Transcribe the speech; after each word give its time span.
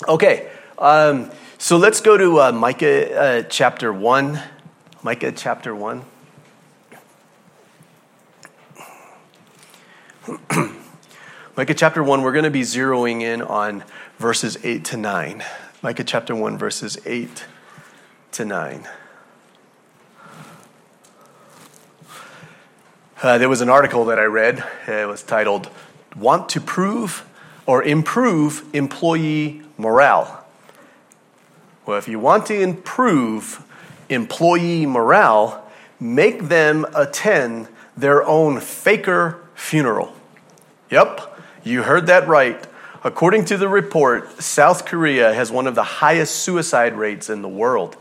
Okay, 0.08 0.50
um, 0.78 1.30
so 1.58 1.76
let's 1.76 2.00
go 2.00 2.16
to 2.16 2.40
uh, 2.40 2.52
Micah 2.52 3.14
uh, 3.14 3.42
chapter 3.50 3.92
1. 3.92 4.40
Micah 5.02 5.32
chapter 5.32 5.74
1. 5.74 6.02
Micah 11.54 11.74
chapter 11.74 12.02
1, 12.02 12.22
we're 12.22 12.32
going 12.32 12.44
to 12.44 12.50
be 12.50 12.62
zeroing 12.62 13.20
in 13.20 13.42
on 13.42 13.84
verses 14.16 14.56
8 14.64 14.86
to 14.86 14.96
9. 14.96 15.44
Micah 15.82 16.04
chapter 16.04 16.34
1, 16.34 16.56
verses 16.56 16.96
8 17.04 17.44
to 18.32 18.46
9. 18.46 18.88
Uh, 23.26 23.38
there 23.38 23.48
was 23.48 23.60
an 23.60 23.68
article 23.68 24.04
that 24.04 24.20
I 24.20 24.24
read. 24.26 24.62
It 24.86 25.08
was 25.08 25.24
titled, 25.24 25.68
Want 26.14 26.48
to 26.50 26.60
Prove 26.60 27.28
or 27.66 27.82
Improve 27.82 28.64
Employee 28.72 29.62
Morale. 29.76 30.46
Well, 31.86 31.98
if 31.98 32.06
you 32.06 32.20
want 32.20 32.46
to 32.46 32.60
improve 32.60 33.64
employee 34.08 34.86
morale, 34.86 35.68
make 35.98 36.42
them 36.42 36.86
attend 36.94 37.66
their 37.96 38.22
own 38.22 38.60
faker 38.60 39.40
funeral. 39.56 40.14
Yep, 40.92 41.36
you 41.64 41.82
heard 41.82 42.06
that 42.06 42.28
right. 42.28 42.64
According 43.02 43.46
to 43.46 43.56
the 43.56 43.68
report, 43.68 44.40
South 44.40 44.86
Korea 44.86 45.34
has 45.34 45.50
one 45.50 45.66
of 45.66 45.74
the 45.74 45.82
highest 45.82 46.36
suicide 46.36 46.94
rates 46.94 47.28
in 47.28 47.42
the 47.42 47.48
world, 47.48 47.96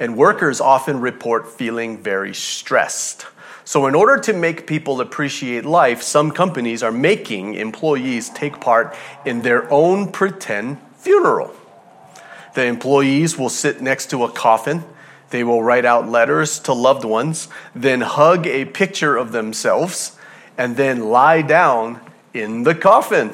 and 0.00 0.16
workers 0.16 0.60
often 0.60 0.98
report 0.98 1.48
feeling 1.48 1.96
very 1.96 2.34
stressed. 2.34 3.26
So, 3.66 3.86
in 3.86 3.94
order 3.94 4.18
to 4.20 4.34
make 4.34 4.66
people 4.66 5.00
appreciate 5.00 5.64
life, 5.64 6.02
some 6.02 6.30
companies 6.30 6.82
are 6.82 6.92
making 6.92 7.54
employees 7.54 8.28
take 8.28 8.60
part 8.60 8.94
in 9.24 9.40
their 9.40 9.70
own 9.72 10.12
pretend 10.12 10.78
funeral. 10.98 11.54
The 12.54 12.66
employees 12.66 13.38
will 13.38 13.48
sit 13.48 13.80
next 13.80 14.10
to 14.10 14.24
a 14.24 14.30
coffin. 14.30 14.84
They 15.30 15.44
will 15.44 15.62
write 15.62 15.86
out 15.86 16.08
letters 16.08 16.60
to 16.60 16.74
loved 16.74 17.04
ones, 17.04 17.48
then 17.74 18.02
hug 18.02 18.46
a 18.46 18.66
picture 18.66 19.16
of 19.16 19.32
themselves, 19.32 20.16
and 20.58 20.76
then 20.76 21.08
lie 21.08 21.42
down 21.42 22.00
in 22.34 22.64
the 22.64 22.74
coffin. 22.74 23.32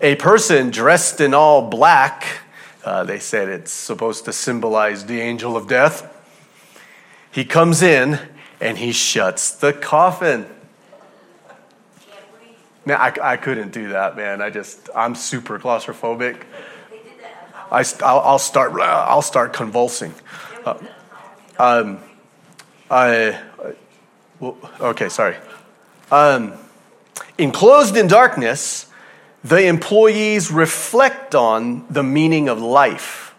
A 0.00 0.16
person 0.16 0.70
dressed 0.70 1.20
in 1.20 1.34
all 1.34 1.68
black, 1.68 2.26
uh, 2.86 3.04
they 3.04 3.18
said 3.18 3.48
it's 3.48 3.70
supposed 3.70 4.24
to 4.24 4.32
symbolize 4.32 5.04
the 5.04 5.20
angel 5.20 5.58
of 5.58 5.68
death. 5.68 6.10
He 7.30 7.44
comes 7.44 7.82
in 7.82 8.18
and 8.60 8.76
he 8.78 8.92
shuts 8.92 9.52
the 9.52 9.72
coffin. 9.72 10.46
Man, 12.84 12.98
I, 12.98 13.14
I 13.22 13.36
couldn't 13.36 13.72
do 13.72 13.90
that, 13.90 14.16
man. 14.16 14.40
I 14.40 14.50
just, 14.50 14.88
I'm 14.94 15.14
super 15.14 15.58
claustrophobic. 15.58 16.42
I, 17.70 17.84
I'll, 18.02 18.20
I'll 18.20 18.38
start, 18.38 18.72
I'll 18.80 19.22
start 19.22 19.52
convulsing. 19.52 20.14
Uh, 20.64 20.78
um, 21.58 21.98
I, 22.90 23.40
well, 24.40 24.56
okay, 24.80 25.08
sorry. 25.08 25.36
Um, 26.10 26.54
enclosed 27.38 27.96
in 27.96 28.08
darkness, 28.08 28.86
the 29.44 29.66
employees 29.66 30.50
reflect 30.50 31.34
on 31.34 31.86
the 31.88 32.02
meaning 32.02 32.48
of 32.48 32.60
life. 32.60 33.29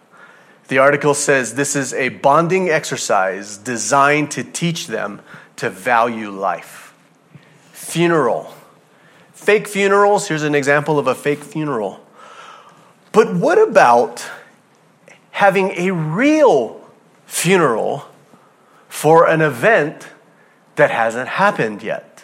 The 0.72 0.78
article 0.78 1.14
says 1.14 1.56
this 1.56 1.76
is 1.76 1.94
a 1.94 2.08
bonding 2.08 2.70
exercise 2.70 3.58
designed 3.58 4.32
to 4.32 4.44
teach 4.46 4.88
them 4.88 5.20
to 5.58 5.70
value 5.70 6.30
life. 6.30 6.94
Funeral. 7.74 8.54
Fake 9.34 9.68
funerals, 9.68 10.30
here's 10.30 10.44
an 10.44 10.56
example 10.56 10.98
of 10.98 11.08
a 11.08 11.14
fake 11.14 11.44
funeral. 11.44 12.00
But 13.12 13.36
what 13.36 13.58
about 13.58 14.26
having 15.32 15.72
a 15.72 15.92
real 15.92 16.80
funeral 17.26 18.06
for 18.88 19.28
an 19.28 19.42
event 19.42 20.08
that 20.78 20.90
hasn't 20.90 21.28
happened 21.28 21.84
yet? 21.84 22.24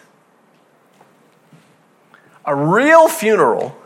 A 2.46 2.56
real 2.56 3.08
funeral 3.08 3.76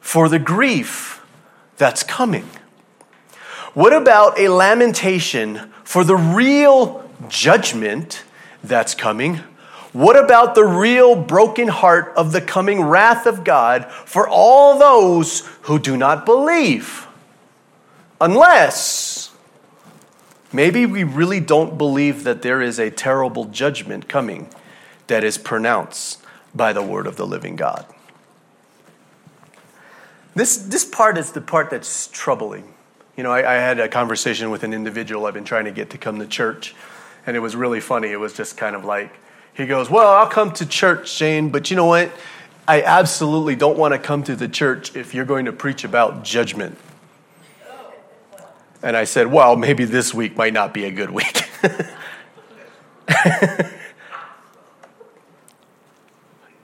for 0.00 0.28
the 0.28 0.38
grief 0.38 1.26
that's 1.78 2.04
coming. 2.04 2.48
What 3.74 3.92
about 3.92 4.38
a 4.38 4.48
lamentation 4.48 5.70
for 5.84 6.02
the 6.02 6.16
real 6.16 7.08
judgment 7.28 8.24
that's 8.64 8.94
coming? 8.94 9.40
What 9.92 10.16
about 10.16 10.54
the 10.54 10.64
real 10.64 11.16
broken 11.16 11.68
heart 11.68 12.12
of 12.16 12.32
the 12.32 12.40
coming 12.40 12.82
wrath 12.82 13.26
of 13.26 13.44
God 13.44 13.90
for 13.90 14.28
all 14.28 14.78
those 14.78 15.46
who 15.62 15.78
do 15.78 15.96
not 15.96 16.24
believe? 16.26 17.06
Unless 18.20 19.32
maybe 20.52 20.86
we 20.86 21.04
really 21.04 21.40
don't 21.40 21.78
believe 21.78 22.24
that 22.24 22.42
there 22.42 22.60
is 22.60 22.78
a 22.78 22.90
terrible 22.90 23.46
judgment 23.46 24.08
coming 24.08 24.48
that 25.06 25.24
is 25.24 25.38
pronounced 25.38 26.20
by 26.54 26.72
the 26.72 26.82
word 26.82 27.06
of 27.06 27.16
the 27.16 27.26
living 27.26 27.56
God. 27.56 27.86
This, 30.34 30.56
this 30.56 30.84
part 30.84 31.18
is 31.18 31.32
the 31.32 31.40
part 31.40 31.70
that's 31.70 32.06
troubling. 32.08 32.74
You 33.20 33.24
know, 33.24 33.32
I, 33.32 33.40
I 33.40 33.54
had 33.56 33.78
a 33.78 33.86
conversation 33.86 34.48
with 34.50 34.64
an 34.64 34.72
individual 34.72 35.26
I've 35.26 35.34
been 35.34 35.44
trying 35.44 35.66
to 35.66 35.70
get 35.70 35.90
to 35.90 35.98
come 35.98 36.20
to 36.20 36.26
church, 36.26 36.74
and 37.26 37.36
it 37.36 37.40
was 37.40 37.54
really 37.54 37.78
funny. 37.78 38.08
It 38.08 38.16
was 38.16 38.32
just 38.32 38.56
kind 38.56 38.74
of 38.74 38.86
like, 38.86 39.12
he 39.52 39.66
goes, 39.66 39.90
Well, 39.90 40.10
I'll 40.10 40.26
come 40.26 40.52
to 40.52 40.64
church, 40.64 41.10
Shane, 41.10 41.50
but 41.50 41.68
you 41.68 41.76
know 41.76 41.84
what? 41.84 42.10
I 42.66 42.80
absolutely 42.80 43.56
don't 43.56 43.76
want 43.76 43.92
to 43.92 43.98
come 43.98 44.22
to 44.22 44.34
the 44.34 44.48
church 44.48 44.96
if 44.96 45.12
you're 45.12 45.26
going 45.26 45.44
to 45.44 45.52
preach 45.52 45.84
about 45.84 46.24
judgment. 46.24 46.78
And 48.82 48.96
I 48.96 49.04
said, 49.04 49.26
Well, 49.26 49.54
maybe 49.54 49.84
this 49.84 50.14
week 50.14 50.34
might 50.34 50.54
not 50.54 50.72
be 50.72 50.86
a 50.86 50.90
good 50.90 51.10
week. 51.10 51.46
but 51.60 51.92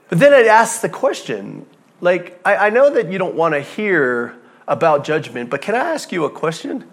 then 0.09 0.33
I'd 0.33 0.47
ask 0.47 0.81
the 0.81 0.89
question 0.89 1.67
like, 2.01 2.41
I, 2.47 2.57
I 2.57 2.71
know 2.71 2.89
that 2.95 3.13
you 3.13 3.19
don't 3.19 3.35
want 3.35 3.53
to 3.53 3.61
hear 3.61 4.35
about 4.69 5.05
judgment, 5.05 5.51
but 5.51 5.63
can 5.63 5.75
I 5.75 5.93
ask 5.93 6.13
you 6.13 6.25
a 6.25 6.31
question? 6.31 6.91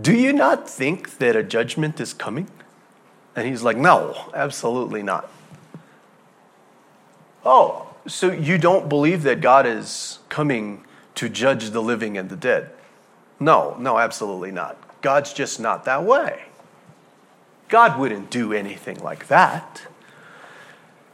Do 0.00 0.14
you 0.14 0.32
not 0.32 0.68
think 0.68 1.18
that 1.18 1.36
a 1.36 1.42
judgment 1.42 2.00
is 2.00 2.12
coming? 2.12 2.48
And 3.34 3.48
he's 3.48 3.62
like, 3.62 3.76
No, 3.76 4.30
absolutely 4.34 5.02
not. 5.02 5.30
Oh, 7.44 7.94
so 8.06 8.30
you 8.30 8.58
don't 8.58 8.88
believe 8.88 9.22
that 9.22 9.40
God 9.40 9.66
is 9.66 10.18
coming 10.28 10.84
to 11.14 11.28
judge 11.28 11.70
the 11.70 11.82
living 11.82 12.18
and 12.18 12.28
the 12.28 12.36
dead? 12.36 12.70
No, 13.38 13.76
no, 13.78 13.98
absolutely 13.98 14.50
not. 14.50 14.76
God's 15.00 15.32
just 15.32 15.58
not 15.58 15.84
that 15.84 16.04
way. 16.04 16.44
God 17.68 17.98
wouldn't 17.98 18.30
do 18.30 18.52
anything 18.52 18.98
like 18.98 19.28
that. 19.28 19.82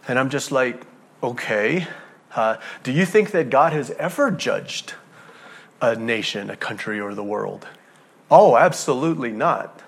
And 0.09 0.19
I'm 0.19 0.31
just 0.31 0.51
like, 0.51 0.85
okay. 1.23 1.87
Uh, 2.35 2.57
do 2.83 2.93
you 2.93 3.07
think 3.07 3.31
that 3.31 3.51
God 3.51 3.73
has 3.73 3.91
ever 3.93 4.31
judged 4.31 4.95
a 5.81 5.97
nation, 5.97 6.51
a 6.51 6.57
country, 6.57 7.01
or 7.01 7.15
the 7.15 7.25
world? 7.25 7.67
Oh, 8.31 8.57
absolutely 8.57 9.33
not. 9.33 9.83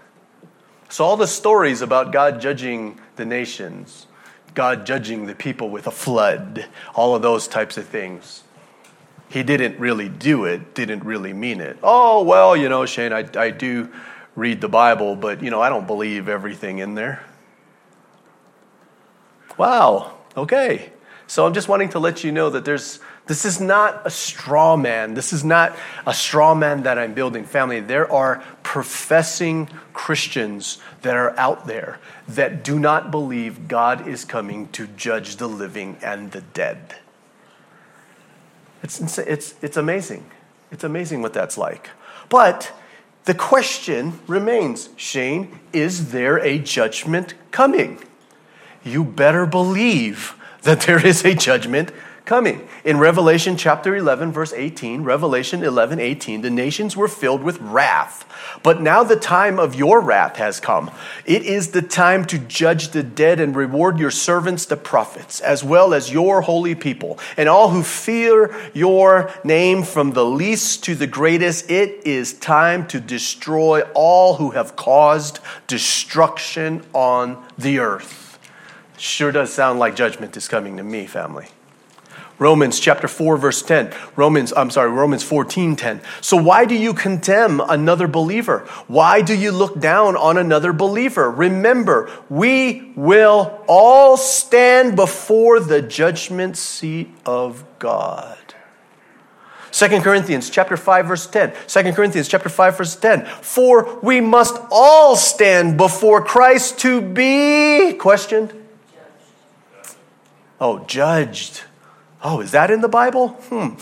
So, 0.89 1.05
all 1.05 1.17
the 1.17 1.27
stories 1.27 1.83
about 1.83 2.13
God 2.13 2.41
judging 2.41 2.99
the 3.17 3.25
nations, 3.25 4.07
God 4.55 4.87
judging 4.87 5.27
the 5.27 5.35
people 5.35 5.71
with 5.71 5.87
a 5.87 5.91
flood, 5.91 6.67
all 6.95 7.15
of 7.15 7.23
those 7.23 7.47
types 7.47 7.77
of 7.77 7.87
things, 7.87 8.43
he 9.29 9.43
didn't 9.43 9.79
really 9.79 10.09
do 10.09 10.45
it, 10.47 10.75
didn't 10.75 11.05
really 11.05 11.33
mean 11.33 11.61
it. 11.61 11.79
Oh, 11.83 12.23
well, 12.23 12.57
you 12.57 12.69
know, 12.69 12.87
Shane, 12.87 13.13
I, 13.13 13.29
I 13.37 13.51
do 13.51 13.93
read 14.35 14.61
the 14.61 14.69
Bible, 14.69 15.17
but, 15.17 15.43
you 15.43 15.51
know, 15.51 15.61
I 15.61 15.69
don't 15.69 15.87
believe 15.87 16.29
everything 16.29 16.79
in 16.79 16.95
there. 16.95 17.23
Wow, 19.59 20.15
okay. 20.37 20.93
So 21.27 21.45
I'm 21.45 21.53
just 21.53 21.69
wanting 21.69 21.91
to 21.91 21.99
let 21.99 22.25
you 22.25 22.33
know 22.33 22.49
that 22.49 22.65
there's 22.65 23.01
this 23.29 23.45
is 23.45 23.61
not 23.61 24.07
a 24.07 24.11
straw 24.11 24.75
man. 24.77 25.13
This 25.13 25.33
is 25.35 25.45
not 25.45 25.77
a 26.07 26.15
straw 26.15 26.55
man 26.55 26.83
that 26.85 26.99
I'm 26.99 27.13
building 27.13 27.45
family. 27.45 27.81
There 27.81 28.11
are 28.11 28.43
professing 28.63 29.69
Christians 29.93 30.79
that 31.03 31.15
are 31.15 31.39
out 31.39 31.67
there 31.67 32.01
that 32.27 32.65
do 32.65 32.79
not 32.79 33.11
believe 33.11 33.69
God 33.69 34.09
is 34.09 34.25
coming 34.25 34.69
to 34.69 34.87
judge 34.87 35.37
the 35.37 35.47
living 35.47 35.99
and 36.03 36.33
the 36.33 36.41
dead. 36.41 36.97
It's, 38.83 39.19
it's, 39.19 39.55
it's 39.63 39.77
amazing. 39.77 40.25
It's 40.73 40.85
amazing 40.85 41.21
what 41.21 41.35
that's 41.35 41.59
like. 41.59 41.91
But 42.31 42.73
the 43.27 43.35
question 43.35 44.21
remains 44.27 44.89
Shane, 44.97 45.61
is 45.75 46.13
there 46.13 46.39
a 46.39 46.59
judgment 46.59 47.35
coming? 47.51 48.03
You 48.83 49.05
better 49.05 49.45
believe 49.45 50.35
that 50.63 50.83
there 50.83 51.05
is 51.05 51.25
a 51.27 51.35
judgment 51.35 51.93
coming. 52.29 52.69
In 52.85 52.99
Revelation 52.99 53.57
chapter 53.57 53.97
11, 53.97 54.33
verse 54.33 54.53
18, 54.53 55.03
Revelation 55.03 55.65
11, 55.65 55.99
18, 55.99 56.43
the 56.43 56.51
nations 56.51 56.95
were 56.95 57.09
filled 57.09 57.43
with 57.43 57.59
wrath. 57.59 58.27
But 58.63 58.83
now 58.83 59.03
the 59.03 59.17
time 59.17 59.59
of 59.59 59.75
your 59.75 60.03
wrath 60.03 60.37
has 60.37 60.61
come. 60.61 60.91
It 61.25 61.43
is 61.43 61.71
the 61.71 61.81
time 61.81 62.27
to 62.27 62.39
judge 62.39 62.91
the 62.91 63.03
dead 63.03 63.41
and 63.41 63.57
reward 63.57 63.99
your 63.99 64.11
servants, 64.11 64.67
the 64.67 64.77
prophets, 64.77 65.41
as 65.41 65.65
well 65.65 65.95
as 65.95 66.13
your 66.13 66.43
holy 66.43 66.75
people, 66.75 67.19
and 67.39 67.49
all 67.49 67.71
who 67.71 67.83
fear 67.83 68.55
your 68.75 69.33
name 69.43 69.83
from 69.83 70.13
the 70.13 70.25
least 70.25 70.85
to 70.85 70.95
the 70.95 71.07
greatest. 71.07 71.71
It 71.71 72.07
is 72.07 72.35
time 72.35 72.87
to 72.89 73.01
destroy 73.01 73.81
all 73.95 74.35
who 74.35 74.51
have 74.51 74.77
caused 74.77 75.41
destruction 75.67 76.85
on 76.93 77.43
the 77.57 77.79
earth. 77.79 78.39
Sure 78.99 79.33
does 79.33 79.51
sound 79.51 79.79
like 79.79 79.97
judgment 79.97 80.37
is 80.37 80.47
coming 80.47 80.77
to 80.77 80.83
me, 80.83 81.07
family. 81.07 81.49
Romans 82.39 82.79
chapter 82.79 83.09
4 83.09 83.37
verse 83.37 83.63
10. 83.63 83.93
Romans 84.15 84.53
I'm 84.57 84.71
sorry, 84.71 84.91
Romans 84.91 85.25
14:10. 85.25 86.01
So 86.21 86.37
why 86.37 86.65
do 86.65 86.75
you 86.75 86.95
condemn 86.95 87.61
another 87.61 88.07
believer? 88.07 88.61
Why 88.87 89.23
do 89.23 89.35
you 89.35 89.51
look 89.51 89.81
down 89.81 90.17
on 90.17 90.39
another 90.39 90.73
believer? 90.73 91.31
Remember, 91.31 92.11
we 92.31 92.93
will 92.95 93.61
all 93.67 94.17
stand 94.17 94.95
before 94.95 95.59
the 95.59 95.83
judgment 95.83 96.57
seat 96.57 97.11
of 97.27 97.65
God. 97.79 98.37
2 99.73 100.01
Corinthians 100.01 100.49
chapter 100.49 100.77
5 100.77 101.07
verse 101.07 101.27
10. 101.27 101.53
2 101.67 101.93
Corinthians 101.93 102.29
chapter 102.29 102.49
5 102.49 102.79
verse 102.79 102.97
10. 102.97 103.27
For 103.27 103.99
we 104.03 104.21
must 104.21 104.61
all 104.71 105.17
stand 105.17 105.77
before 105.77 106.25
Christ 106.25 106.79
to 106.81 107.01
be 107.01 107.93
questioned. 107.95 108.55
Oh, 110.61 110.81
judged. 110.87 111.63
Oh, 112.23 112.41
is 112.41 112.51
that 112.53 112.71
in 112.71 112.81
the 112.81 112.89
Bible? 112.89 113.29
Hmm. 113.29 113.75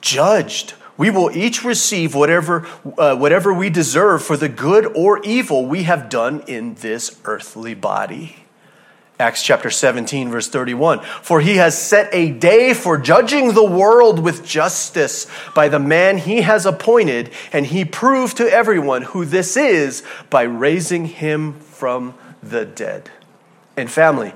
Judged. 0.00 0.74
We 0.96 1.10
will 1.10 1.30
each 1.30 1.64
receive 1.64 2.14
whatever, 2.14 2.66
uh, 2.98 3.16
whatever 3.16 3.54
we 3.54 3.70
deserve 3.70 4.22
for 4.22 4.36
the 4.36 4.48
good 4.48 4.84
or 4.96 5.20
evil 5.22 5.64
we 5.64 5.84
have 5.84 6.08
done 6.08 6.42
in 6.48 6.74
this 6.74 7.20
earthly 7.24 7.74
body. 7.74 8.36
Acts 9.20 9.42
chapter 9.42 9.68
17, 9.70 10.30
verse 10.30 10.48
31. 10.48 11.00
For 11.22 11.40
he 11.40 11.56
has 11.56 11.80
set 11.80 12.08
a 12.12 12.30
day 12.30 12.72
for 12.72 12.96
judging 12.98 13.54
the 13.54 13.64
world 13.64 14.20
with 14.20 14.44
justice 14.44 15.26
by 15.54 15.68
the 15.68 15.80
man 15.80 16.18
he 16.18 16.42
has 16.42 16.66
appointed, 16.66 17.30
and 17.52 17.66
he 17.66 17.84
proved 17.84 18.36
to 18.36 18.52
everyone 18.52 19.02
who 19.02 19.24
this 19.24 19.56
is 19.56 20.04
by 20.30 20.42
raising 20.42 21.06
him 21.06 21.54
from 21.54 22.14
the 22.42 22.64
dead. 22.64 23.10
And 23.76 23.90
family, 23.90 24.32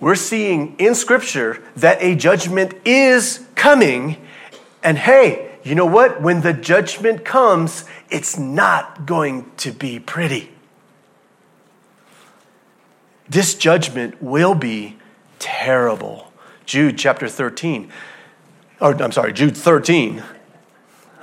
we're 0.00 0.14
seeing 0.14 0.76
in 0.78 0.94
Scripture 0.94 1.62
that 1.76 2.02
a 2.02 2.14
judgment 2.14 2.74
is 2.84 3.46
coming. 3.54 4.16
And 4.82 4.98
hey, 4.98 5.58
you 5.64 5.74
know 5.74 5.86
what? 5.86 6.20
When 6.20 6.42
the 6.42 6.52
judgment 6.52 7.24
comes, 7.24 7.84
it's 8.10 8.38
not 8.38 9.06
going 9.06 9.50
to 9.58 9.72
be 9.72 9.98
pretty. 9.98 10.50
This 13.28 13.54
judgment 13.54 14.22
will 14.22 14.54
be 14.54 14.96
terrible. 15.38 16.32
Jude 16.64 16.98
chapter 16.98 17.28
13. 17.28 17.90
Or, 18.80 19.02
I'm 19.02 19.12
sorry, 19.12 19.32
Jude 19.32 19.56
13. 19.56 20.22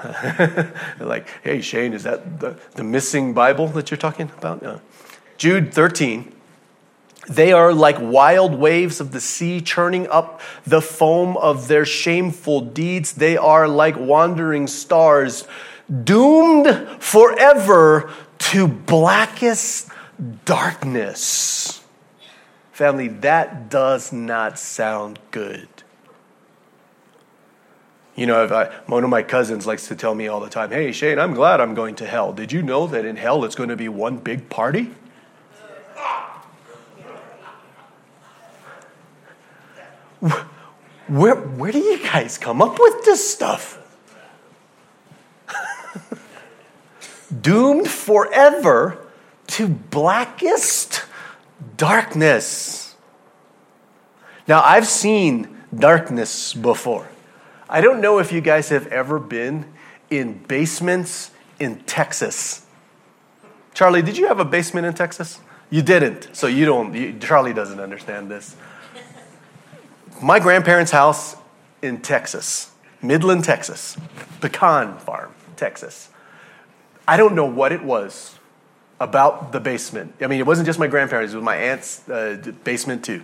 like, 1.00 1.30
hey, 1.44 1.62
Shane, 1.62 1.94
is 1.94 2.04
that 2.04 2.40
the, 2.40 2.60
the 2.76 2.84
missing 2.84 3.34
Bible 3.34 3.68
that 3.70 3.92
you're 3.92 3.98
talking 3.98 4.30
about? 4.38 4.82
Jude 5.38 5.74
13 5.74 6.34
they 7.28 7.54
are 7.54 7.74
like 7.74 7.98
wild 8.00 8.56
waves 8.56 9.00
of 9.00 9.12
the 9.12 9.22
sea, 9.22 9.62
churning 9.62 10.08
up 10.10 10.42
the 10.66 10.82
foam 10.82 11.38
of 11.38 11.68
their 11.68 11.86
shameful 11.86 12.62
deeds. 12.62 13.14
They 13.14 13.38
are 13.38 13.68
like 13.68 13.98
wandering 13.98 14.68
stars, 14.68 15.48
doomed 16.04 17.02
forever 17.02 18.12
to 18.40 18.68
blackest 18.68 19.90
darkness. 20.46 21.82
Family, 22.72 23.08
that 23.08 23.70
does 23.70 24.12
not 24.12 24.60
sound 24.60 25.20
good. 25.32 25.68
You 28.16 28.28
know, 28.28 28.46
I, 28.46 28.66
one 28.86 29.04
of 29.04 29.10
my 29.10 29.24
cousins 29.24 29.66
likes 29.66 29.88
to 29.88 29.96
tell 29.96 30.14
me 30.14 30.28
all 30.28 30.40
the 30.40 30.50
time, 30.50 30.72
Hey, 30.72 30.92
Shane, 30.92 31.18
I'm 31.18 31.34
glad 31.34 31.62
I'm 31.62 31.74
going 31.74 31.96
to 31.96 32.06
hell. 32.06 32.34
Did 32.34 32.52
you 32.52 32.62
know 32.62 32.86
that 32.88 33.06
in 33.06 33.16
hell 33.16 33.44
it's 33.44 33.56
going 33.56 33.70
to 33.70 33.76
be 33.76 33.90
one 33.90 34.18
big 34.18 34.50
party? 34.50 34.92
Where, 41.08 41.36
where 41.36 41.72
do 41.72 41.80
you 41.80 42.02
guys 42.02 42.38
come 42.38 42.62
up 42.62 42.80
with 42.80 43.04
this 43.04 43.30
stuff? 43.30 43.78
Doomed 47.42 47.90
forever 47.90 49.06
to 49.48 49.68
blackest 49.68 51.04
darkness. 51.76 52.96
Now, 54.48 54.62
I've 54.64 54.88
seen 54.88 55.58
darkness 55.76 56.54
before. 56.54 57.10
I 57.70 57.82
don't 57.82 58.00
know 58.00 58.20
if 58.20 58.32
you 58.32 58.40
guys 58.40 58.70
have 58.70 58.88
ever 58.88 59.20
been 59.20 59.66
in 60.10 60.44
basements 60.44 61.32
in 61.60 61.80
Texas. 61.82 62.66
Charlie, 63.74 64.02
did 64.02 64.18
you 64.18 64.28
have 64.28 64.40
a 64.40 64.46
basement 64.46 64.86
in 64.86 64.94
Texas? 64.94 65.40
You 65.70 65.82
didn't, 65.82 66.30
so 66.34 66.48
you 66.48 66.66
don't. 66.66 66.94
You, 66.94 67.18
Charlie 67.20 67.54
doesn't 67.54 67.80
understand 67.80 68.30
this 68.30 68.56
my 70.24 70.40
grandparents' 70.40 70.92
house 70.92 71.36
in 71.82 72.02
Texas, 72.02 72.72
Midland, 73.02 73.44
Texas, 73.44 73.98
pecan 74.40 74.98
farm, 74.98 75.34
Texas. 75.58 76.10
I 77.06 77.18
don't 77.18 77.36
know 77.36 77.46
what 77.46 77.74
it 77.74 77.84
was 77.84 78.40
about 79.02 79.52
the 79.52 79.60
basement. 79.60 80.16
I 80.22 80.28
mean, 80.28 80.40
it 80.40 80.46
wasn't 80.46 80.66
just 80.66 80.80
my 80.80 80.88
grandparents, 80.88 81.34
it 81.34 81.36
was 81.36 81.44
my 81.44 81.58
aunt's 81.58 82.08
uh, 82.08 82.42
basement 82.64 83.04
too. 83.04 83.22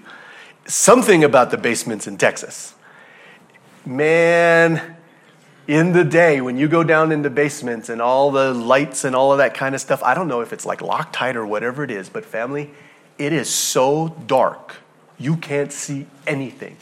Something 0.66 1.24
about 1.24 1.52
the 1.52 1.58
basements 1.58 2.06
in 2.06 2.18
Texas. 2.18 2.74
Man, 3.86 4.98
in 5.68 5.94
the 5.94 6.04
day 6.04 6.42
when 6.42 6.58
you 6.58 6.68
go 6.68 6.84
down 6.84 7.14
into 7.14 7.30
basements 7.30 7.88
and 7.88 8.02
all 8.02 8.30
the 8.30 8.54
lights 8.54 9.06
and 9.06 9.16
all 9.16 9.32
of 9.32 9.38
that 9.38 9.54
kind 9.54 9.74
of 9.74 9.80
stuff, 9.80 10.04
I 10.04 10.14
don't 10.14 10.28
know 10.28 10.42
if 10.42 10.52
it's 10.52 10.66
like 10.66 10.80
Loctite 10.80 11.36
or 11.36 11.46
whatever 11.46 11.82
it 11.86 11.92
is, 11.92 12.10
but 12.10 12.26
family, 12.26 12.72
it 13.18 13.32
is 13.32 13.50
so 13.50 14.10
dark, 14.28 14.76
you 15.18 15.38
can't 15.38 15.72
see 15.72 16.08
anything. 16.28 16.76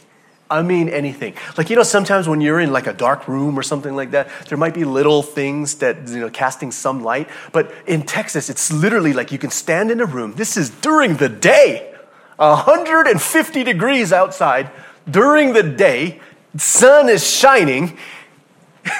I 0.50 0.62
mean 0.62 0.88
anything. 0.88 1.34
Like 1.56 1.70
you 1.70 1.76
know, 1.76 1.82
sometimes 1.82 2.28
when 2.28 2.40
you're 2.40 2.60
in 2.60 2.72
like 2.72 2.86
a 2.86 2.92
dark 2.92 3.28
room 3.28 3.58
or 3.58 3.62
something 3.62 3.94
like 3.94 4.12
that, 4.12 4.28
there 4.48 4.58
might 4.58 4.74
be 4.74 4.84
little 4.84 5.22
things 5.22 5.76
that 5.76 6.08
you 6.08 6.20
know 6.20 6.30
casting 6.30 6.72
some 6.72 7.02
light. 7.02 7.28
But 7.52 7.72
in 7.86 8.02
Texas, 8.02 8.48
it's 8.48 8.72
literally 8.72 9.12
like 9.12 9.30
you 9.32 9.38
can 9.38 9.50
stand 9.50 9.90
in 9.90 10.00
a 10.00 10.06
room. 10.06 10.34
This 10.34 10.56
is 10.56 10.70
during 10.70 11.16
the 11.16 11.28
day, 11.28 11.94
150 12.36 13.64
degrees 13.64 14.12
outside 14.12 14.70
during 15.10 15.52
the 15.52 15.62
day. 15.62 16.20
Sun 16.56 17.08
is 17.08 17.28
shining. 17.28 17.98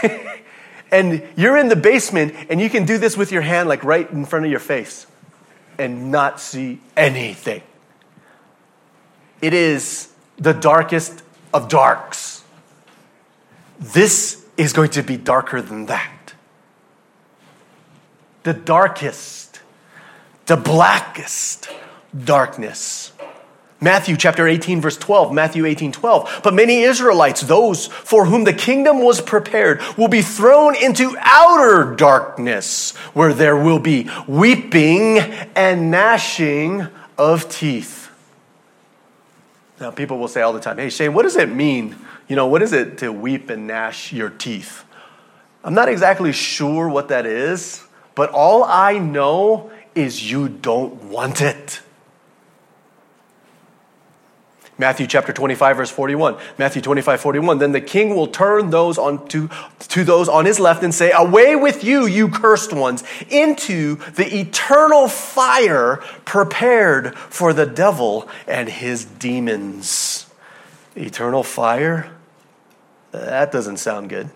and 0.91 1.23
you're 1.37 1.57
in 1.57 1.69
the 1.69 1.77
basement 1.77 2.35
and 2.51 2.61
you 2.61 2.69
can 2.69 2.85
do 2.85 2.99
this 2.99 3.17
with 3.17 3.33
your 3.33 3.43
hand 3.43 3.69
like 3.69 3.85
right 3.85 4.11
in 4.11 4.25
front 4.25 4.45
of 4.45 4.51
your 4.51 4.61
face 4.61 5.07
and 5.79 6.11
not 6.11 6.41
see 6.41 6.81
anything. 6.97 7.63
It 9.41 9.55
is 9.55 10.13
the 10.37 10.53
darkest 10.53 11.23
of 11.53 11.69
darks. 11.69 12.45
This 13.79 14.45
is 14.57 14.73
going 14.73 14.91
to 14.91 15.03
be 15.03 15.17
darker 15.17 15.63
than 15.63 15.87
that. 15.87 16.35
The 18.43 18.55
darkest, 18.55 19.61
the 20.47 20.57
blackest 20.57 21.69
darkness. 22.25 23.13
Matthew 23.81 24.17
chapter 24.17 24.49
18, 24.49 24.81
verse 24.81 24.97
12, 24.97 25.33
Matthew 25.33 25.65
18, 25.65 25.93
12. 25.93 26.41
But 26.43 26.53
many 26.53 26.83
Israelites, 26.83 27.43
those 27.43 27.87
for 27.87 28.25
whom 28.25 28.43
the 28.43 28.53
kingdom 28.53 29.05
was 29.05 29.21
prepared, 29.21 29.81
will 29.97 30.09
be 30.09 30.23
thrown 30.23 30.75
into 30.75 31.17
outer 31.21 31.95
darkness, 31.95 32.97
where 33.15 33.33
there 33.33 33.57
will 33.57 33.79
be 33.79 34.11
weeping 34.27 35.19
and 35.55 35.93
gnashing 35.93 36.89
of 37.17 37.49
teeth. 37.49 37.98
Now, 39.81 39.91
people 39.93 40.19
will 40.19 40.29
say 40.29 40.43
all 40.43 40.53
the 40.53 40.61
time, 40.61 40.79
hey, 40.79 40.91
Shane, 40.91 41.15
what 41.15 41.23
does 41.23 41.37
it 41.37 41.49
mean? 41.49 41.97
You 42.27 42.37
know, 42.37 42.47
what 42.47 42.63
is 42.63 42.73
it 42.73 42.99
to 42.99 43.13
weep 43.13 43.49
and 43.49 43.67
gnash 43.67 44.13
your 44.13 44.31
teeth? 44.31 44.85
I'm 45.63 45.75
not 45.75 45.89
exactly 45.89 46.33
sure 46.33 46.89
what 46.89 47.09
that 47.09 47.27
is, 47.27 47.85
but 48.15 48.31
all 48.31 48.65
I 48.65 48.99
know 48.99 49.71
is 49.95 50.31
you 50.31 50.49
don't 50.49 51.05
want 51.05 51.41
it. 51.41 51.81
Matthew 54.79 55.09
chapter 55.09 55.33
25, 55.33 55.77
verse 55.77 55.91
41. 55.91 56.37
Matthew 56.57 56.81
25, 56.81 57.21
41. 57.21 57.59
Then 57.59 57.73
the 57.73 57.81
king 57.81 58.15
will 58.15 58.29
turn 58.29 58.71
those 58.71 58.97
on 58.97 59.27
to, 59.29 59.51
to 59.81 60.05
those 60.05 60.29
on 60.29 60.45
his 60.45 60.61
left 60.61 60.85
and 60.85 60.95
say, 60.95 61.11
Away 61.11 61.57
with 61.57 61.83
you, 61.83 62.07
you 62.07 62.29
cursed 62.29 62.73
ones, 62.73 63.03
into 63.29 63.97
the 64.13 64.39
eternal 64.39 65.09
fire 65.09 65.97
prepared 66.25 67.17
for 67.19 67.53
the 67.53 67.67
devil 67.67 68.29
and 68.47 68.69
his 68.69 69.05
demons. 69.05 70.27
eternal 70.95 71.43
fire. 71.43 72.11
That 73.11 73.51
doesn't 73.51 73.79
sound 73.79 74.09
good. 74.09 74.31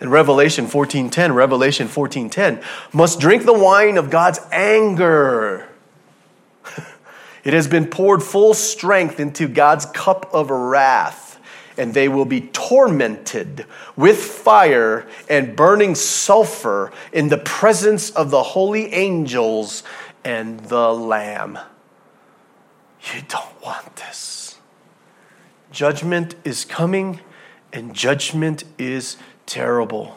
In 0.00 0.10
Revelation 0.10 0.66
14:10, 0.66 1.34
Revelation 1.34 1.88
14:10, 1.88 2.62
must 2.92 3.18
drink 3.18 3.44
the 3.44 3.52
wine 3.52 3.96
of 3.96 4.10
God's 4.10 4.40
anger. 4.52 5.68
It 7.44 7.54
has 7.54 7.68
been 7.68 7.86
poured 7.86 8.22
full 8.22 8.54
strength 8.54 9.20
into 9.20 9.48
God's 9.48 9.86
cup 9.86 10.28
of 10.32 10.50
wrath, 10.50 11.40
and 11.76 11.94
they 11.94 12.08
will 12.08 12.24
be 12.24 12.40
tormented 12.40 13.64
with 13.96 14.18
fire 14.18 15.06
and 15.28 15.54
burning 15.54 15.94
sulfur 15.94 16.92
in 17.12 17.28
the 17.28 17.38
presence 17.38 18.10
of 18.10 18.30
the 18.30 18.42
holy 18.42 18.92
angels 18.92 19.82
and 20.24 20.60
the 20.60 20.92
lamb. 20.92 21.58
You 23.14 23.22
don't 23.28 23.62
want 23.62 23.96
this. 23.96 24.58
Judgment 25.70 26.34
is 26.44 26.64
coming 26.64 27.20
and 27.72 27.94
judgment 27.94 28.64
is 28.78 29.16
terrible. 29.46 30.16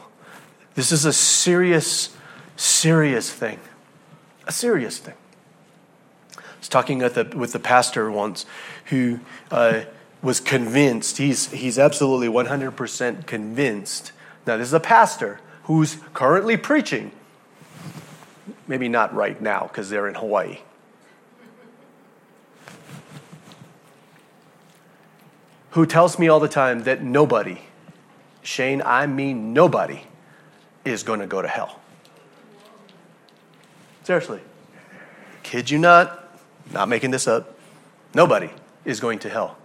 This 0.76 0.92
is 0.92 1.06
a 1.06 1.14
serious, 1.14 2.16
serious 2.56 3.32
thing. 3.32 3.60
A 4.48 4.52
serious 4.52 4.98
thing. 4.98 5.16
Talking 6.72 7.00
with 7.00 7.14
the, 7.16 7.26
with 7.38 7.52
the 7.52 7.60
pastor 7.60 8.10
once 8.10 8.48
who 8.86 9.20
uh, 9.52 9.82
was 10.24 10.40
convinced, 10.40 11.18
he's, 11.18 11.52
he's 11.52 11.78
absolutely 11.78 12.30
100% 12.30 13.28
convinced. 13.28 14.14
Now, 14.48 14.58
this 14.58 14.70
is 14.70 14.74
a 14.74 14.80
pastor 14.80 15.40
who's 15.64 15.98
currently 16.14 16.58
preaching. 16.58 17.12
Maybe 18.68 18.88
not 18.88 19.14
right 19.14 19.40
now 19.40 19.68
because 19.68 19.90
they're 19.90 20.08
in 20.08 20.16
Hawaii. 20.16 20.60
Who 25.72 25.86
tells 25.86 26.18
me 26.18 26.30
all 26.30 26.40
the 26.40 26.48
time 26.48 26.84
that 26.84 27.04
nobody, 27.04 27.60
Shane, 28.44 28.82
I 28.82 29.08
mean 29.08 29.54
nobody 29.54 30.04
is 30.86 31.04
going 31.04 31.20
to 31.20 31.28
go 31.28 31.42
to 31.42 31.48
hell. 31.48 31.80
Seriously. 34.04 34.40
Kid 35.44 35.70
you 35.70 35.78
not, 35.78 36.21
not 36.72 36.90
making 36.90 37.12
this 37.12 37.28
up. 37.28 37.58
Nobody 38.14 38.50
is 38.86 39.00
going 39.00 39.20
to 39.20 39.30
hell. 39.30 39.58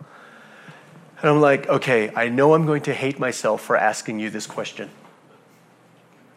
And 1.21 1.31
I'm 1.31 1.41
like, 1.41 1.69
okay, 1.69 2.13
I 2.15 2.29
know 2.29 2.55
I'm 2.55 2.67
going 2.67 2.83
to 2.83 2.95
hate 2.95 3.19
myself 3.19 3.63
for 3.63 3.77
asking 3.77 4.21
you 4.21 4.31
this 4.31 4.47
question. 4.47 4.91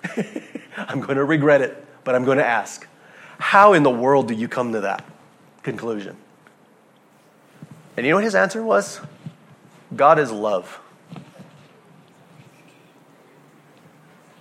I'm 0.78 1.02
going 1.02 1.18
to 1.18 1.26
regret 1.26 1.62
it, 1.62 1.86
but 2.04 2.16
I'm 2.16 2.24
going 2.24 2.38
to 2.38 2.46
ask. 2.46 2.88
How 3.38 3.74
in 3.74 3.84
the 3.84 3.90
world 3.90 4.28
do 4.28 4.34
you 4.34 4.48
come 4.48 4.74
to 4.74 4.82
that 4.82 5.06
conclusion? 5.64 6.16
And 7.98 8.06
you 8.06 8.12
know 8.12 8.18
what 8.18 8.24
his 8.24 8.36
answer 8.36 8.64
was? 8.64 9.02
God 9.96 10.20
is 10.20 10.32
love. 10.32 10.80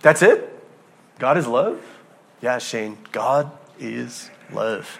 That's 0.00 0.22
it? 0.22 0.54
God 1.18 1.36
is 1.36 1.46
love? 1.46 1.82
Yeah, 2.40 2.58
Shane, 2.58 2.98
God 3.10 3.50
is 3.80 4.30
love. 4.52 4.98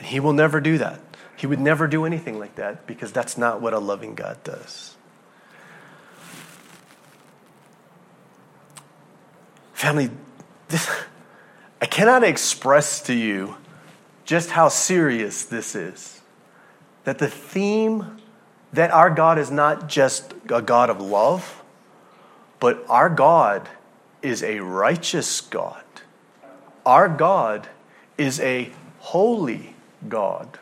And 0.00 0.08
He 0.08 0.18
will 0.18 0.32
never 0.32 0.62
do 0.62 0.78
that. 0.78 0.98
He 1.36 1.46
would 1.46 1.60
never 1.60 1.86
do 1.86 2.06
anything 2.06 2.38
like 2.38 2.54
that 2.54 2.86
because 2.86 3.12
that's 3.12 3.36
not 3.36 3.60
what 3.60 3.74
a 3.74 3.78
loving 3.78 4.14
God 4.14 4.42
does. 4.42 4.96
Family, 9.74 10.10
this, 10.68 10.90
I 11.82 11.86
cannot 11.86 12.24
express 12.24 13.02
to 13.02 13.14
you 13.14 13.56
just 14.24 14.50
how 14.50 14.68
serious 14.68 15.44
this 15.44 15.74
is. 15.74 16.22
That 17.04 17.18
the 17.18 17.28
theme 17.28 18.16
that 18.72 18.90
our 18.90 19.10
God 19.10 19.38
is 19.38 19.50
not 19.50 19.86
just 19.86 20.32
a 20.50 20.62
God 20.62 20.88
of 20.88 20.98
love, 20.98 21.62
but 22.58 22.86
our 22.88 23.10
God 23.10 23.68
is 24.22 24.42
a 24.42 24.60
righteous 24.60 25.42
God. 25.42 25.84
Our 26.86 27.06
God 27.06 27.68
is 28.16 28.40
a 28.40 28.72
holy 29.00 29.74
God. 30.08 30.58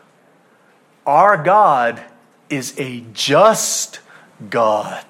Our 1.07 1.43
God 1.43 2.03
is 2.51 2.79
a 2.79 3.05
just 3.13 4.01
God. 4.51 5.05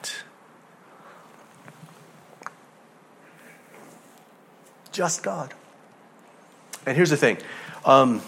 Just 4.92 5.22
God. 5.22 5.54
And 6.86 6.96
here's 6.96 7.10
the 7.10 7.16
thing 7.16 7.38
um, 7.84 8.22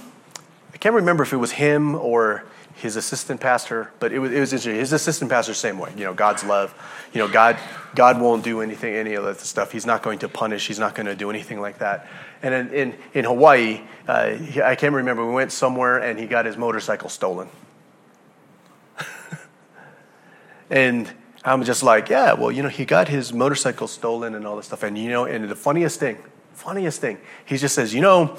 I 0.72 0.78
can't 0.78 0.94
remember 0.94 1.22
if 1.22 1.32
it 1.32 1.36
was 1.36 1.52
him 1.52 1.94
or 1.94 2.44
his 2.80 2.96
assistant 2.96 3.40
pastor, 3.40 3.92
but 3.98 4.12
it 4.12 4.18
was, 4.18 4.32
it 4.32 4.40
was 4.40 4.52
interesting. 4.52 4.76
His 4.76 4.92
assistant 4.92 5.30
pastor, 5.30 5.52
same 5.52 5.78
way. 5.78 5.92
You 5.96 6.04
know, 6.04 6.14
God's 6.14 6.42
love. 6.44 6.74
You 7.12 7.20
know, 7.20 7.28
God, 7.28 7.58
God 7.94 8.18
won't 8.20 8.42
do 8.42 8.62
anything, 8.62 8.94
any 8.94 9.14
of 9.14 9.24
that 9.24 9.38
stuff. 9.40 9.70
He's 9.70 9.84
not 9.84 10.02
going 10.02 10.20
to 10.20 10.28
punish. 10.28 10.66
He's 10.66 10.78
not 10.78 10.94
going 10.94 11.06
to 11.06 11.14
do 11.14 11.28
anything 11.28 11.60
like 11.60 11.78
that. 11.78 12.06
And 12.42 12.54
in, 12.54 12.72
in, 12.72 12.98
in 13.12 13.24
Hawaii, 13.26 13.82
uh, 14.08 14.36
I 14.64 14.76
can't 14.76 14.94
remember, 14.94 15.26
we 15.26 15.34
went 15.34 15.52
somewhere 15.52 15.98
and 15.98 16.18
he 16.18 16.26
got 16.26 16.46
his 16.46 16.56
motorcycle 16.56 17.10
stolen. 17.10 17.48
and 20.70 21.12
I'm 21.44 21.64
just 21.64 21.82
like, 21.82 22.08
yeah, 22.08 22.32
well, 22.32 22.50
you 22.50 22.62
know, 22.62 22.70
he 22.70 22.86
got 22.86 23.08
his 23.08 23.32
motorcycle 23.32 23.88
stolen 23.88 24.34
and 24.34 24.46
all 24.46 24.56
this 24.56 24.66
stuff. 24.66 24.82
And, 24.82 24.96
you 24.96 25.10
know, 25.10 25.26
and 25.26 25.50
the 25.50 25.56
funniest 25.56 26.00
thing, 26.00 26.16
funniest 26.54 27.00
thing, 27.02 27.18
he 27.44 27.58
just 27.58 27.74
says, 27.74 27.92
you 27.92 28.00
know, 28.00 28.38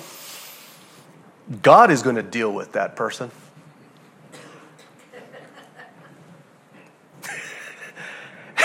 God 1.62 1.92
is 1.92 2.02
going 2.02 2.16
to 2.16 2.24
deal 2.24 2.52
with 2.52 2.72
that 2.72 2.96
person. 2.96 3.30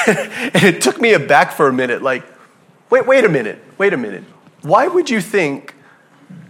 and 0.55 0.63
it 0.63 0.81
took 0.81 1.01
me 1.01 1.13
aback 1.15 1.53
for 1.53 1.69
a 1.69 1.73
minute 1.73 2.01
like, 2.03 2.25
wait, 2.91 3.07
wait 3.07 3.25
a 3.25 3.29
minute, 3.29 3.59
wait 3.77 3.93
a 3.93 3.97
minute. 3.97 4.23
Why 4.63 4.87
would 4.87 5.11
you 5.11 5.21
think 5.21 5.75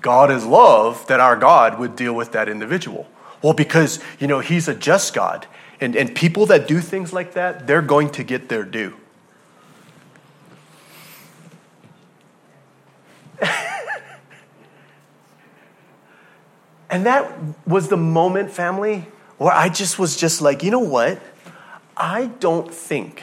God 0.01 0.31
is 0.31 0.45
love 0.45 1.07
that 1.07 1.21
our 1.21 1.37
God 1.37 1.79
would 1.79 1.97
deal 1.97 2.13
with 2.15 2.33
that 2.33 2.49
individual? 2.49 3.09
Well, 3.43 3.55
because, 3.55 4.01
you 4.19 4.27
know, 4.27 4.41
he's 4.41 4.69
a 4.69 4.75
just 4.75 5.15
God. 5.15 5.47
And, 5.81 5.97
and 5.97 6.15
people 6.15 6.47
that 6.47 6.69
do 6.69 6.81
things 6.81 7.13
like 7.13 7.35
that, 7.35 7.67
they're 7.67 7.83
going 7.83 8.11
to 8.11 8.25
get 8.25 8.49
their 8.49 8.65
due. 8.65 8.97
and 16.91 17.07
that 17.07 17.33
was 17.67 17.89
the 17.89 17.97
moment, 17.97 18.51
family, 18.51 19.07
where 19.39 19.53
I 19.53 19.69
just 19.69 19.99
was 19.99 20.17
just 20.17 20.41
like, 20.41 20.63
you 20.63 20.71
know 20.71 20.79
what? 20.81 21.21
I 21.97 22.27
don't 22.27 22.73
think 22.73 23.23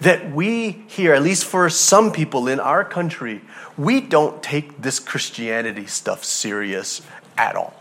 that 0.00 0.30
we 0.30 0.84
here, 0.88 1.14
at 1.14 1.22
least 1.22 1.44
for 1.44 1.68
some 1.68 2.12
people 2.12 2.48
in 2.48 2.60
our 2.60 2.84
country, 2.84 3.40
we 3.76 4.00
don't 4.00 4.42
take 4.42 4.80
this 4.80 5.00
Christianity 5.00 5.86
stuff 5.86 6.24
serious 6.24 7.02
at 7.36 7.56
all. 7.56 7.74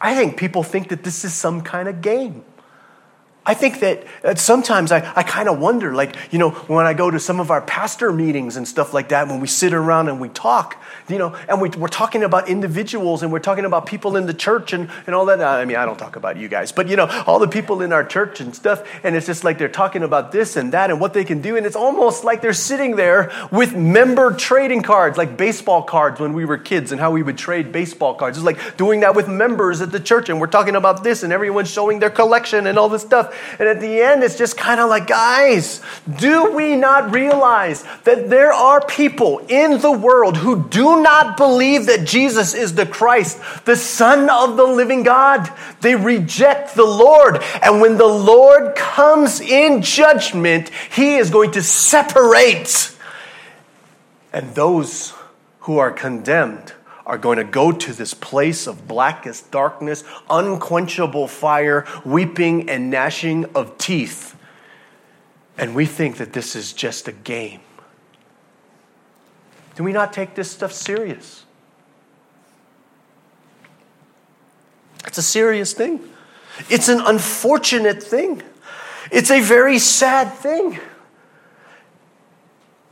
I 0.00 0.14
think 0.14 0.36
people 0.36 0.62
think 0.62 0.88
that 0.88 1.02
this 1.02 1.24
is 1.24 1.34
some 1.34 1.62
kind 1.62 1.88
of 1.88 2.00
game. 2.02 2.44
I 3.48 3.54
think 3.54 3.80
that, 3.80 4.04
that 4.20 4.38
sometimes 4.38 4.92
I, 4.92 4.98
I 5.16 5.22
kind 5.22 5.48
of 5.48 5.58
wonder, 5.58 5.94
like, 5.94 6.14
you 6.30 6.38
know, 6.38 6.50
when 6.50 6.84
I 6.84 6.92
go 6.92 7.10
to 7.10 7.18
some 7.18 7.40
of 7.40 7.50
our 7.50 7.62
pastor 7.62 8.12
meetings 8.12 8.56
and 8.56 8.68
stuff 8.68 8.92
like 8.92 9.08
that, 9.08 9.26
when 9.26 9.40
we 9.40 9.46
sit 9.46 9.72
around 9.72 10.08
and 10.08 10.20
we 10.20 10.28
talk, 10.28 10.76
you 11.08 11.16
know, 11.16 11.34
and 11.48 11.58
we, 11.58 11.70
we're 11.70 11.88
talking 11.88 12.22
about 12.22 12.50
individuals 12.50 13.22
and 13.22 13.32
we're 13.32 13.38
talking 13.38 13.64
about 13.64 13.86
people 13.86 14.18
in 14.18 14.26
the 14.26 14.34
church 14.34 14.74
and, 14.74 14.90
and 15.06 15.14
all 15.14 15.24
that. 15.24 15.40
I 15.40 15.64
mean, 15.64 15.78
I 15.78 15.86
don't 15.86 15.98
talk 15.98 16.16
about 16.16 16.36
you 16.36 16.46
guys, 16.46 16.72
but, 16.72 16.88
you 16.88 16.96
know, 16.96 17.06
all 17.26 17.38
the 17.38 17.48
people 17.48 17.80
in 17.80 17.90
our 17.90 18.04
church 18.04 18.42
and 18.42 18.54
stuff. 18.54 18.86
And 19.02 19.16
it's 19.16 19.24
just 19.24 19.44
like 19.44 19.56
they're 19.56 19.68
talking 19.70 20.02
about 20.02 20.30
this 20.30 20.56
and 20.56 20.72
that 20.72 20.90
and 20.90 21.00
what 21.00 21.14
they 21.14 21.24
can 21.24 21.40
do. 21.40 21.56
And 21.56 21.64
it's 21.64 21.74
almost 21.74 22.24
like 22.24 22.42
they're 22.42 22.52
sitting 22.52 22.96
there 22.96 23.32
with 23.50 23.74
member 23.74 24.30
trading 24.34 24.82
cards, 24.82 25.16
like 25.16 25.38
baseball 25.38 25.82
cards 25.82 26.20
when 26.20 26.34
we 26.34 26.44
were 26.44 26.58
kids 26.58 26.92
and 26.92 27.00
how 27.00 27.12
we 27.12 27.22
would 27.22 27.38
trade 27.38 27.72
baseball 27.72 28.14
cards. 28.14 28.36
It's 28.36 28.44
like 28.44 28.76
doing 28.76 29.00
that 29.00 29.16
with 29.16 29.26
members 29.26 29.80
at 29.80 29.90
the 29.90 30.00
church. 30.00 30.28
And 30.28 30.38
we're 30.38 30.48
talking 30.48 30.76
about 30.76 31.02
this 31.02 31.22
and 31.22 31.32
everyone's 31.32 31.70
showing 31.70 31.98
their 31.98 32.10
collection 32.10 32.66
and 32.66 32.78
all 32.78 32.90
this 32.90 33.00
stuff. 33.00 33.36
And 33.58 33.68
at 33.68 33.80
the 33.80 34.00
end, 34.00 34.22
it's 34.22 34.38
just 34.38 34.56
kind 34.56 34.80
of 34.80 34.88
like, 34.88 35.06
guys, 35.06 35.80
do 36.16 36.52
we 36.52 36.76
not 36.76 37.12
realize 37.12 37.84
that 38.04 38.28
there 38.28 38.52
are 38.52 38.84
people 38.84 39.38
in 39.48 39.80
the 39.80 39.92
world 39.92 40.36
who 40.36 40.68
do 40.68 41.02
not 41.02 41.36
believe 41.36 41.86
that 41.86 42.06
Jesus 42.06 42.54
is 42.54 42.74
the 42.74 42.86
Christ, 42.86 43.40
the 43.64 43.76
Son 43.76 44.28
of 44.30 44.56
the 44.56 44.64
living 44.66 45.02
God? 45.02 45.52
They 45.80 45.94
reject 45.94 46.74
the 46.74 46.84
Lord. 46.84 47.42
And 47.62 47.80
when 47.80 47.96
the 47.96 48.06
Lord 48.06 48.74
comes 48.76 49.40
in 49.40 49.82
judgment, 49.82 50.70
he 50.90 51.16
is 51.16 51.30
going 51.30 51.52
to 51.52 51.62
separate. 51.62 52.94
And 54.32 54.54
those 54.54 55.14
who 55.60 55.78
are 55.78 55.90
condemned 55.90 56.72
are 57.08 57.16
going 57.16 57.38
to 57.38 57.44
go 57.44 57.72
to 57.72 57.92
this 57.94 58.12
place 58.12 58.66
of 58.66 58.86
blackest 58.86 59.50
darkness, 59.50 60.04
unquenchable 60.28 61.26
fire, 61.26 61.86
weeping 62.04 62.68
and 62.68 62.90
gnashing 62.90 63.46
of 63.54 63.78
teeth. 63.78 64.36
And 65.56 65.74
we 65.74 65.86
think 65.86 66.18
that 66.18 66.34
this 66.34 66.54
is 66.54 66.74
just 66.74 67.08
a 67.08 67.12
game. 67.12 67.60
Do 69.74 69.82
we 69.82 69.92
not 69.92 70.12
take 70.12 70.34
this 70.34 70.50
stuff 70.50 70.72
serious? 70.72 71.44
It's 75.06 75.16
a 75.16 75.22
serious 75.22 75.72
thing. 75.72 76.00
It's 76.68 76.88
an 76.88 77.00
unfortunate 77.00 78.02
thing. 78.02 78.42
It's 79.10 79.30
a 79.30 79.40
very 79.40 79.78
sad 79.78 80.34
thing. 80.34 80.78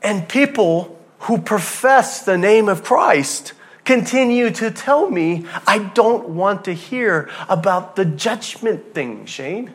And 0.02 0.26
people 0.26 0.98
who 1.20 1.38
profess 1.38 2.24
the 2.24 2.38
name 2.38 2.70
of 2.70 2.82
Christ 2.82 3.52
continue 3.86 4.50
to 4.50 4.70
tell 4.70 5.08
me, 5.08 5.46
I 5.66 5.78
don't 5.78 6.30
want 6.30 6.64
to 6.66 6.74
hear 6.74 7.30
about 7.48 7.96
the 7.96 8.04
judgment 8.04 8.92
thing, 8.92 9.24
Shane. 9.24 9.72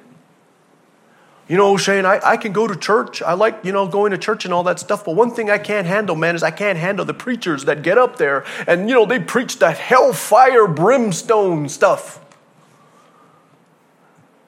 You 1.48 1.58
know, 1.58 1.76
Shane, 1.76 2.06
I, 2.06 2.20
I 2.24 2.38
can 2.38 2.54
go 2.54 2.68
to 2.68 2.76
church. 2.76 3.22
I 3.22 3.34
like, 3.34 3.60
you 3.64 3.72
know, 3.72 3.88
going 3.88 4.12
to 4.12 4.18
church 4.18 4.46
and 4.46 4.54
all 4.54 4.64
that 4.64 4.80
stuff. 4.80 5.04
But 5.04 5.16
one 5.16 5.32
thing 5.32 5.50
I 5.50 5.58
can't 5.58 5.88
handle, 5.88 6.16
man, 6.16 6.36
is 6.36 6.44
I 6.44 6.52
can't 6.52 6.78
handle 6.78 7.04
the 7.04 7.14
preachers 7.14 7.66
that 7.66 7.82
get 7.82 7.98
up 7.98 8.18
there 8.18 8.46
and, 8.68 8.88
you 8.88 8.96
know, 8.96 9.06
they 9.06 9.20
preach 9.20 9.60
that 9.60 9.78
hellfire 9.78 10.68
brimstone 10.68 11.68
stuff. 11.68 12.20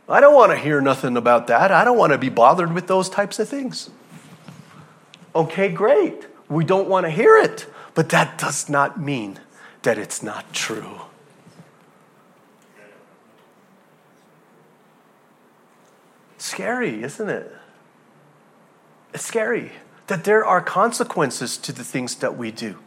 I 0.07 0.19
don't 0.19 0.35
want 0.35 0.51
to 0.51 0.57
hear 0.57 0.81
nothing 0.81 1.17
about 1.17 1.47
that. 1.47 1.71
I 1.71 1.83
don't 1.83 1.97
want 1.97 2.11
to 2.11 2.17
be 2.17 2.29
bothered 2.29 2.73
with 2.73 2.87
those 2.87 3.09
types 3.09 3.39
of 3.39 3.49
things. 3.49 3.89
Okay, 5.35 5.69
great. 5.69 6.27
We 6.49 6.63
don't 6.63 6.87
want 6.87 7.05
to 7.05 7.09
hear 7.09 7.37
it. 7.37 7.65
But 7.95 8.09
that 8.09 8.37
does 8.37 8.69
not 8.69 8.99
mean 8.99 9.39
that 9.83 9.97
it's 9.97 10.23
not 10.23 10.51
true. 10.53 11.01
Scary, 16.37 17.03
isn't 17.03 17.29
it? 17.29 17.51
It's 19.13 19.25
scary 19.25 19.71
that 20.07 20.23
there 20.23 20.43
are 20.43 20.61
consequences 20.61 21.57
to 21.57 21.71
the 21.71 21.83
things 21.83 22.15
that 22.15 22.37
we 22.37 22.51
do. 22.51 22.77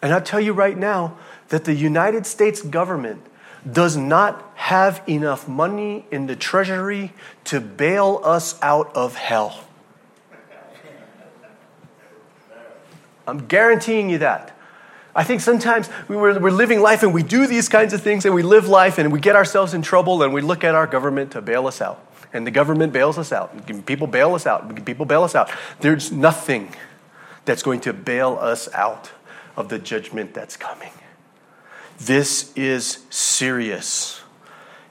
And 0.00 0.12
I'll 0.14 0.22
tell 0.22 0.40
you 0.40 0.52
right 0.52 0.76
now 0.76 1.16
that 1.48 1.64
the 1.64 1.74
United 1.74 2.26
States 2.26 2.62
government 2.62 3.22
does 3.70 3.96
not 3.96 4.50
have 4.54 5.02
enough 5.06 5.48
money 5.48 6.06
in 6.10 6.26
the 6.26 6.36
treasury 6.36 7.12
to 7.44 7.60
bail 7.60 8.20
us 8.24 8.58
out 8.62 8.94
of 8.96 9.16
hell. 9.16 9.64
I'm 13.26 13.46
guaranteeing 13.46 14.08
you 14.08 14.18
that. 14.18 14.57
I 15.14 15.24
think 15.24 15.40
sometimes 15.40 15.88
we 16.06 16.16
were, 16.16 16.38
we're 16.38 16.50
living 16.50 16.80
life 16.80 17.02
and 17.02 17.12
we 17.12 17.22
do 17.22 17.46
these 17.46 17.68
kinds 17.68 17.92
of 17.92 18.02
things 18.02 18.24
and 18.24 18.34
we 18.34 18.42
live 18.42 18.68
life 18.68 18.98
and 18.98 19.10
we 19.12 19.20
get 19.20 19.36
ourselves 19.36 19.74
in 19.74 19.82
trouble 19.82 20.22
and 20.22 20.32
we 20.32 20.40
look 20.40 20.64
at 20.64 20.74
our 20.74 20.86
government 20.86 21.32
to 21.32 21.40
bail 21.40 21.66
us 21.66 21.80
out. 21.80 22.04
And 22.32 22.46
the 22.46 22.50
government 22.50 22.92
bails 22.92 23.18
us 23.18 23.32
out. 23.32 23.66
People 23.86 24.06
bail 24.06 24.34
us 24.34 24.46
out. 24.46 24.84
People 24.84 25.06
bail 25.06 25.24
us 25.24 25.34
out. 25.34 25.50
There's 25.80 26.12
nothing 26.12 26.74
that's 27.46 27.62
going 27.62 27.80
to 27.80 27.92
bail 27.92 28.38
us 28.40 28.72
out 28.74 29.10
of 29.56 29.70
the 29.70 29.78
judgment 29.78 30.34
that's 30.34 30.56
coming. 30.56 30.92
This 31.98 32.52
is 32.54 32.98
serious. 33.10 34.20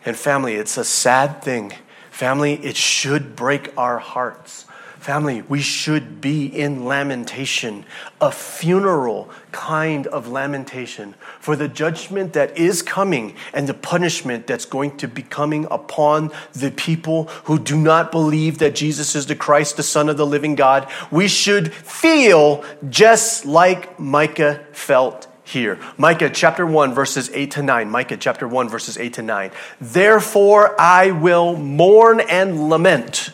And 0.04 0.18
family, 0.18 0.56
it's 0.56 0.78
a 0.78 0.84
sad 0.84 1.42
thing. 1.42 1.74
Family, 2.10 2.54
it 2.66 2.76
should 2.76 3.36
break 3.36 3.72
our 3.78 4.00
hearts 4.00 4.66
Family, 5.08 5.42
we 5.44 5.62
should 5.62 6.20
be 6.20 6.48
in 6.48 6.84
lamentation, 6.84 7.86
a 8.20 8.30
funeral 8.30 9.30
kind 9.54 10.06
of 10.08 10.28
lamentation 10.28 11.16
for 11.40 11.56
the 11.56 11.70
judgment 11.70 12.34
that 12.34 12.58
is 12.58 12.82
coming 12.82 13.34
and 13.54 13.70
the 13.70 13.74
punishment 13.74 14.48
that's 14.48 14.66
going 14.66 14.98
to 14.98 15.08
be 15.08 15.22
coming 15.22 15.66
upon 15.72 16.30
the 16.52 16.72
people 16.72 17.28
who 17.46 17.58
do 17.58 17.78
not 17.78 18.12
believe 18.12 18.58
that 18.58 18.76
Jesus 18.76 19.16
is 19.16 19.28
the 19.28 19.36
Christ, 19.38 19.78
the 19.78 19.82
Son 19.82 20.10
of 20.10 20.18
the 20.18 20.26
living 20.26 20.56
God. 20.56 20.92
We 21.10 21.30
should 21.30 21.74
feel 21.74 22.66
just 22.90 23.46
like 23.46 23.98
Micah 23.98 24.66
felt 24.74 25.26
here. 25.46 25.80
Micah 25.96 26.30
chapter 26.30 26.66
1, 26.66 26.94
verses 26.94 27.30
8 27.34 27.52
to 27.52 27.64
9. 27.64 27.90
Micah 27.90 28.18
chapter 28.18 28.46
1, 28.46 28.68
verses 28.68 28.98
8 28.98 29.14
to 29.14 29.22
9. 29.22 29.52
Therefore 29.80 30.76
I 30.78 31.12
will 31.12 31.56
mourn 31.56 32.20
and 32.20 32.68
lament 32.68 33.32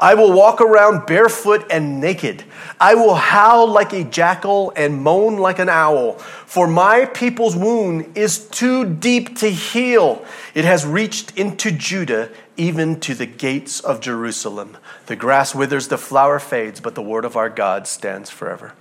I 0.00 0.14
will 0.14 0.32
walk 0.32 0.60
around 0.60 1.06
barefoot 1.06 1.66
and 1.70 2.00
naked. 2.00 2.44
I 2.78 2.94
will 2.94 3.16
howl 3.16 3.66
like 3.66 3.92
a 3.92 4.04
jackal 4.04 4.72
and 4.76 5.02
moan 5.02 5.38
like 5.38 5.58
an 5.58 5.68
owl. 5.68 6.18
For 6.18 6.68
my 6.68 7.04
people's 7.06 7.56
wound 7.56 8.16
is 8.16 8.46
too 8.48 8.84
deep 8.84 9.36
to 9.38 9.50
heal. 9.50 10.24
It 10.54 10.64
has 10.64 10.86
reached 10.86 11.36
into 11.36 11.72
Judah, 11.72 12.30
even 12.56 13.00
to 13.00 13.14
the 13.14 13.26
gates 13.26 13.80
of 13.80 14.00
Jerusalem. 14.00 14.76
The 15.06 15.16
grass 15.16 15.54
withers, 15.54 15.88
the 15.88 15.98
flower 15.98 16.38
fades, 16.38 16.80
but 16.80 16.94
the 16.94 17.02
word 17.02 17.24
of 17.24 17.36
our 17.36 17.50
God 17.50 17.88
stands 17.88 18.30
forever. 18.30 18.74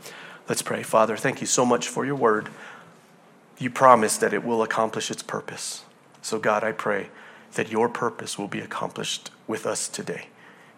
Let's 0.48 0.62
pray. 0.62 0.84
Father, 0.84 1.18
thank 1.18 1.42
you 1.42 1.48
so 1.48 1.66
much 1.66 1.88
for 1.88 2.06
your 2.06 2.16
word. 2.16 2.50
You 3.58 3.72
promise 3.72 4.18
that 4.18 4.34
it 4.34 4.44
will 4.44 4.62
accomplish 4.62 5.10
its 5.10 5.24
purpose. 5.24 5.84
So, 6.22 6.38
God, 6.38 6.64
I 6.64 6.74
pray 6.74 7.10
that 7.54 7.72
your 7.72 7.90
purpose 7.90 8.38
will 8.38 8.48
be 8.48 8.60
accomplished 8.60 9.32
with 9.48 9.66
us 9.66 9.88
today. 9.88 10.28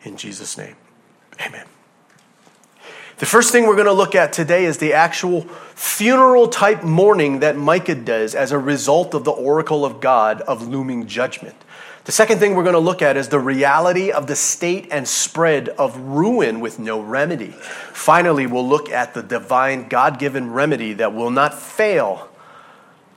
In 0.03 0.17
Jesus' 0.17 0.57
name, 0.57 0.75
amen. 1.45 1.65
The 3.17 3.25
first 3.25 3.51
thing 3.51 3.67
we're 3.67 3.75
going 3.75 3.85
to 3.85 3.91
look 3.91 4.15
at 4.15 4.31
today 4.31 4.63
is 4.63 4.77
the 4.77 4.93
actual 4.93 5.41
funeral 5.75 6.47
type 6.47 6.83
mourning 6.83 7.39
that 7.39 7.57
Micah 7.57 7.95
does 7.95 8.33
as 8.33 8.53
a 8.53 8.57
result 8.57 9.13
of 9.13 9.25
the 9.25 9.31
oracle 9.31 9.83
of 9.83 9.99
God 9.99 10.39
of 10.41 10.65
looming 10.69 11.05
judgment. 11.05 11.55
The 12.05 12.13
second 12.13 12.39
thing 12.39 12.55
we're 12.55 12.63
going 12.63 12.73
to 12.73 12.79
look 12.79 13.01
at 13.01 13.17
is 13.17 13.27
the 13.27 13.39
reality 13.39 14.09
of 14.09 14.27
the 14.27 14.37
state 14.37 14.87
and 14.89 15.05
spread 15.05 15.67
of 15.69 15.97
ruin 15.97 16.61
with 16.61 16.79
no 16.79 17.01
remedy. 17.01 17.53
Finally, 17.91 18.47
we'll 18.47 18.67
look 18.67 18.89
at 18.89 19.13
the 19.13 19.21
divine 19.21 19.89
God 19.89 20.17
given 20.17 20.51
remedy 20.53 20.93
that 20.93 21.13
will 21.13 21.29
not 21.29 21.53
fail 21.53 22.28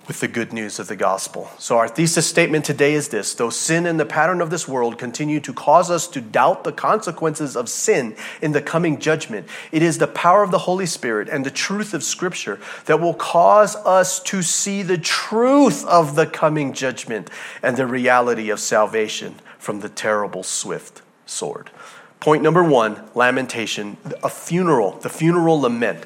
with 0.06 0.20
the 0.20 0.28
good 0.28 0.52
news 0.52 0.78
of 0.78 0.88
the 0.88 0.96
gospel. 0.96 1.50
So, 1.58 1.78
our 1.78 1.88
thesis 1.88 2.26
statement 2.26 2.64
today 2.64 2.94
is 2.94 3.08
this 3.08 3.34
though 3.34 3.50
sin 3.50 3.86
and 3.86 4.00
the 4.00 4.06
pattern 4.06 4.40
of 4.40 4.50
this 4.50 4.66
world 4.66 4.98
continue 4.98 5.40
to 5.40 5.52
cause 5.52 5.90
us 5.90 6.08
to 6.08 6.20
doubt 6.20 6.64
the 6.64 6.72
consequences 6.72 7.56
of 7.56 7.68
sin 7.68 8.16
in 8.40 8.52
the 8.52 8.62
coming 8.62 8.98
judgment, 8.98 9.46
it 9.70 9.82
is 9.82 9.98
the 9.98 10.06
power 10.06 10.42
of 10.42 10.50
the 10.50 10.58
Holy 10.58 10.86
Spirit 10.86 11.28
and 11.28 11.46
the 11.46 11.50
truth 11.50 11.94
of 11.94 12.02
Scripture 12.02 12.58
that 12.86 13.00
will 13.00 13.14
cause 13.14 13.76
us 13.76 14.20
to 14.24 14.42
see 14.42 14.82
the 14.82 14.98
truth 14.98 15.84
of 15.86 16.16
the 16.16 16.26
coming 16.26 16.72
judgment 16.72 17.30
and 17.62 17.76
the 17.76 17.86
reality 17.86 18.50
of 18.50 18.58
salvation 18.58 19.36
from 19.58 19.80
the 19.80 19.88
terrible, 19.88 20.42
swift 20.42 21.02
sword. 21.26 21.70
Point 22.18 22.42
number 22.42 22.62
one 22.62 23.02
lamentation, 23.14 23.96
a 24.22 24.28
funeral, 24.28 24.92
the 24.92 25.08
funeral 25.08 25.60
lament. 25.60 26.04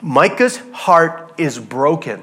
Micah's 0.00 0.60
heart 0.72 1.32
is 1.38 1.58
broken 1.58 2.22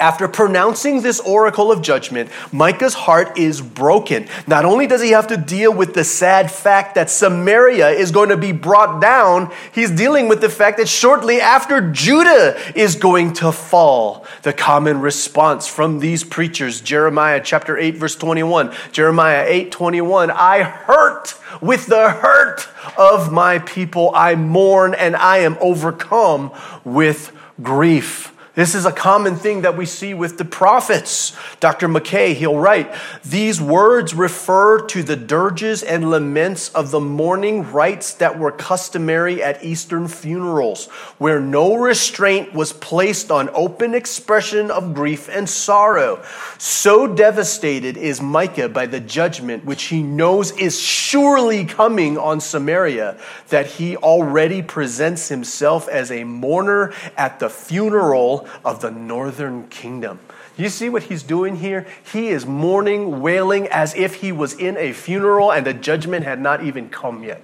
after 0.00 0.26
pronouncing 0.26 1.02
this 1.02 1.20
oracle 1.20 1.70
of 1.70 1.82
judgment, 1.82 2.30
Micah's 2.52 2.94
heart 2.94 3.38
is 3.38 3.60
broken. 3.60 4.26
Not 4.46 4.64
only 4.64 4.86
does 4.86 5.02
he 5.02 5.10
have 5.10 5.28
to 5.28 5.36
deal 5.36 5.72
with 5.72 5.94
the 5.94 6.04
sad 6.04 6.50
fact 6.50 6.96
that 6.96 7.10
Samaria 7.10 7.90
is 7.90 8.10
going 8.10 8.30
to 8.30 8.36
be 8.36 8.52
brought 8.52 9.00
down, 9.00 9.52
he's 9.72 9.90
dealing 9.90 10.28
with 10.28 10.40
the 10.40 10.48
fact 10.48 10.78
that 10.78 10.88
shortly 10.88 11.40
after 11.40 11.92
Judah 11.92 12.56
is 12.78 12.96
going 12.96 13.32
to 13.34 13.52
fall. 13.52 14.26
The 14.42 14.52
common 14.52 15.00
response 15.00 15.68
from 15.68 16.00
these 16.00 16.24
preachers, 16.24 16.80
Jeremiah 16.80 17.40
chapter 17.42 17.78
8 17.78 17.96
verse 17.96 18.16
21, 18.16 18.74
Jeremiah 18.92 19.44
8 19.46 19.70
21, 19.70 20.30
I 20.30 20.62
hurt 20.62 21.34
with 21.60 21.86
the 21.86 22.10
hurt 22.10 22.68
of 22.98 23.32
my 23.32 23.58
people. 23.60 24.10
I 24.14 24.34
mourn 24.34 24.94
and 24.94 25.16
I 25.16 25.38
am 25.38 25.56
overcome 25.60 26.52
with 26.84 27.32
grief. 27.62 28.33
This 28.54 28.76
is 28.76 28.86
a 28.86 28.92
common 28.92 29.34
thing 29.34 29.62
that 29.62 29.76
we 29.76 29.84
see 29.84 30.14
with 30.14 30.38
the 30.38 30.44
prophets. 30.44 31.36
Dr. 31.58 31.88
McKay, 31.88 32.34
he'll 32.34 32.56
write, 32.56 32.94
these 33.24 33.60
words 33.60 34.14
refer 34.14 34.80
to 34.86 35.02
the 35.02 35.16
dirges 35.16 35.82
and 35.82 36.08
laments 36.08 36.68
of 36.68 36.92
the 36.92 37.00
mourning 37.00 37.72
rites 37.72 38.14
that 38.14 38.38
were 38.38 38.52
customary 38.52 39.42
at 39.42 39.64
Eastern 39.64 40.06
funerals, 40.06 40.86
where 41.18 41.40
no 41.40 41.74
restraint 41.74 42.54
was 42.54 42.72
placed 42.72 43.32
on 43.32 43.50
open 43.54 43.92
expression 43.92 44.70
of 44.70 44.94
grief 44.94 45.28
and 45.28 45.48
sorrow. 45.48 46.22
So 46.56 47.08
devastated 47.08 47.96
is 47.96 48.22
Micah 48.22 48.68
by 48.68 48.86
the 48.86 49.00
judgment 49.00 49.64
which 49.64 49.84
he 49.84 50.00
knows 50.00 50.52
is 50.52 50.80
surely 50.80 51.64
coming 51.64 52.16
on 52.16 52.40
Samaria 52.40 53.18
that 53.48 53.66
he 53.66 53.96
already 53.96 54.62
presents 54.62 55.28
himself 55.28 55.88
as 55.88 56.12
a 56.12 56.22
mourner 56.22 56.92
at 57.16 57.40
the 57.40 57.50
funeral 57.50 58.43
of 58.64 58.80
the 58.80 58.90
northern 58.90 59.68
kingdom. 59.68 60.20
You 60.56 60.68
see 60.68 60.88
what 60.88 61.04
he's 61.04 61.22
doing 61.22 61.56
here? 61.56 61.86
He 62.12 62.28
is 62.28 62.46
mourning, 62.46 63.20
wailing 63.20 63.66
as 63.68 63.94
if 63.94 64.16
he 64.16 64.30
was 64.30 64.54
in 64.54 64.76
a 64.76 64.92
funeral 64.92 65.52
and 65.52 65.66
the 65.66 65.74
judgment 65.74 66.24
had 66.24 66.40
not 66.40 66.62
even 66.62 66.88
come 66.88 67.24
yet. 67.24 67.42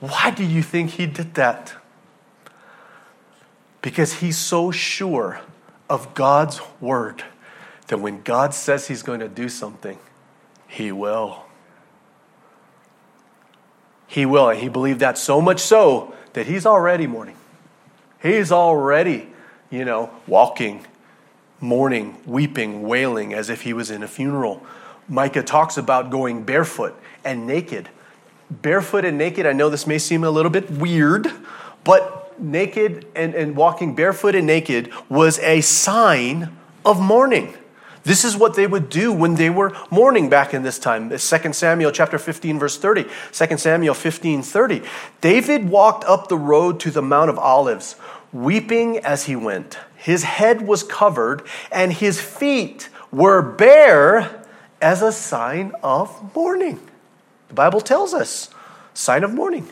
Why 0.00 0.30
do 0.30 0.44
you 0.44 0.62
think 0.62 0.90
he 0.90 1.06
did 1.06 1.34
that? 1.34 1.74
Because 3.80 4.14
he's 4.14 4.36
so 4.36 4.70
sure 4.70 5.40
of 5.88 6.14
God's 6.14 6.60
word 6.80 7.24
that 7.86 7.98
when 7.98 8.22
God 8.22 8.52
says 8.52 8.88
he's 8.88 9.02
going 9.02 9.20
to 9.20 9.28
do 9.28 9.48
something, 9.48 9.98
he 10.66 10.92
will. 10.92 11.44
He 14.06 14.26
will. 14.26 14.50
And 14.50 14.60
he 14.60 14.68
believed 14.68 15.00
that 15.00 15.16
so 15.16 15.40
much 15.40 15.60
so 15.60 16.14
that 16.34 16.46
he's 16.46 16.66
already 16.66 17.06
mourning. 17.06 17.37
He's 18.20 18.50
already, 18.50 19.28
you 19.70 19.84
know, 19.84 20.10
walking, 20.26 20.86
mourning, 21.60 22.18
weeping, 22.26 22.82
wailing 22.82 23.32
as 23.32 23.50
if 23.50 23.62
he 23.62 23.72
was 23.72 23.90
in 23.90 24.02
a 24.02 24.08
funeral. 24.08 24.64
Micah 25.08 25.42
talks 25.42 25.76
about 25.76 26.10
going 26.10 26.42
barefoot 26.42 26.94
and 27.24 27.46
naked. 27.46 27.88
Barefoot 28.50 29.04
and 29.04 29.18
naked, 29.18 29.46
I 29.46 29.52
know 29.52 29.68
this 29.68 29.86
may 29.86 29.98
seem 29.98 30.24
a 30.24 30.30
little 30.30 30.50
bit 30.50 30.70
weird, 30.70 31.30
but 31.84 32.38
naked 32.40 33.06
and, 33.14 33.34
and 33.34 33.56
walking 33.56 33.94
barefoot 33.94 34.34
and 34.34 34.46
naked 34.46 34.90
was 35.08 35.38
a 35.40 35.60
sign 35.60 36.56
of 36.84 37.00
mourning. 37.00 37.54
This 38.04 38.24
is 38.24 38.36
what 38.36 38.54
they 38.54 38.66
would 38.66 38.88
do 38.88 39.12
when 39.12 39.34
they 39.34 39.50
were 39.50 39.76
mourning 39.90 40.28
back 40.28 40.54
in 40.54 40.62
this 40.62 40.78
time. 40.78 41.10
2 41.10 41.18
Samuel 41.52 41.90
chapter 41.90 42.18
15 42.18 42.58
verse 42.58 42.78
30. 42.78 43.06
2 43.32 43.58
Samuel 43.58 43.94
15 43.94 44.42
30. 44.42 44.82
David 45.20 45.68
walked 45.68 46.04
up 46.04 46.28
the 46.28 46.36
road 46.36 46.80
to 46.80 46.90
the 46.90 47.02
Mount 47.02 47.30
of 47.30 47.38
Olives, 47.38 47.96
weeping 48.32 48.98
as 48.98 49.24
he 49.24 49.36
went. 49.36 49.78
His 49.96 50.24
head 50.24 50.66
was 50.66 50.82
covered 50.82 51.42
and 51.72 51.92
his 51.92 52.20
feet 52.20 52.88
were 53.10 53.42
bare 53.42 54.44
as 54.80 55.02
a 55.02 55.12
sign 55.12 55.72
of 55.82 56.34
mourning. 56.34 56.80
The 57.48 57.54
Bible 57.54 57.80
tells 57.80 58.14
us, 58.14 58.50
sign 58.94 59.24
of 59.24 59.32
mourning. 59.32 59.68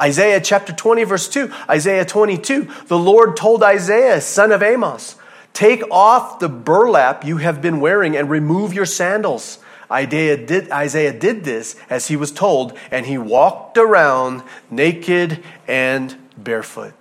Isaiah 0.00 0.40
chapter 0.40 0.72
20 0.72 1.04
verse 1.04 1.28
2. 1.28 1.52
Isaiah 1.68 2.04
22. 2.04 2.68
The 2.86 2.98
Lord 2.98 3.36
told 3.36 3.62
Isaiah, 3.62 4.20
son 4.20 4.50
of 4.50 4.62
Amos, 4.62 5.16
Take 5.54 5.84
off 5.88 6.40
the 6.40 6.48
burlap 6.48 7.24
you 7.24 7.36
have 7.36 7.62
been 7.62 7.78
wearing 7.78 8.16
and 8.16 8.28
remove 8.28 8.74
your 8.74 8.84
sandals. 8.84 9.60
Isaiah 9.90 10.36
did, 10.36 10.70
Isaiah 10.70 11.12
did 11.12 11.44
this 11.44 11.76
as 11.88 12.08
he 12.08 12.16
was 12.16 12.32
told, 12.32 12.76
and 12.90 13.06
he 13.06 13.16
walked 13.16 13.78
around 13.78 14.42
naked 14.68 15.42
and 15.68 16.16
barefoot. 16.36 16.94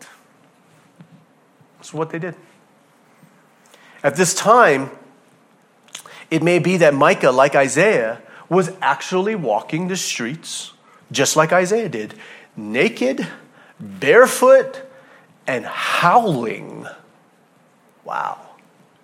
That's 1.78 1.94
what 1.94 2.12
they 2.12 2.20
did. 2.20 2.36
At 4.04 4.18
this 4.18 4.36
time, 4.36 4.92
it 6.30 6.44
may 6.44 6.60
be 6.60 6.78
that 6.78 6.94
Micah, 6.94 7.32
like 7.32 7.56
Isaiah, 7.56 8.22
was 8.50 8.72
actually 8.82 9.34
walking 9.34 9.88
the 9.88 9.98
streets, 9.98 10.74
just 11.12 11.36
like 11.36 11.52
Isaiah 11.52 11.90
did, 11.90 12.14
naked, 12.56 13.28
barefoot, 13.80 14.84
and 15.48 15.66
howling. 15.66 16.86
Wow 18.04 18.43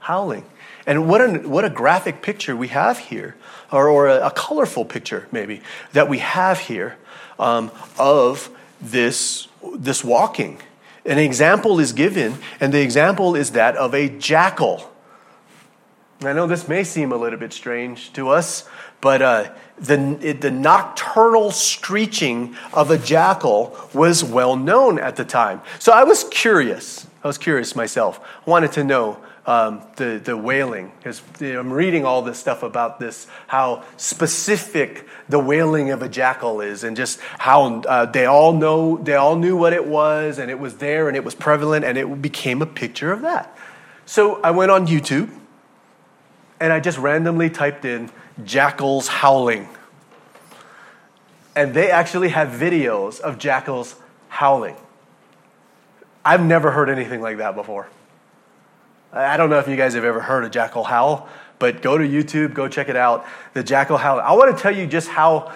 howling. 0.09 0.43
And 0.87 1.07
what 1.07 1.21
a, 1.21 1.47
what 1.47 1.65
a 1.65 1.69
graphic 1.69 2.23
picture 2.23 2.55
we 2.55 2.69
have 2.69 2.97
here, 2.97 3.35
or, 3.71 3.87
or 3.87 4.07
a, 4.07 4.25
a 4.25 4.31
colorful 4.31 4.83
picture, 4.83 5.27
maybe, 5.31 5.61
that 5.93 6.09
we 6.09 6.17
have 6.17 6.61
here 6.61 6.97
um, 7.37 7.69
of 7.99 8.49
this, 8.81 9.47
this 9.75 10.03
walking. 10.03 10.57
An 11.05 11.19
example 11.19 11.79
is 11.79 11.93
given, 11.93 12.39
and 12.59 12.73
the 12.73 12.81
example 12.81 13.35
is 13.35 13.51
that 13.51 13.75
of 13.75 13.93
a 13.93 14.09
jackal. 14.09 14.91
I 16.21 16.33
know 16.33 16.47
this 16.47 16.67
may 16.67 16.83
seem 16.83 17.11
a 17.11 17.15
little 17.15 17.37
bit 17.37 17.53
strange 17.53 18.11
to 18.13 18.29
us, 18.29 18.67
but 19.01 19.21
uh, 19.21 19.51
the, 19.77 20.17
it, 20.21 20.41
the 20.41 20.49
nocturnal 20.49 21.51
screeching 21.51 22.55
of 22.73 22.89
a 22.89 22.97
jackal 22.97 23.77
was 23.93 24.23
well 24.23 24.55
known 24.55 24.97
at 24.97 25.17
the 25.17 25.23
time. 25.23 25.61
So 25.77 25.91
I 25.91 26.03
was 26.03 26.23
curious. 26.23 27.05
I 27.23 27.27
was 27.27 27.37
curious 27.37 27.75
myself. 27.75 28.19
I 28.47 28.49
wanted 28.49 28.71
to 28.71 28.83
know 28.83 29.19
um, 29.49 29.81
the, 29.95 30.21
the 30.23 30.37
wailing. 30.37 30.91
Because 30.99 31.23
I'm 31.41 31.73
reading 31.73 32.05
all 32.05 32.21
this 32.21 32.37
stuff 32.37 32.61
about 32.61 32.99
this, 32.99 33.25
how 33.47 33.83
specific 33.97 35.07
the 35.27 35.39
wailing 35.39 35.89
of 35.89 36.03
a 36.03 36.07
jackal 36.07 36.61
is, 36.61 36.83
and 36.83 36.95
just 36.95 37.19
how 37.39 37.81
uh, 37.81 38.05
they 38.05 38.27
all 38.27 38.53
know, 38.53 38.97
they 38.97 39.15
all 39.15 39.35
knew 39.35 39.57
what 39.57 39.73
it 39.73 39.87
was, 39.87 40.37
and 40.37 40.51
it 40.51 40.59
was 40.59 40.77
there, 40.77 41.07
and 41.07 41.17
it 41.17 41.23
was 41.23 41.33
prevalent, 41.33 41.83
and 41.83 41.97
it 41.97 42.21
became 42.21 42.61
a 42.61 42.67
picture 42.67 43.11
of 43.11 43.21
that. 43.21 43.57
So 44.05 44.39
I 44.43 44.51
went 44.51 44.69
on 44.69 44.85
YouTube, 44.85 45.31
and 46.59 46.71
I 46.71 46.79
just 46.79 46.99
randomly 46.99 47.49
typed 47.49 47.85
in 47.85 48.11
jackals 48.43 49.07
howling. 49.07 49.67
And 51.55 51.73
they 51.73 51.89
actually 51.89 52.29
have 52.29 52.49
videos 52.49 53.19
of 53.19 53.39
jackals 53.39 53.95
howling. 54.27 54.75
I've 56.23 56.43
never 56.43 56.69
heard 56.69 56.89
anything 56.91 57.19
like 57.19 57.37
that 57.37 57.55
before. 57.55 57.89
I 59.11 59.37
don't 59.37 59.49
know 59.49 59.57
if 59.57 59.67
you 59.67 59.75
guys 59.75 59.95
have 59.95 60.03
ever 60.03 60.19
heard 60.19 60.43
of 60.43 60.51
Jackal 60.51 60.83
Howl, 60.83 61.27
but 61.57 61.81
go 61.81 61.97
to 61.97 62.07
YouTube, 62.07 62.53
go 62.53 62.67
check 62.67 62.89
it 62.89 62.95
out. 62.95 63.25
The 63.53 63.63
Jackal 63.63 63.97
Howl. 63.97 64.19
I 64.19 64.33
want 64.33 64.55
to 64.55 64.61
tell 64.61 64.75
you 64.75 64.85
just 64.85 65.07
how, 65.07 65.51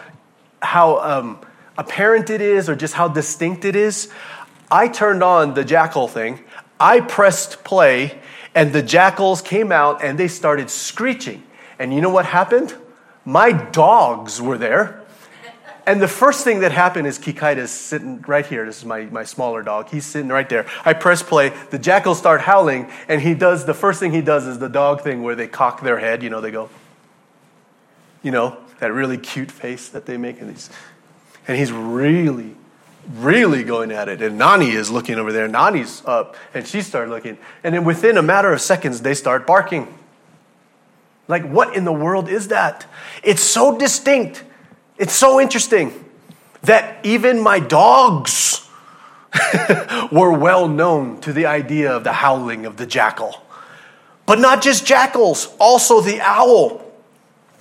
how 0.61 0.97
um, 0.99 1.39
apparent 1.77 2.29
it 2.31 2.41
is 2.41 2.67
or 2.67 2.75
just 2.75 2.95
how 2.95 3.07
distinct 3.07 3.63
it 3.63 3.75
is. 3.75 4.11
I 4.71 4.87
turned 4.87 5.21
on 5.21 5.53
the 5.53 5.63
Jackal 5.63 6.07
thing, 6.07 6.43
I 6.79 6.99
pressed 6.99 7.63
play, 7.63 8.19
and 8.55 8.73
the 8.73 8.81
jackals 8.81 9.41
came 9.41 9.71
out 9.71 10.03
and 10.03 10.17
they 10.17 10.27
started 10.27 10.69
screeching. 10.69 11.43
And 11.79 11.93
you 11.93 12.01
know 12.01 12.09
what 12.09 12.25
happened? 12.25 12.75
My 13.25 13.51
dogs 13.51 14.41
were 14.41 14.57
there. 14.57 15.02
And 15.85 16.01
the 16.01 16.07
first 16.07 16.45
thing 16.45 16.61
that 16.61 16.71
happened 16.71 17.07
is 17.07 17.19
Kikaida 17.19 17.57
is 17.57 17.71
sitting 17.71 18.21
right 18.21 18.45
here. 18.45 18.65
This 18.65 18.79
is 18.79 18.85
my, 18.85 19.01
my 19.05 19.25
smaller 19.25 19.61
dog. 19.61 19.89
He's 19.89 20.05
sitting 20.05 20.29
right 20.29 20.47
there. 20.47 20.65
I 20.85 20.93
press 20.93 21.21
play. 21.21 21.51
The 21.71 21.79
jackals 21.79 22.17
start 22.17 22.41
howling, 22.41 22.89
and 23.09 23.21
he 23.21 23.33
does 23.33 23.65
the 23.65 23.73
first 23.73 23.99
thing 23.99 24.13
he 24.13 24.21
does 24.21 24.47
is 24.47 24.59
the 24.59 24.69
dog 24.69 25.01
thing 25.01 25.23
where 25.23 25.35
they 25.35 25.47
cock 25.47 25.81
their 25.81 25.99
head. 25.99 26.23
You 26.23 26.29
know, 26.29 26.39
they 26.39 26.51
go, 26.51 26.69
you 28.21 28.31
know, 28.31 28.57
that 28.79 28.93
really 28.93 29.17
cute 29.17 29.51
face 29.51 29.89
that 29.89 30.05
they 30.05 30.15
make. 30.15 30.39
And 30.39 30.51
he's, 30.51 30.69
and 31.47 31.57
he's 31.57 31.71
really, 31.71 32.55
really 33.15 33.65
going 33.65 33.91
at 33.91 34.07
it. 34.07 34.21
And 34.21 34.37
Nani 34.37 34.71
is 34.71 34.89
looking 34.89 35.15
over 35.15 35.33
there. 35.33 35.49
Nani's 35.49 36.01
up, 36.05 36.37
and 36.53 36.65
she 36.65 36.81
started 36.81 37.11
looking. 37.11 37.37
And 37.61 37.75
then 37.75 37.83
within 37.83 38.17
a 38.17 38.23
matter 38.23 38.53
of 38.53 38.61
seconds, 38.61 39.01
they 39.01 39.13
start 39.13 39.45
barking. 39.45 39.93
Like, 41.27 41.45
what 41.45 41.75
in 41.75 41.83
the 41.83 41.93
world 41.93 42.29
is 42.29 42.47
that? 42.49 42.85
It's 43.21 43.43
so 43.43 43.77
distinct. 43.77 44.43
It's 44.97 45.13
so 45.13 45.39
interesting 45.39 46.05
that 46.63 47.03
even 47.05 47.39
my 47.39 47.59
dogs 47.59 48.67
were 50.11 50.31
well 50.31 50.67
known 50.67 51.19
to 51.21 51.33
the 51.33 51.45
idea 51.45 51.91
of 51.91 52.03
the 52.03 52.13
howling 52.13 52.65
of 52.65 52.77
the 52.77 52.85
jackal. 52.85 53.41
But 54.25 54.39
not 54.39 54.61
just 54.61 54.85
jackals, 54.85 55.53
also 55.59 55.99
the 55.99 56.21
owl. 56.21 56.82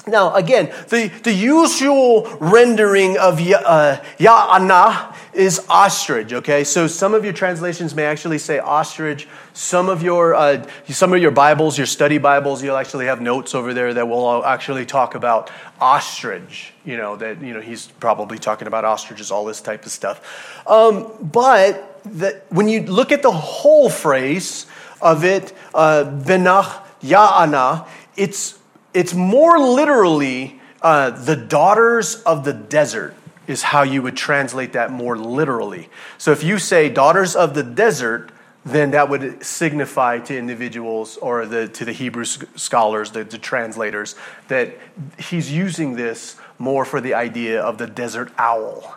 Now, 0.05 0.35
again, 0.35 0.73
the, 0.89 1.13
the 1.23 1.33
usual 1.33 2.25
rendering 2.41 3.17
of 3.19 3.39
uh, 3.39 4.01
ya'ana 4.19 5.15
is 5.33 5.65
ostrich, 5.69 6.33
okay? 6.33 6.65
So 6.65 6.89
some 6.89 7.15
of 7.15 7.23
your 7.23 7.33
translations 7.33 7.95
may 7.95 8.05
actually 8.05 8.39
say 8.39 8.59
ostrich. 8.59 9.29
Some 9.53 9.89
of 9.89 10.03
your, 10.03 10.35
uh, 10.35 10.67
some 10.89 11.13
of 11.13 11.23
your 11.23 11.31
Bibles, 11.31 11.79
your 11.79 11.87
study 11.87 12.19
Bibles, 12.19 12.65
you'll 12.65 12.77
actually 12.77 13.07
have 13.07 13.21
notes 13.21 13.55
over 13.55 13.73
there 13.73 13.95
that 13.95 14.09
will 14.09 14.45
actually 14.45 14.87
talk 14.87 15.15
about 15.15 15.53
ostrich. 15.81 16.73
You 16.85 16.97
know, 16.97 17.15
that, 17.17 17.41
you 17.41 17.55
know, 17.55 17.61
he's 17.61 17.87
probably 17.87 18.39
talking 18.39 18.67
about 18.67 18.85
ostriches, 18.85 19.31
all 19.31 19.45
this 19.45 19.61
type 19.61 19.87
of 19.87 19.93
stuff. 19.93 20.67
Um, 20.67 21.13
but 21.21 22.03
the, 22.05 22.43
when 22.49 22.69
you 22.69 22.83
look 22.83 23.13
at 23.13 23.23
the 23.23 23.31
whole 23.31 23.89
phrase 23.89 24.67
of 25.01 25.23
it, 25.23 25.53
uh, 25.75 26.05
benach 26.05 26.83
ya'ana, 27.03 27.87
it's 28.17 28.59
it's 28.95 29.15
more 29.15 29.59
literally 29.59 30.61
uh, 30.83 31.11
the 31.11 31.37
daughters 31.37 32.17
of 32.23 32.45
the 32.45 32.53
desert 32.53 33.15
is 33.47 33.63
how 33.63 33.83
you 33.83 34.03
would 34.03 34.17
translate 34.17 34.73
that 34.73 34.91
more 34.91 35.17
literally. 35.17 35.89
So 36.19 36.33
if 36.33 36.43
you 36.43 36.59
say 36.59 36.89
daughters 36.89 37.35
of 37.35 37.55
the 37.55 37.63
desert, 37.63 38.31
then 38.65 38.93
that 38.93 39.09
would 39.09 39.45
signify 39.45 40.21
to 40.21 40.37
individuals 40.37 41.17
or 41.17 41.47
the, 41.47 41.67
to 41.69 41.85
the 41.85 41.93
Hebrew 41.93 42.25
scholars, 42.25 43.11
the, 43.11 43.25
the 43.25 43.39
translators, 43.39 44.15
that 44.49 44.77
he's 45.19 45.51
using 45.51 45.97
this 45.97 46.37
more 46.59 46.85
for 46.85 47.01
the 47.01 47.15
idea 47.15 47.61
of 47.61 47.79
the 47.79 47.87
desert 47.87 48.33
owl 48.39 48.97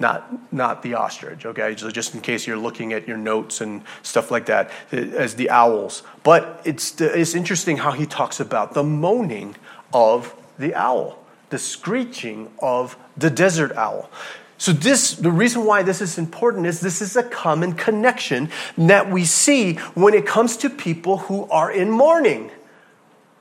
not 0.00 0.52
not 0.52 0.82
the 0.82 0.94
ostrich 0.94 1.46
okay? 1.46 1.76
So 1.76 1.90
just 1.90 2.14
in 2.14 2.20
case 2.20 2.46
you're 2.46 2.56
looking 2.56 2.92
at 2.92 3.06
your 3.06 3.16
notes 3.16 3.60
and 3.60 3.82
stuff 4.02 4.30
like 4.30 4.46
that 4.46 4.70
as 4.92 5.34
the 5.34 5.50
owls. 5.50 6.02
But 6.22 6.60
it's 6.64 7.00
it's 7.00 7.34
interesting 7.34 7.76
how 7.78 7.92
he 7.92 8.06
talks 8.06 8.40
about 8.40 8.74
the 8.74 8.82
moaning 8.82 9.56
of 9.92 10.34
the 10.58 10.74
owl 10.74 11.20
the 11.50 11.58
screeching 11.58 12.48
of 12.60 12.96
the 13.16 13.28
desert 13.28 13.76
owl. 13.76 14.08
So 14.56 14.72
this 14.72 15.14
the 15.14 15.30
reason 15.30 15.64
why 15.64 15.82
this 15.82 16.00
is 16.00 16.18
important 16.18 16.66
is 16.66 16.80
this 16.80 17.02
is 17.02 17.16
a 17.16 17.22
common 17.22 17.72
connection 17.72 18.50
that 18.78 19.10
we 19.10 19.24
see 19.24 19.74
when 19.94 20.14
it 20.14 20.26
comes 20.26 20.56
to 20.58 20.70
people 20.70 21.18
who 21.18 21.48
are 21.50 21.70
in 21.70 21.90
mourning 21.90 22.50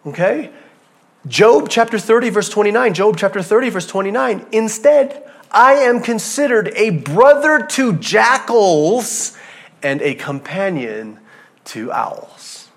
okay? 0.06 0.50
Job 1.28 1.68
chapter 1.70 2.00
30 2.00 2.30
verse 2.30 2.50
29 2.50 2.94
Job 2.94 3.18
chapter 3.18 3.42
30 3.42 3.70
verse 3.70 3.86
29 3.86 4.46
instead 4.52 5.30
I 5.52 5.74
am 5.74 6.02
considered 6.02 6.72
a 6.76 6.92
brother 6.92 7.66
to 7.72 7.94
jackals 7.94 9.36
and 9.82 10.02
a 10.02 10.14
companion 10.16 11.20
to 11.66 11.92
owls. 11.92 12.70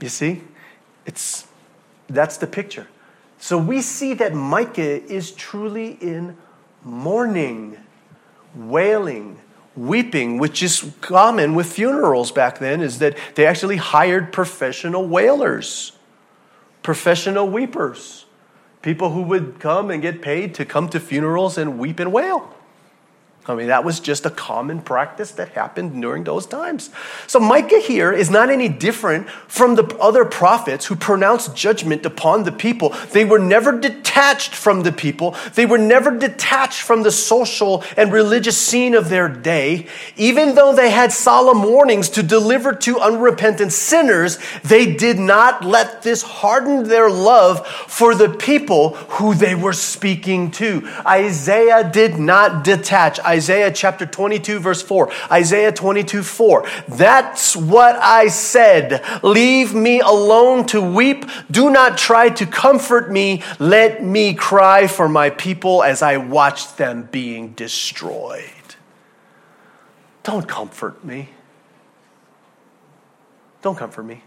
You 0.00 0.08
see? 0.08 0.42
It's 1.04 1.46
that's 2.08 2.38
the 2.38 2.46
picture. 2.46 2.88
So 3.38 3.56
we 3.56 3.80
see 3.82 4.14
that 4.14 4.34
Micah 4.34 5.02
is 5.04 5.30
truly 5.30 5.92
in 6.00 6.36
mourning, 6.82 7.76
wailing, 8.54 9.38
weeping, 9.76 10.38
which 10.38 10.62
is 10.62 10.92
common 11.00 11.54
with 11.54 11.72
funerals 11.72 12.32
back 12.32 12.58
then, 12.58 12.80
is 12.80 12.98
that 12.98 13.16
they 13.34 13.46
actually 13.46 13.76
hired 13.76 14.32
professional 14.32 15.06
wailers, 15.06 15.92
professional 16.82 17.48
weepers 17.48 18.19
People 18.82 19.10
who 19.10 19.22
would 19.22 19.60
come 19.60 19.90
and 19.90 20.00
get 20.00 20.22
paid 20.22 20.54
to 20.54 20.64
come 20.64 20.88
to 20.88 21.00
funerals 21.00 21.58
and 21.58 21.78
weep 21.78 22.00
and 22.00 22.12
wail. 22.12 22.54
I 23.46 23.54
mean, 23.54 23.68
that 23.68 23.84
was 23.84 24.00
just 24.00 24.26
a 24.26 24.30
common 24.30 24.82
practice 24.82 25.30
that 25.32 25.48
happened 25.50 26.00
during 26.00 26.24
those 26.24 26.44
times. 26.44 26.90
So 27.26 27.40
Micah 27.40 27.80
here 27.80 28.12
is 28.12 28.28
not 28.28 28.50
any 28.50 28.68
different 28.68 29.30
from 29.48 29.76
the 29.76 29.84
other 29.96 30.26
prophets 30.26 30.86
who 30.86 30.94
pronounced 30.94 31.56
judgment 31.56 32.04
upon 32.04 32.44
the 32.44 32.52
people. 32.52 32.90
They 33.12 33.24
were 33.24 33.38
never 33.38 33.78
detached 33.78 34.54
from 34.54 34.82
the 34.82 34.92
people. 34.92 35.34
They 35.54 35.64
were 35.64 35.78
never 35.78 36.10
detached 36.16 36.82
from 36.82 37.02
the 37.02 37.10
social 37.10 37.82
and 37.96 38.12
religious 38.12 38.58
scene 38.58 38.94
of 38.94 39.08
their 39.08 39.28
day. 39.28 39.86
Even 40.16 40.54
though 40.54 40.74
they 40.74 40.90
had 40.90 41.10
solemn 41.10 41.62
warnings 41.62 42.10
to 42.10 42.22
deliver 42.22 42.74
to 42.74 43.00
unrepentant 43.00 43.72
sinners, 43.72 44.38
they 44.62 44.94
did 44.94 45.18
not 45.18 45.64
let 45.64 46.02
this 46.02 46.22
harden 46.22 46.84
their 46.88 47.08
love 47.08 47.66
for 47.66 48.14
the 48.14 48.28
people 48.28 48.96
who 48.96 49.34
they 49.34 49.54
were 49.54 49.72
speaking 49.72 50.50
to. 50.50 50.86
Isaiah 51.06 51.88
did 51.90 52.18
not 52.18 52.64
detach. 52.64 53.18
Isaiah 53.30 53.70
chapter 53.70 54.04
22, 54.06 54.58
verse 54.58 54.82
4. 54.82 55.10
Isaiah 55.30 55.72
22, 55.72 56.22
4. 56.22 56.68
That's 56.88 57.54
what 57.54 57.96
I 57.96 58.26
said. 58.26 59.04
Leave 59.22 59.72
me 59.72 60.00
alone 60.00 60.66
to 60.66 60.80
weep. 60.80 61.24
Do 61.50 61.70
not 61.70 61.96
try 61.96 62.28
to 62.30 62.46
comfort 62.46 63.10
me. 63.10 63.42
Let 63.60 64.02
me 64.02 64.34
cry 64.34 64.88
for 64.88 65.08
my 65.08 65.30
people 65.30 65.82
as 65.84 66.02
I 66.02 66.16
watch 66.16 66.74
them 66.76 67.08
being 67.12 67.52
destroyed. 67.52 68.50
Don't 70.24 70.48
comfort 70.48 71.04
me. 71.04 71.28
Don't 73.62 73.76
comfort 73.76 74.02
me. 74.02 74.22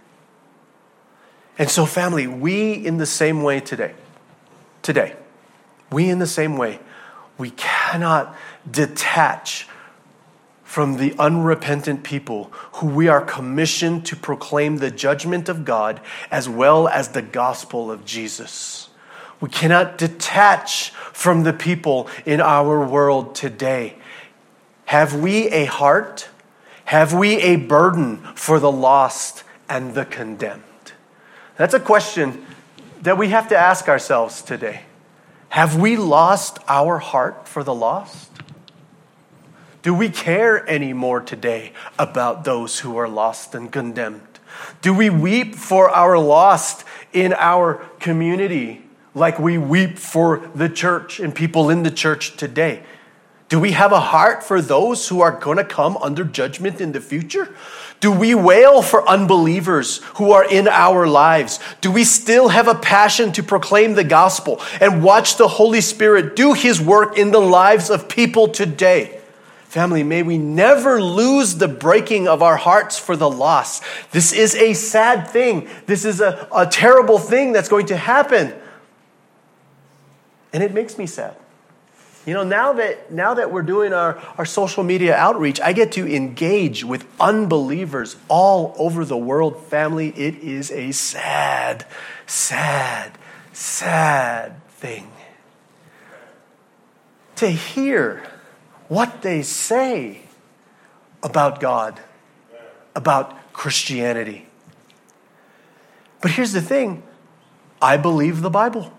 And 1.58 1.70
so, 1.70 1.86
family, 1.86 2.26
we 2.26 2.74
in 2.74 2.98
the 2.98 3.06
same 3.06 3.44
way 3.44 3.60
today, 3.60 3.94
today, 4.82 5.16
we 5.92 6.10
in 6.10 6.20
the 6.20 6.28
same 6.28 6.58
way, 6.58 6.80
we 7.38 7.52
cannot 7.52 8.36
detach 8.69 9.67
from 10.63 10.97
the 10.97 11.13
unrepentant 11.19 12.04
people 12.04 12.52
who 12.73 12.88
we 12.88 13.08
are 13.08 13.21
commissioned 13.21 14.06
to 14.08 14.15
proclaim 14.15 14.78
the 14.78 14.89
judgment 14.89 15.47
of 15.47 15.65
God 15.65 16.02
as 16.32 16.49
well 16.49 16.88
as 16.88 17.10
the 17.10 17.21
gospel 17.21 17.91
of 17.91 18.06
Jesus. 18.06 18.89
We 19.39 19.49
cannot 19.49 19.97
detach 19.97 20.89
from 21.12 21.43
the 21.43 21.54
people 21.54 22.08
in 22.26 22.41
our 22.41 22.84
world 22.88 23.36
today. 23.36 23.95
Have 24.86 25.13
we 25.13 25.47
a 25.49 25.65
heart? 25.65 26.30
Have 26.86 27.13
we 27.13 27.38
a 27.41 27.58
burden 27.58 28.17
for 28.36 28.60
the 28.60 28.71
lost 28.71 29.43
and 29.69 29.93
the 29.93 30.06
condemned? 30.06 30.63
That's 31.56 31.73
a 31.73 31.80
question 31.80 32.45
that 33.02 33.17
we 33.17 33.30
have 33.30 33.49
to 33.49 33.58
ask 33.58 33.88
ourselves 33.88 34.41
today. 34.41 34.84
Have 35.49 35.80
we 35.80 35.97
lost 35.97 36.58
our 36.67 36.97
heart 36.97 37.47
for 37.47 37.63
the 37.63 37.76
lost? 37.76 38.32
Do 39.84 39.93
we 39.93 40.08
care 40.08 40.65
anymore 40.69 41.19
today 41.19 41.74
about 42.00 42.46
those 42.46 42.80
who 42.80 42.96
are 42.96 43.10
lost 43.10 43.54
and 43.54 43.69
condemned? 43.69 44.39
Do 44.82 44.93
we 44.93 45.10
weep 45.10 45.56
for 45.56 45.89
our 45.89 46.17
lost 46.17 46.86
in 47.12 47.34
our 47.34 47.86
community 48.00 48.82
like 49.13 49.38
we 49.39 49.58
weep 49.58 49.98
for 49.98 50.50
the 50.56 50.69
church 50.69 51.19
and 51.19 51.36
people 51.36 51.69
in 51.69 51.84
the 51.84 51.91
church 51.91 52.38
today? 52.38 52.84
Do 53.50 53.60
we 53.60 53.74
have 53.74 53.91
a 53.91 54.00
heart 54.00 54.41
for 54.41 54.62
those 54.62 55.10
who 55.10 55.19
are 55.19 55.38
going 55.38 55.58
to 55.58 55.65
come 55.65 55.98
under 55.98 56.24
judgment 56.24 56.80
in 56.80 56.93
the 56.93 57.02
future? 57.02 57.54
Do 58.00 58.10
we 58.10 58.34
wail 58.34 58.82
for 58.82 59.06
unbelievers 59.06 59.98
who 60.15 60.32
are 60.32 60.50
in 60.50 60.69
our 60.69 61.08
lives? 61.08 61.60
Do 61.82 61.91
we 61.91 62.06
still 62.06 62.48
have 62.48 62.69
a 62.69 62.76
passion 62.76 63.34
to 63.34 63.43
proclaim 63.43 63.96
the 63.96 64.06
gospel 64.06 64.62
and 64.80 65.04
watch 65.04 65.36
the 65.36 65.50
Holy 65.50 65.82
Spirit 65.82 66.38
do 66.38 66.54
his 66.54 66.80
work 66.80 67.17
in 67.17 67.32
the 67.32 67.41
lives 67.41 67.89
of 67.89 68.08
people 68.08 68.48
today? 68.48 69.19
Family, 69.73 70.03
may 70.03 70.21
we 70.21 70.38
never 70.38 71.01
lose 71.01 71.55
the 71.55 71.67
breaking 71.67 72.27
of 72.27 72.43
our 72.43 72.57
hearts 72.57 72.99
for 72.99 73.15
the 73.15 73.27
loss. 73.27 73.81
This 74.12 74.31
is 74.31 74.53
a 74.53 74.75
sad 74.75 75.27
thing. 75.29 75.67
This 75.88 76.05
is 76.05 76.21
a, 76.21 76.47
a 76.55 76.67
terrible 76.67 77.17
thing 77.17 77.53
that's 77.53 77.69
going 77.69 77.88
to 77.88 77.97
happen. 77.97 78.53
And 80.53 80.62
it 80.62 80.75
makes 80.75 80.99
me 80.99 81.07
sad. 81.07 81.36
You 82.27 82.36
know, 82.36 82.43
now 82.43 82.73
that, 82.73 83.12
now 83.12 83.33
that 83.33 83.51
we're 83.51 83.63
doing 83.63 83.93
our, 83.93 84.19
our 84.38 84.45
social 84.45 84.83
media 84.83 85.15
outreach, 85.15 85.59
I 85.59 85.73
get 85.73 85.91
to 85.93 86.07
engage 86.07 86.86
with 86.86 87.07
unbelievers 87.19 88.15
all 88.27 88.75
over 88.77 89.03
the 89.03 89.17
world. 89.17 89.59
Family, 89.59 90.09
it 90.09 90.36
is 90.36 90.69
a 90.69 90.91
sad, 90.91 91.88
sad, 92.27 93.17
sad 93.53 94.63
thing. 94.67 95.12
To 97.38 97.49
hear 97.49 98.23
what 98.93 99.23
they 99.23 99.41
say 99.41 100.21
about 101.23 101.60
God, 101.60 101.99
about 102.95 103.51
Christianity. 103.51 104.45
But 106.21 106.32
here's 106.32 106.53
the 106.53 106.62
thing 106.62 107.01
I 107.82 107.97
believe 107.97 108.41
the 108.41 108.51
Bible. 108.51 108.93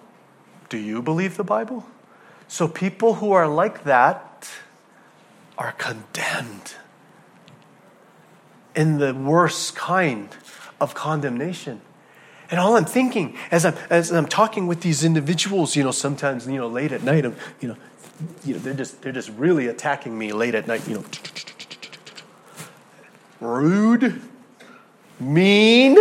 Do 0.68 0.78
you 0.78 1.00
believe 1.00 1.36
the 1.36 1.44
Bible? 1.44 1.86
So 2.48 2.66
people 2.66 3.14
who 3.14 3.32
are 3.32 3.46
like 3.46 3.84
that 3.84 4.50
are 5.56 5.72
condemned 5.72 6.74
in 8.74 8.98
the 8.98 9.14
worst 9.14 9.76
kind 9.76 10.28
of 10.80 10.94
condemnation. 10.94 11.80
And 12.50 12.58
all 12.60 12.76
I'm 12.76 12.84
thinking 12.84 13.36
as 13.50 13.64
I'm, 13.64 13.74
as 13.88 14.10
I'm 14.10 14.26
talking 14.26 14.66
with 14.66 14.80
these 14.80 15.04
individuals, 15.04 15.76
you 15.76 15.84
know, 15.84 15.92
sometimes, 15.92 16.46
you 16.46 16.58
know, 16.58 16.68
late 16.68 16.92
at 16.92 17.02
night, 17.02 17.24
I'm, 17.24 17.36
you 17.60 17.68
know, 17.68 17.76
you 18.44 18.54
know, 18.54 18.58
they're 18.60 18.74
just, 18.74 19.02
they're 19.02 19.12
just 19.12 19.30
really 19.30 19.66
attacking 19.66 20.16
me 20.16 20.32
late 20.32 20.54
at 20.54 20.66
night, 20.66 20.86
you 20.88 20.94
know. 20.94 21.04
Rude, 23.40 24.20
mean, 25.20 25.98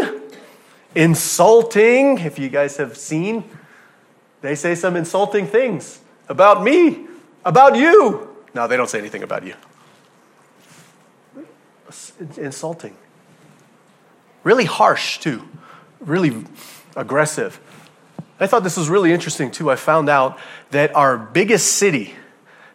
insulting. 0.96 2.18
If 2.20 2.40
you 2.40 2.50
guys 2.50 2.78
have 2.78 2.98
seen, 2.98 3.44
they 4.42 4.56
say 4.56 4.76
some 4.76 4.96
insulting 4.96 5.48
things 5.48 6.02
about 6.30 6.64
me, 6.64 7.08
about 7.46 7.76
you. 7.76 8.30
No, 8.54 8.68
they 8.68 8.78
don't 8.78 8.90
say 8.90 9.00
anything 9.00 9.24
about 9.24 9.46
you. 9.46 9.56
It's 11.88 12.38
insulting. 12.38 12.96
Really 14.44 14.66
harsh, 14.66 15.20
too. 15.20 15.48
Really 16.00 16.46
aggressive. 16.96 17.60
I 18.44 18.48
thought 18.48 18.66
this 18.66 18.76
was 18.76 18.90
really 18.90 19.14
interesting, 19.14 19.52
too. 19.52 19.72
I 19.72 19.78
found 19.78 20.10
out 20.10 20.38
that 20.72 20.94
our 20.98 21.18
biggest 21.18 21.78
city, 21.78 22.14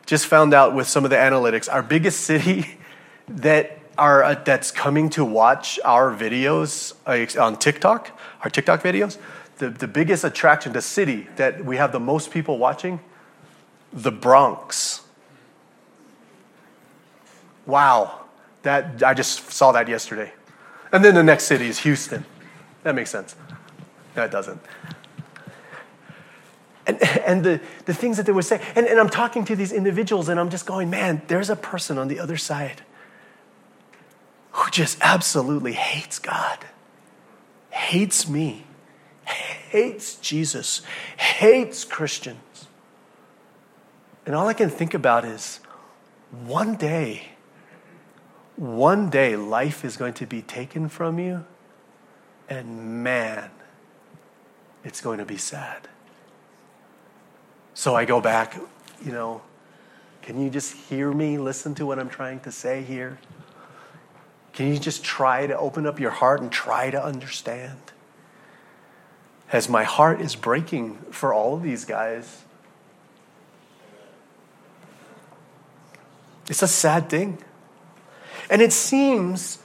just 0.06 0.24
found 0.24 0.54
out 0.54 0.74
with 0.74 0.88
some 0.88 1.04
of 1.04 1.10
the 1.10 1.16
analytics, 1.16 1.70
our 1.70 1.82
biggest 1.82 2.20
city 2.20 2.78
that 3.28 3.78
are, 3.98 4.24
uh, 4.24 4.34
that's 4.46 4.70
coming 4.70 5.10
to 5.10 5.26
watch 5.26 5.78
our 5.84 6.10
videos 6.10 6.94
uh, 7.04 7.42
on 7.42 7.58
TikTok, 7.58 8.18
our 8.42 8.48
TikTok 8.48 8.82
videos, 8.82 9.18
the, 9.58 9.68
the 9.68 9.86
biggest 9.86 10.24
attraction, 10.24 10.72
the 10.72 10.80
city 10.80 11.26
that 11.36 11.62
we 11.62 11.76
have 11.76 11.92
the 11.92 12.00
most 12.00 12.30
people 12.30 12.56
watching 12.56 13.00
the 13.92 14.10
Bronx. 14.10 15.02
Wow, 17.66 18.24
that, 18.62 19.02
I 19.02 19.12
just 19.12 19.50
saw 19.52 19.72
that 19.72 19.86
yesterday. 19.86 20.32
And 20.92 21.04
then 21.04 21.14
the 21.14 21.22
next 21.22 21.44
city 21.44 21.66
is 21.66 21.80
Houston. 21.80 22.24
That 22.84 22.94
makes 22.94 23.10
sense. 23.10 23.36
That 24.14 24.30
doesn't. 24.30 24.62
And, 26.88 27.02
and 27.26 27.44
the, 27.44 27.60
the 27.84 27.94
things 27.94 28.16
that 28.16 28.26
they 28.26 28.32
would 28.32 28.44
say. 28.44 28.60
And, 28.74 28.86
and 28.86 28.98
I'm 28.98 29.10
talking 29.10 29.44
to 29.44 29.54
these 29.54 29.72
individuals, 29.72 30.28
and 30.28 30.40
I'm 30.40 30.50
just 30.50 30.66
going, 30.66 30.90
man, 30.90 31.22
there's 31.28 31.50
a 31.50 31.56
person 31.56 31.98
on 31.98 32.08
the 32.08 32.18
other 32.18 32.36
side 32.36 32.82
who 34.52 34.70
just 34.70 34.98
absolutely 35.00 35.74
hates 35.74 36.18
God, 36.18 36.64
hates 37.70 38.28
me, 38.28 38.64
hates 39.24 40.16
Jesus, 40.16 40.82
hates 41.16 41.84
Christians. 41.84 42.66
And 44.26 44.34
all 44.34 44.48
I 44.48 44.52
can 44.52 44.68
think 44.68 44.94
about 44.94 45.24
is 45.24 45.60
one 46.30 46.76
day, 46.76 47.28
one 48.56 49.10
day 49.10 49.36
life 49.36 49.84
is 49.84 49.96
going 49.96 50.14
to 50.14 50.26
be 50.26 50.42
taken 50.42 50.88
from 50.88 51.18
you, 51.18 51.44
and 52.48 53.04
man, 53.04 53.50
it's 54.84 55.00
going 55.00 55.18
to 55.18 55.24
be 55.24 55.36
sad. 55.36 55.88
So 57.78 57.94
I 57.94 58.06
go 58.06 58.20
back, 58.20 58.56
you 59.04 59.12
know, 59.12 59.40
can 60.22 60.42
you 60.42 60.50
just 60.50 60.74
hear 60.74 61.12
me? 61.12 61.38
Listen 61.38 61.76
to 61.76 61.86
what 61.86 62.00
I'm 62.00 62.08
trying 62.08 62.40
to 62.40 62.50
say 62.50 62.82
here? 62.82 63.20
Can 64.52 64.66
you 64.66 64.80
just 64.80 65.04
try 65.04 65.46
to 65.46 65.56
open 65.56 65.86
up 65.86 66.00
your 66.00 66.10
heart 66.10 66.40
and 66.40 66.50
try 66.50 66.90
to 66.90 67.00
understand? 67.00 67.78
As 69.52 69.68
my 69.68 69.84
heart 69.84 70.20
is 70.20 70.34
breaking 70.34 70.96
for 71.12 71.32
all 71.32 71.54
of 71.54 71.62
these 71.62 71.84
guys, 71.84 72.42
It's 76.48 76.62
a 76.62 76.66
sad 76.66 77.08
thing. 77.08 77.38
And 78.50 78.60
it 78.60 78.72
seems 78.72 79.58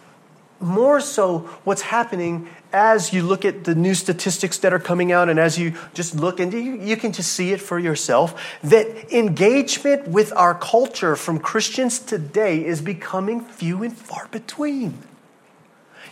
more 0.59 0.99
so 0.99 1.39
what's 1.63 1.81
happening 1.81 2.47
as 2.73 3.13
you 3.13 3.21
look 3.21 3.45
at 3.45 3.63
the 3.63 3.75
new 3.75 3.93
statistics 3.93 4.57
that 4.57 4.73
are 4.73 4.79
coming 4.79 5.11
out 5.11 5.29
and 5.29 5.39
as 5.39 5.59
you 5.59 5.75
just 5.93 6.15
look 6.15 6.39
and 6.39 6.51
you, 6.51 6.81
you 6.81 6.97
can 6.97 7.11
just 7.11 7.31
see 7.31 7.51
it 7.51 7.61
for 7.61 7.77
yourself 7.77 8.57
that 8.63 9.13
engagement 9.13 10.07
with 10.07 10.33
our 10.35 10.55
culture 10.55 11.15
from 11.15 11.39
Christians 11.39 11.99
today 11.99 12.65
is 12.65 12.81
becoming 12.81 13.41
few 13.41 13.83
and 13.83 13.95
far 13.95 14.27
between. 14.31 14.97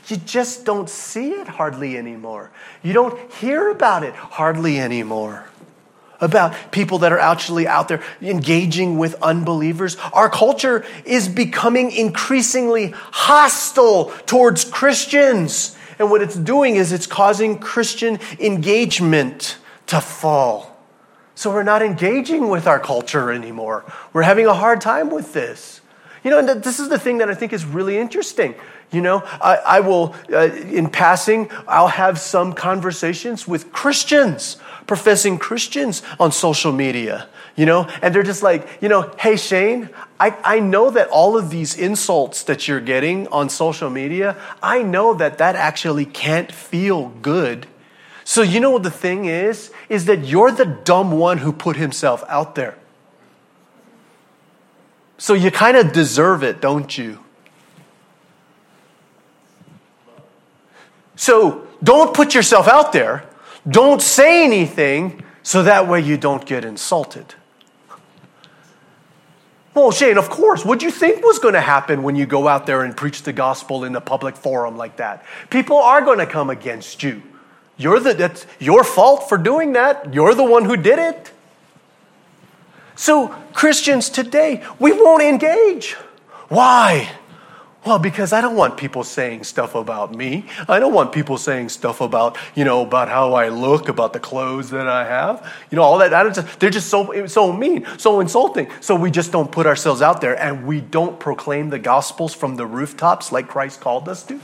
You 0.07 0.17
just 0.17 0.63
don't 0.65 0.89
see 0.89 1.31
it 1.31 1.47
hardly 1.47 1.97
anymore. 1.97 2.51
You 2.83 2.93
don't 2.93 3.31
hear 3.33 3.69
about 3.71 4.03
it 4.03 4.13
hardly 4.13 4.79
anymore. 4.79 5.47
About 6.19 6.53
people 6.71 6.99
that 6.99 7.11
are 7.11 7.19
actually 7.19 7.65
out 7.65 7.87
there 7.87 8.03
engaging 8.21 8.99
with 8.99 9.15
unbelievers. 9.23 9.97
Our 10.13 10.29
culture 10.29 10.85
is 11.05 11.27
becoming 11.27 11.91
increasingly 11.91 12.93
hostile 12.93 14.11
towards 14.27 14.65
Christians. 14.65 15.75
And 16.01 16.09
what 16.09 16.23
it's 16.23 16.35
doing 16.35 16.77
is 16.77 16.91
it's 16.91 17.05
causing 17.05 17.59
Christian 17.59 18.17
engagement 18.39 19.57
to 19.85 20.01
fall. 20.01 20.75
So 21.35 21.53
we're 21.53 21.61
not 21.61 21.83
engaging 21.83 22.49
with 22.49 22.65
our 22.65 22.79
culture 22.79 23.31
anymore. 23.31 23.85
We're 24.11 24.23
having 24.23 24.47
a 24.47 24.53
hard 24.55 24.81
time 24.81 25.11
with 25.11 25.33
this. 25.33 25.79
You 26.23 26.31
know, 26.31 26.39
and 26.39 26.63
this 26.63 26.79
is 26.79 26.89
the 26.89 26.97
thing 26.97 27.19
that 27.19 27.29
I 27.29 27.35
think 27.35 27.53
is 27.53 27.65
really 27.65 27.99
interesting. 27.99 28.55
You 28.91 29.01
know, 29.01 29.21
I, 29.23 29.57
I 29.57 29.79
will, 29.81 30.15
uh, 30.33 30.49
in 30.71 30.89
passing, 30.89 31.51
I'll 31.67 31.87
have 31.87 32.19
some 32.19 32.53
conversations 32.53 33.47
with 33.47 33.71
Christians, 33.71 34.57
professing 34.87 35.37
Christians 35.37 36.01
on 36.19 36.31
social 36.31 36.71
media, 36.71 37.29
you 37.55 37.67
know, 37.67 37.87
and 38.01 38.13
they're 38.13 38.23
just 38.23 38.41
like, 38.41 38.67
you 38.81 38.89
know, 38.89 39.13
hey, 39.19 39.37
Shane, 39.37 39.89
I, 40.21 40.37
I 40.43 40.59
know 40.59 40.91
that 40.91 41.07
all 41.07 41.35
of 41.35 41.49
these 41.49 41.75
insults 41.75 42.43
that 42.43 42.67
you're 42.67 42.79
getting 42.79 43.27
on 43.29 43.49
social 43.49 43.89
media, 43.89 44.37
I 44.61 44.83
know 44.83 45.15
that 45.15 45.39
that 45.39 45.55
actually 45.55 46.05
can't 46.05 46.51
feel 46.51 47.09
good. 47.23 47.65
So, 48.23 48.43
you 48.43 48.59
know 48.59 48.69
what 48.69 48.83
the 48.83 48.91
thing 48.91 49.25
is? 49.25 49.71
Is 49.89 50.05
that 50.05 50.23
you're 50.23 50.51
the 50.51 50.65
dumb 50.65 51.13
one 51.13 51.39
who 51.39 51.51
put 51.51 51.75
himself 51.75 52.23
out 52.27 52.53
there. 52.53 52.77
So 55.17 55.33
you 55.33 55.49
kind 55.49 55.75
of 55.75 55.91
deserve 55.91 56.43
it, 56.43 56.61
don't 56.61 56.95
you? 56.95 57.17
So 61.15 61.67
don't 61.83 62.13
put 62.13 62.35
yourself 62.35 62.67
out 62.67 62.93
there. 62.93 63.27
Don't 63.67 64.03
say 64.03 64.43
anything 64.45 65.23
so 65.41 65.63
that 65.63 65.87
way 65.87 65.99
you 65.99 66.15
don't 66.15 66.45
get 66.45 66.63
insulted. 66.63 67.33
Well, 69.73 69.91
Shane, 69.91 70.17
of 70.17 70.29
course. 70.29 70.65
What 70.65 70.79
do 70.79 70.85
you 70.85 70.91
think 70.91 71.23
was 71.23 71.39
going 71.39 71.53
to 71.53 71.61
happen 71.61 72.03
when 72.03 72.15
you 72.15 72.25
go 72.25 72.47
out 72.47 72.65
there 72.65 72.83
and 72.83 72.95
preach 72.95 73.23
the 73.23 73.31
gospel 73.31 73.83
in 73.85 73.95
a 73.95 74.01
public 74.01 74.35
forum 74.35 74.77
like 74.77 74.97
that? 74.97 75.25
People 75.49 75.77
are 75.77 76.01
going 76.01 76.19
to 76.19 76.25
come 76.25 76.49
against 76.49 77.03
you. 77.03 77.23
You're 77.77 77.99
the, 77.99 78.13
that's 78.13 78.45
your 78.59 78.83
fault 78.83 79.29
for 79.29 79.37
doing 79.37 79.73
that. 79.73 80.13
You're 80.13 80.35
the 80.35 80.43
one 80.43 80.65
who 80.65 80.75
did 80.75 80.99
it. 80.99 81.31
So, 82.95 83.29
Christians 83.53 84.09
today, 84.09 84.63
we 84.77 84.91
won't 84.91 85.23
engage. 85.23 85.93
Why? 86.49 87.09
Well, 87.83 87.97
because 87.97 88.31
I 88.31 88.41
don't 88.41 88.55
want 88.55 88.77
people 88.77 89.03
saying 89.03 89.43
stuff 89.43 89.73
about 89.73 90.13
me. 90.13 90.45
I 90.67 90.79
don't 90.79 90.93
want 90.93 91.11
people 91.11 91.39
saying 91.39 91.69
stuff 91.69 91.99
about, 91.99 92.37
you 92.53 92.63
know, 92.63 92.83
about 92.83 93.09
how 93.09 93.33
I 93.33 93.49
look, 93.49 93.89
about 93.89 94.13
the 94.13 94.19
clothes 94.19 94.69
that 94.69 94.87
I 94.87 95.03
have. 95.03 95.51
You 95.71 95.77
know, 95.77 95.81
all 95.81 95.97
that. 95.97 96.11
Just, 96.35 96.59
they're 96.59 96.69
just 96.69 96.89
so, 96.89 97.25
so 97.25 97.51
mean, 97.51 97.87
so 97.97 98.19
insulting. 98.19 98.69
So 98.81 98.93
we 98.93 99.09
just 99.09 99.31
don't 99.31 99.51
put 99.51 99.65
ourselves 99.65 100.03
out 100.03 100.21
there 100.21 100.39
and 100.39 100.67
we 100.67 100.79
don't 100.79 101.19
proclaim 101.19 101.71
the 101.71 101.79
gospels 101.79 102.35
from 102.35 102.55
the 102.55 102.67
rooftops 102.67 103.31
like 103.31 103.47
Christ 103.47 103.81
called 103.81 104.07
us 104.07 104.21
to. 104.25 104.39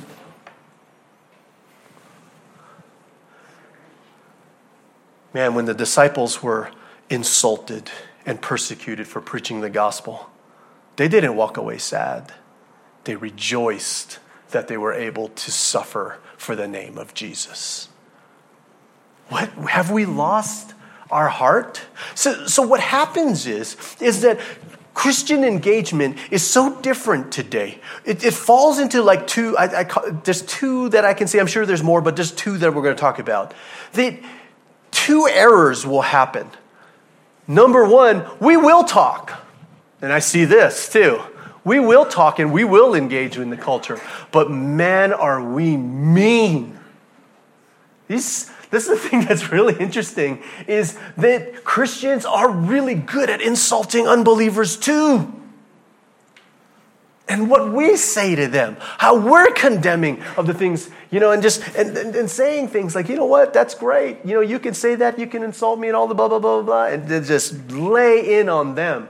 Man, 5.32 5.54
when 5.54 5.66
the 5.66 5.76
disciples 5.76 6.42
were 6.42 6.72
insulted 7.08 7.92
and 8.26 8.42
persecuted 8.42 9.08
for 9.08 9.22
preaching 9.22 9.62
the 9.62 9.70
gospel, 9.70 10.32
they 10.96 11.08
didn't 11.08 11.36
walk 11.36 11.58
away 11.58 11.78
sad 11.78 12.34
they 13.08 13.16
rejoiced 13.16 14.20
that 14.52 14.68
they 14.68 14.78
were 14.78 14.94
able 14.94 15.30
to 15.30 15.52
suffer 15.52 16.20
for 16.38 16.56
the 16.56 16.68
name 16.68 16.98
of 16.98 17.14
Jesus. 17.14 17.90
What 19.30 19.50
have 19.50 19.90
we 19.90 20.06
lost 20.06 20.74
our 21.10 21.30
heart? 21.30 21.82
So, 22.16 22.46
so 22.48 22.62
what 22.62 22.80
happens 22.80 23.48
is, 23.48 23.76
is 24.00 24.22
that 24.22 24.40
Christian 24.94 25.44
engagement 25.44 26.18
is 26.32 26.46
so 26.46 26.80
different 26.82 27.32
today. 27.32 27.80
It, 28.04 28.24
it 28.24 28.34
falls 28.34 28.78
into 28.78 29.02
like 29.02 29.26
two, 29.26 29.58
I, 29.58 29.82
I, 29.82 29.84
there's 30.24 30.42
two 30.42 30.90
that 30.90 31.06
I 31.06 31.14
can 31.14 31.28
see. 31.28 31.40
I'm 31.40 31.48
sure 31.48 31.66
there's 31.66 31.84
more, 31.84 32.02
but 32.02 32.16
there's 32.16 32.32
two 32.32 32.58
that 32.58 32.74
we're 32.74 32.82
going 32.84 32.96
to 32.96 33.00
talk 33.00 33.20
about. 33.20 33.54
The, 33.94 34.20
two 34.92 35.28
errors 35.28 35.86
will 35.86 36.02
happen. 36.02 36.50
Number 37.48 37.86
one, 37.86 38.26
we 38.40 38.58
will 38.58 38.84
talk. 38.84 39.44
And 40.02 40.12
I 40.12 40.20
see 40.20 40.46
this 40.46 40.90
too. 40.90 41.22
We 41.68 41.82
will 41.82 42.06
talk 42.06 42.40
and 42.40 42.54
we 42.54 42.64
will 42.64 42.96
engage 42.96 43.38
in 43.38 43.50
the 43.50 43.58
culture, 43.58 44.00
but 44.32 44.50
man, 44.50 45.12
are 45.12 45.44
we 45.44 45.76
mean. 45.76 46.80
These, 48.08 48.50
this 48.70 48.88
is 48.88 49.02
the 49.02 49.10
thing 49.10 49.26
that's 49.26 49.52
really 49.52 49.76
interesting 49.78 50.42
is 50.66 50.98
that 51.18 51.66
Christians 51.66 52.24
are 52.24 52.50
really 52.50 52.96
good 52.96 53.30
at 53.30 53.42
insulting 53.42 54.08
unbelievers 54.08 54.78
too. 54.78 55.34
And 57.28 57.50
what 57.50 57.74
we 57.74 57.98
say 57.98 58.36
to 58.36 58.48
them, 58.48 58.78
how 58.80 59.20
we're 59.20 59.52
condemning 59.52 60.24
of 60.38 60.48
the 60.48 60.54
things, 60.54 60.90
you 61.12 61.20
know, 61.20 61.32
and 61.32 61.44
just 61.44 61.62
and, 61.76 61.98
and, 61.98 62.16
and, 62.16 62.30
saying 62.30 62.70
things 62.70 62.96
like, 62.96 63.10
you 63.10 63.18
know 63.18 63.26
what, 63.26 63.54
that's 63.54 63.76
great. 63.76 64.20
You 64.24 64.36
know, 64.36 64.40
you 64.40 64.58
can 64.60 64.74
say 64.74 64.96
that, 64.96 65.20
you 65.20 65.28
can 65.28 65.44
insult 65.44 65.80
me 65.80 65.90
and 65.90 65.98
all 65.98 66.08
the 66.08 66.16
blah, 66.16 66.30
blah, 66.30 66.40
blah, 66.40 66.62
blah, 66.62 66.88
blah. 66.88 66.94
and 66.94 67.26
just 67.26 67.70
lay 67.72 68.40
in 68.40 68.48
on 68.48 68.76
them. 68.76 69.10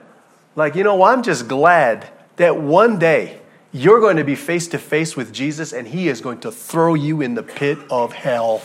Like, 0.56 0.74
you 0.74 0.84
know, 0.84 1.04
I'm 1.04 1.22
just 1.22 1.48
glad 1.48 2.10
that 2.38 2.60
one 2.60 2.98
day 2.98 3.40
you're 3.72 4.00
going 4.00 4.18
to 4.18 4.24
be 4.24 4.36
face 4.36 4.68
to 4.70 4.80
face 4.80 5.16
with 5.16 5.34
Jesus 5.34 5.74
and 5.74 5.88
he 5.88 6.08
is 6.08 6.22
going 6.22 6.40
to 6.40 6.52
throw 6.52 6.94
you 6.94 7.22
in 7.22 7.36
the 7.36 7.44
pit 7.44 7.78
of 7.92 8.14
hell. 8.14 8.62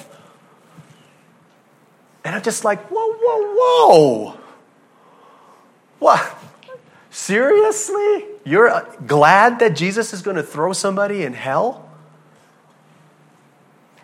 And 2.24 2.34
I'm 2.34 2.42
just 2.42 2.64
like, 2.64 2.80
whoa, 2.88 3.12
whoa, 3.12 3.54
whoa. 3.58 4.38
What? 5.98 6.38
Seriously? 7.10 8.24
You're 8.44 8.68
uh, 8.68 8.84
glad 9.06 9.58
that 9.58 9.76
Jesus 9.76 10.12
is 10.12 10.22
going 10.22 10.36
to 10.36 10.42
throw 10.42 10.72
somebody 10.72 11.22
in 11.22 11.34
hell? 11.34 11.88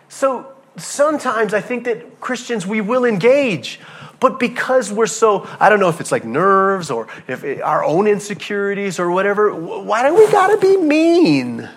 So 0.09 0.53
sometimes 0.77 1.53
I 1.53 1.61
think 1.61 1.85
that 1.85 2.19
Christians, 2.19 2.65
we 2.65 2.81
will 2.81 3.05
engage. 3.05 3.79
But 4.19 4.39
because 4.39 4.91
we're 4.91 5.07
so, 5.07 5.47
I 5.59 5.69
don't 5.69 5.79
know 5.79 5.89
if 5.89 6.01
it's 6.01 6.11
like 6.11 6.25
nerves 6.25 6.91
or 6.91 7.07
if 7.27 7.43
it, 7.43 7.61
our 7.61 7.83
own 7.83 8.05
insecurities 8.05 8.99
or 8.99 9.11
whatever, 9.11 9.53
why 9.53 10.07
do 10.07 10.13
we 10.13 10.29
gotta 10.31 10.57
be 10.57 10.75
mean? 10.77 11.69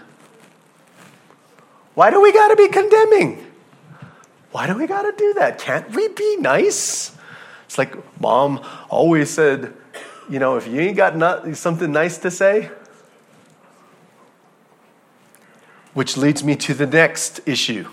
Why 1.94 2.10
do 2.10 2.20
we 2.20 2.32
gotta 2.32 2.56
be 2.56 2.68
condemning? 2.68 3.46
Why 4.50 4.66
do 4.66 4.76
we 4.76 4.86
gotta 4.86 5.12
do 5.16 5.34
that? 5.34 5.58
Can't 5.58 5.94
we 5.94 6.08
be 6.08 6.36
nice? 6.38 7.16
It's 7.66 7.78
like 7.78 7.94
mom 8.20 8.60
always 8.90 9.30
said, 9.30 9.72
you 10.28 10.38
know, 10.38 10.56
if 10.56 10.66
you 10.66 10.80
ain't 10.80 10.96
got 10.96 11.16
not, 11.16 11.56
something 11.56 11.92
nice 11.92 12.18
to 12.18 12.30
say, 12.30 12.70
which 15.94 16.16
leads 16.16 16.42
me 16.42 16.56
to 16.56 16.74
the 16.74 16.86
next 16.86 17.40
issue. 17.46 17.88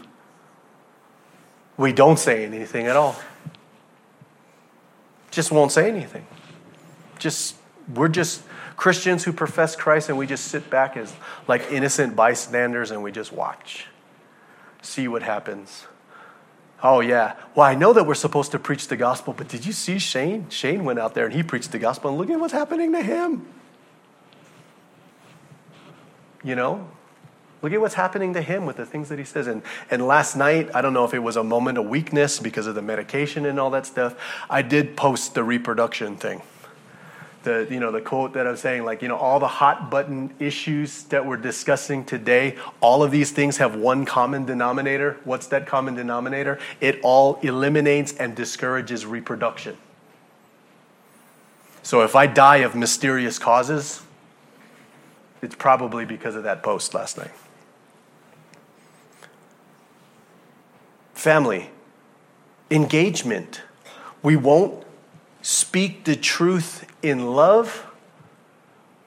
We 1.80 1.94
don't 1.94 2.20
say 2.20 2.46
anything 2.46 2.86
at 2.86 2.96
all 2.96 3.16
just 5.32 5.52
won't 5.52 5.72
say 5.72 5.90
anything. 5.90 6.26
Just 7.18 7.56
we're 7.94 8.08
just 8.08 8.44
Christians 8.76 9.24
who 9.24 9.34
profess 9.34 9.76
Christ 9.76 10.10
and 10.10 10.18
we 10.18 10.28
just 10.28 10.46
sit 10.46 10.70
back 10.70 10.98
as 10.98 11.14
like 11.48 11.72
innocent 11.72 12.16
bystanders 12.16 12.92
and 12.92 13.04
we 13.04 13.12
just 13.12 13.32
watch. 13.32 13.88
See 14.82 15.08
what 15.08 15.24
happens. 15.24 15.86
Oh 16.82 17.02
yeah. 17.02 17.36
Well, 17.56 17.66
I 17.66 17.76
know 17.76 17.94
that 17.94 18.06
we're 18.06 18.16
supposed 18.16 18.52
to 18.52 18.60
preach 18.60 18.88
the 18.88 18.96
gospel, 18.96 19.34
but 19.34 19.48
did 19.48 19.66
you 19.66 19.74
see 19.74 20.00
Shane? 20.00 20.50
Shane 20.50 20.84
went 20.84 21.00
out 21.00 21.14
there 21.14 21.26
and 21.26 21.34
he 21.34 21.44
preached 21.44 21.72
the 21.72 21.80
gospel 21.80 22.10
and 22.10 22.20
look 22.20 22.30
at 22.30 22.40
what's 22.40 22.54
happening 22.54 22.92
to 22.94 23.02
him. 23.02 23.46
You 26.44 26.56
know? 26.56 26.88
Look 27.62 27.74
at 27.74 27.82
what's 27.82 27.96
happening 27.96 28.34
to 28.36 28.42
him 28.42 28.66
with 28.66 28.78
the 28.78 28.86
things 28.86 29.10
that 29.10 29.20
he 29.20 29.26
says. 29.26 29.48
And, 29.48 29.62
and 29.92 30.08
last 30.08 30.36
night, 30.36 30.70
I 30.74 30.82
don't 30.82 30.94
know 30.94 31.04
if 31.04 31.14
it 31.14 31.20
was 31.20 31.36
a 31.36 31.44
moment 31.44 31.78
of 31.78 31.86
weakness 31.88 32.40
because 32.40 32.68
of 32.68 32.76
the 32.76 32.82
medication 32.82 33.46
and 33.46 33.60
all 33.60 33.70
that 33.72 33.86
stuff, 33.86 34.16
I 34.50 34.62
did 34.62 34.96
post 34.96 35.34
the 35.34 35.44
reproduction 35.44 36.16
thing. 36.16 36.42
The, 37.44 37.68
you 37.70 37.80
know, 37.80 37.92
the 37.92 38.02
quote 38.02 38.34
that 38.34 38.48
I'm 38.48 38.58
saying, 38.58 38.84
like, 38.84 39.02
you 39.02 39.08
know, 39.08 39.18
all 39.18 39.40
the 39.40 39.48
hot 39.48 39.90
button 39.90 40.34
issues 40.40 41.04
that 41.04 41.26
we're 41.26 41.38
discussing 41.38 42.04
today, 42.04 42.58
all 42.82 43.02
of 43.02 43.12
these 43.12 43.32
things 43.32 43.58
have 43.58 43.76
one 43.76 44.06
common 44.06 44.46
denominator. 44.46 45.18
What's 45.24 45.48
that 45.48 45.66
common 45.66 45.96
denominator? 45.96 46.60
It 46.82 47.00
all 47.02 47.40
eliminates 47.42 48.14
and 48.14 48.36
discourages 48.36 49.06
reproduction. 49.06 49.78
So 51.84 52.02
if 52.02 52.16
I 52.16 52.28
die 52.28 52.58
of 52.58 52.76
mysterious 52.76 53.40
causes, 53.40 54.02
it's 55.42 55.56
probably 55.56 56.06
because 56.06 56.36
of 56.36 56.44
that 56.44 56.62
post 56.62 56.94
last 56.94 57.18
night. 57.18 57.32
Family, 61.20 61.70
engagement. 62.72 63.62
We 64.24 64.38
won't 64.38 64.86
speak 65.42 66.06
the 66.06 66.16
truth 66.16 66.90
in 67.04 67.34
love, 67.34 67.86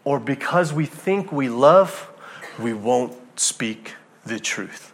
or 0.05 0.21
because 0.21 0.75
we 0.75 0.85
think 0.85 1.33
we 1.33 1.49
love, 1.49 2.11
we 2.59 2.75
won't 2.75 3.17
speak 3.41 3.95
the 4.27 4.39
truth. 4.39 4.93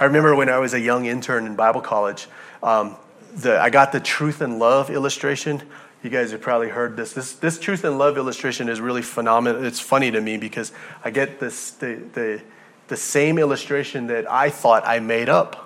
I 0.00 0.04
remember 0.04 0.34
when 0.34 0.48
I 0.48 0.56
was 0.56 0.72
a 0.72 0.80
young 0.80 1.04
intern 1.04 1.44
in 1.44 1.54
Bible 1.54 1.82
college, 1.82 2.28
um, 2.62 2.96
the, 3.34 3.60
I 3.60 3.68
got 3.68 3.92
the 3.92 4.00
truth 4.00 4.40
and 4.40 4.58
love 4.58 4.88
illustration. 4.88 5.62
You 6.02 6.08
guys 6.08 6.32
have 6.32 6.40
probably 6.40 6.70
heard 6.70 6.96
this. 6.96 7.12
This, 7.12 7.34
this 7.34 7.58
truth 7.58 7.84
and 7.84 7.98
love 7.98 8.16
illustration 8.16 8.70
is 8.70 8.80
really 8.80 9.02
phenomenal. 9.02 9.62
It's 9.62 9.80
funny 9.80 10.10
to 10.12 10.20
me 10.22 10.38
because 10.38 10.72
I 11.04 11.10
get 11.10 11.40
this, 11.40 11.72
the, 11.72 11.96
the, 12.14 12.40
the 12.88 12.96
same 12.96 13.38
illustration 13.38 14.06
that 14.06 14.30
I 14.30 14.48
thought 14.48 14.82
I 14.86 15.00
made 15.00 15.28
up. 15.28 15.63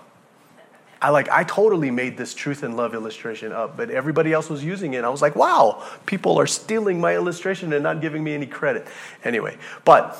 I 1.01 1.11
like 1.11 1.29
I 1.29 1.45
totally 1.45 1.91
made 1.91 2.17
this 2.17 2.35
truth 2.35 2.63
and 2.63 2.77
love 2.77 2.95
illustration 2.95 3.53
up, 3.53 3.77
but 3.77 3.91
everybody 3.91 4.33
else 4.33 4.51
was 4.51 4.65
using 4.65 4.95
it. 4.95 5.05
I 5.05 5.09
was 5.09 5.23
like, 5.23 5.37
wow, 5.37 5.85
people 6.07 6.39
are 6.39 6.47
stealing 6.47 7.01
my 7.01 7.15
illustration 7.15 7.73
and 7.73 7.83
not 7.83 8.01
giving 8.01 8.25
me 8.25 8.35
any 8.35 8.47
credit. 8.47 8.87
Anyway, 9.23 9.57
but 9.85 10.19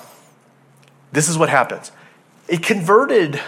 this 1.11 1.29
is 1.29 1.37
what 1.37 1.49
happens. 1.49 1.91
It 2.49 2.63
converted 2.63 3.41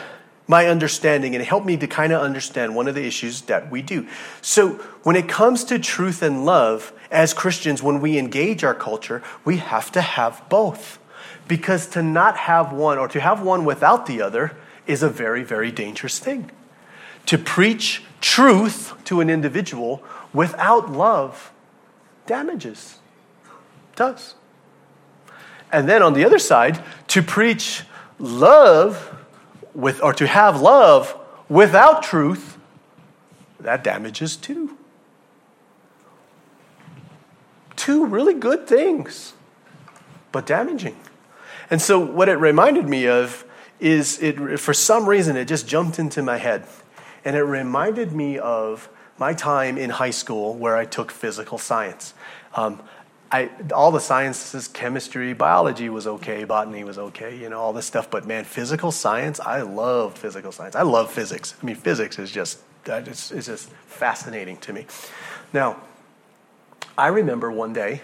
my 0.49 0.67
understanding 0.67 1.37
and 1.37 1.43
it 1.43 1.47
helped 1.47 1.67
me 1.67 1.77
to 1.77 1.87
kind 1.87 2.13
of 2.13 2.21
understand 2.21 2.75
one 2.75 2.89
of 2.89 2.97
the 2.97 3.07
issues 3.07 3.43
that 3.43 3.71
we 3.71 3.83
do. 3.83 4.09
So, 4.43 4.71
when 5.05 5.15
it 5.15 5.29
comes 5.29 5.63
to 5.65 5.79
truth 5.79 6.23
and 6.23 6.45
love, 6.45 6.93
as 7.11 7.33
Christians, 7.33 7.83
when 7.83 8.01
we 8.01 8.19
engage 8.19 8.65
our 8.65 8.75
culture, 8.75 9.23
we 9.45 9.59
have 9.59 9.93
to 9.93 10.01
have 10.01 10.43
both. 10.49 10.99
Because 11.47 11.87
to 11.89 12.03
not 12.03 12.37
have 12.37 12.73
one 12.73 12.99
or 12.99 13.07
to 13.09 13.21
have 13.21 13.43
one 13.43 13.65
without 13.65 14.07
the 14.07 14.21
other 14.21 14.57
is 14.87 15.03
a 15.03 15.09
very, 15.09 15.45
very 15.45 15.71
dangerous 15.71 16.19
thing. 16.19 16.51
To 17.31 17.39
preach 17.39 18.03
truth 18.21 18.93
to 19.05 19.21
an 19.21 19.31
individual 19.31 20.03
without 20.33 20.91
love 20.91 21.53
damages, 22.27 22.99
does. 23.95 24.35
And 25.71 25.89
then 25.89 26.03
on 26.03 26.15
the 26.15 26.25
other 26.25 26.41
side, 26.41 26.83
to 27.07 27.23
preach 27.23 27.85
love 28.19 29.17
with, 29.75 30.03
or 30.03 30.13
to 30.15 30.27
have 30.27 30.61
love 30.61 31.17
without 31.49 32.03
truth, 32.03 32.59
that 33.61 33.85
damages 33.85 34.35
too. 34.37 34.77
Two 37.77 38.07
really 38.07 38.35
good 38.35 38.67
things, 38.67 39.35
but 40.33 40.47
damaging. 40.47 40.97
And 41.71 41.81
so, 41.81 42.01
what 42.01 42.29
it 42.29 42.39
reminded 42.39 42.89
me 42.89 43.07
of 43.07 43.45
is 43.79 44.21
it, 44.21 44.59
for 44.59 44.75
some 44.75 45.09
reason, 45.09 45.37
it 45.37 45.45
just 45.45 45.69
jumped 45.69 46.01
into 46.01 46.23
my 46.25 46.37
head. 46.37 46.67
And 47.25 47.37
it 47.37 47.43
reminded 47.43 48.13
me 48.13 48.39
of 48.39 48.89
my 49.19 49.35
time 49.35 49.77
in 49.77 49.91
high 49.91 50.11
school 50.11 50.55
where 50.55 50.77
I 50.77 50.85
took 50.85 51.11
physical 51.11 51.59
science. 51.59 52.15
Um, 52.55 52.83
I, 53.33 53.51
all 53.73 53.93
the 53.93 54.01
sciences, 54.01 54.67
chemistry, 54.67 55.35
biology 55.35 55.89
was 55.89 56.07
okay, 56.07 56.43
botany 56.45 56.83
was 56.83 56.99
okay, 56.99 57.37
you 57.37 57.49
know, 57.49 57.61
all 57.61 57.73
this 57.73 57.87
stuff. 57.87 58.11
But 58.11 58.27
man, 58.27 58.45
physical 58.45 58.91
science, 58.91 59.39
I 59.39 59.61
loved 59.61 60.19
physical 60.19 60.51
science. 60.51 60.75
I 60.75 60.83
love 60.83 61.13
physics. 61.13 61.55
I 61.63 61.67
mean, 61.67 61.77
physics 61.77 62.19
is 62.19 62.31
just, 62.33 62.59
it's, 62.87 63.31
it's 63.31 63.47
just 63.47 63.69
fascinating 63.87 64.57
to 64.59 64.73
me. 64.73 64.87
Now, 65.53 65.81
I 66.99 67.09
remember 67.09 67.53
one 67.53 67.73
day 67.73 68.03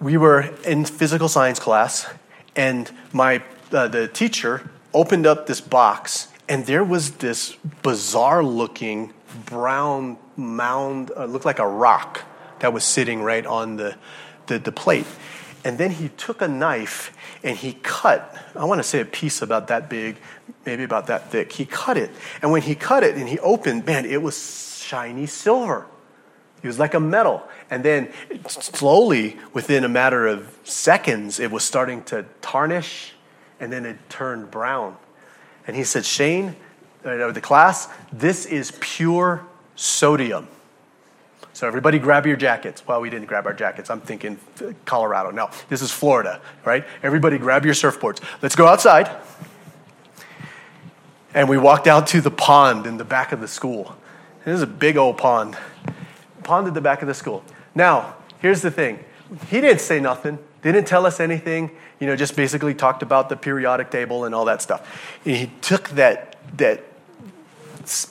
we 0.00 0.16
were 0.16 0.40
in 0.64 0.84
physical 0.84 1.28
science 1.28 1.58
class, 1.58 2.06
and 2.54 2.90
my 3.12 3.42
uh, 3.72 3.88
the 3.88 4.08
teacher 4.08 4.70
opened 4.94 5.26
up 5.26 5.46
this 5.46 5.60
box, 5.60 6.28
and 6.48 6.64
there 6.66 6.84
was 6.84 7.12
this 7.12 7.56
bizarre 7.82 8.42
looking 8.42 9.12
brown 9.44 10.16
mound, 10.36 11.10
uh, 11.16 11.26
looked 11.26 11.44
like 11.44 11.58
a 11.58 11.68
rock 11.68 12.24
that 12.60 12.72
was 12.72 12.84
sitting 12.84 13.22
right 13.22 13.44
on 13.44 13.76
the, 13.76 13.96
the, 14.46 14.58
the 14.58 14.72
plate. 14.72 15.06
And 15.64 15.76
then 15.76 15.90
he 15.90 16.08
took 16.10 16.40
a 16.40 16.48
knife 16.48 17.14
and 17.42 17.56
he 17.56 17.74
cut, 17.74 18.36
I 18.56 18.64
want 18.64 18.78
to 18.78 18.82
say 18.82 19.00
a 19.00 19.04
piece 19.04 19.42
about 19.42 19.68
that 19.68 19.90
big, 19.90 20.16
maybe 20.64 20.84
about 20.84 21.08
that 21.08 21.30
thick. 21.30 21.52
He 21.52 21.66
cut 21.66 21.96
it. 21.96 22.10
And 22.40 22.50
when 22.50 22.62
he 22.62 22.74
cut 22.74 23.02
it 23.02 23.16
and 23.16 23.28
he 23.28 23.38
opened, 23.40 23.84
man, 23.84 24.06
it 24.06 24.22
was 24.22 24.80
shiny 24.82 25.26
silver. 25.26 25.86
It 26.62 26.66
was 26.66 26.78
like 26.78 26.94
a 26.94 27.00
metal. 27.00 27.46
And 27.70 27.84
then 27.84 28.12
slowly, 28.48 29.36
within 29.52 29.84
a 29.84 29.88
matter 29.88 30.26
of 30.26 30.56
seconds, 30.64 31.38
it 31.38 31.50
was 31.50 31.64
starting 31.64 32.02
to 32.04 32.24
tarnish 32.40 33.12
and 33.60 33.72
then 33.72 33.84
it 33.84 33.98
turned 34.08 34.50
brown. 34.50 34.96
And 35.68 35.76
he 35.76 35.84
said, 35.84 36.04
Shane, 36.04 36.56
uh, 37.04 37.30
the 37.30 37.40
class, 37.40 37.88
this 38.12 38.46
is 38.46 38.72
pure 38.80 39.46
sodium. 39.76 40.48
So 41.52 41.66
everybody 41.66 41.98
grab 41.98 42.26
your 42.26 42.36
jackets. 42.36 42.86
Well, 42.86 43.00
we 43.00 43.10
didn't 43.10 43.26
grab 43.26 43.46
our 43.46 43.52
jackets. 43.52 43.90
I'm 43.90 44.00
thinking 44.00 44.38
Colorado. 44.84 45.30
No, 45.30 45.50
this 45.68 45.82
is 45.82 45.90
Florida, 45.90 46.40
right? 46.64 46.84
Everybody 47.02 47.36
grab 47.36 47.64
your 47.64 47.74
surfboards. 47.74 48.20
Let's 48.42 48.56
go 48.56 48.66
outside. 48.66 49.10
And 51.34 51.48
we 51.48 51.58
walked 51.58 51.86
out 51.86 52.06
to 52.08 52.20
the 52.20 52.30
pond 52.30 52.86
in 52.86 52.96
the 52.96 53.04
back 53.04 53.32
of 53.32 53.40
the 53.40 53.48
school. 53.48 53.94
This 54.44 54.54
is 54.54 54.62
a 54.62 54.66
big 54.66 54.96
old 54.96 55.18
pond. 55.18 55.58
Pond 56.44 56.66
at 56.66 56.74
the 56.74 56.80
back 56.80 57.02
of 57.02 57.08
the 57.08 57.14
school. 57.14 57.44
Now, 57.74 58.14
here's 58.38 58.62
the 58.62 58.70
thing. 58.70 59.04
He 59.50 59.60
didn't 59.60 59.82
say 59.82 60.00
nothing, 60.00 60.38
didn't 60.62 60.86
tell 60.86 61.06
us 61.06 61.20
anything, 61.20 61.70
you 62.00 62.06
know, 62.06 62.16
just 62.16 62.36
basically 62.36 62.74
talked 62.74 63.02
about 63.02 63.28
the 63.28 63.36
periodic 63.36 63.90
table 63.90 64.24
and 64.24 64.34
all 64.34 64.44
that 64.46 64.62
stuff. 64.62 65.18
And 65.24 65.36
he 65.36 65.50
took 65.60 65.90
that, 65.90 66.36
that 66.56 66.82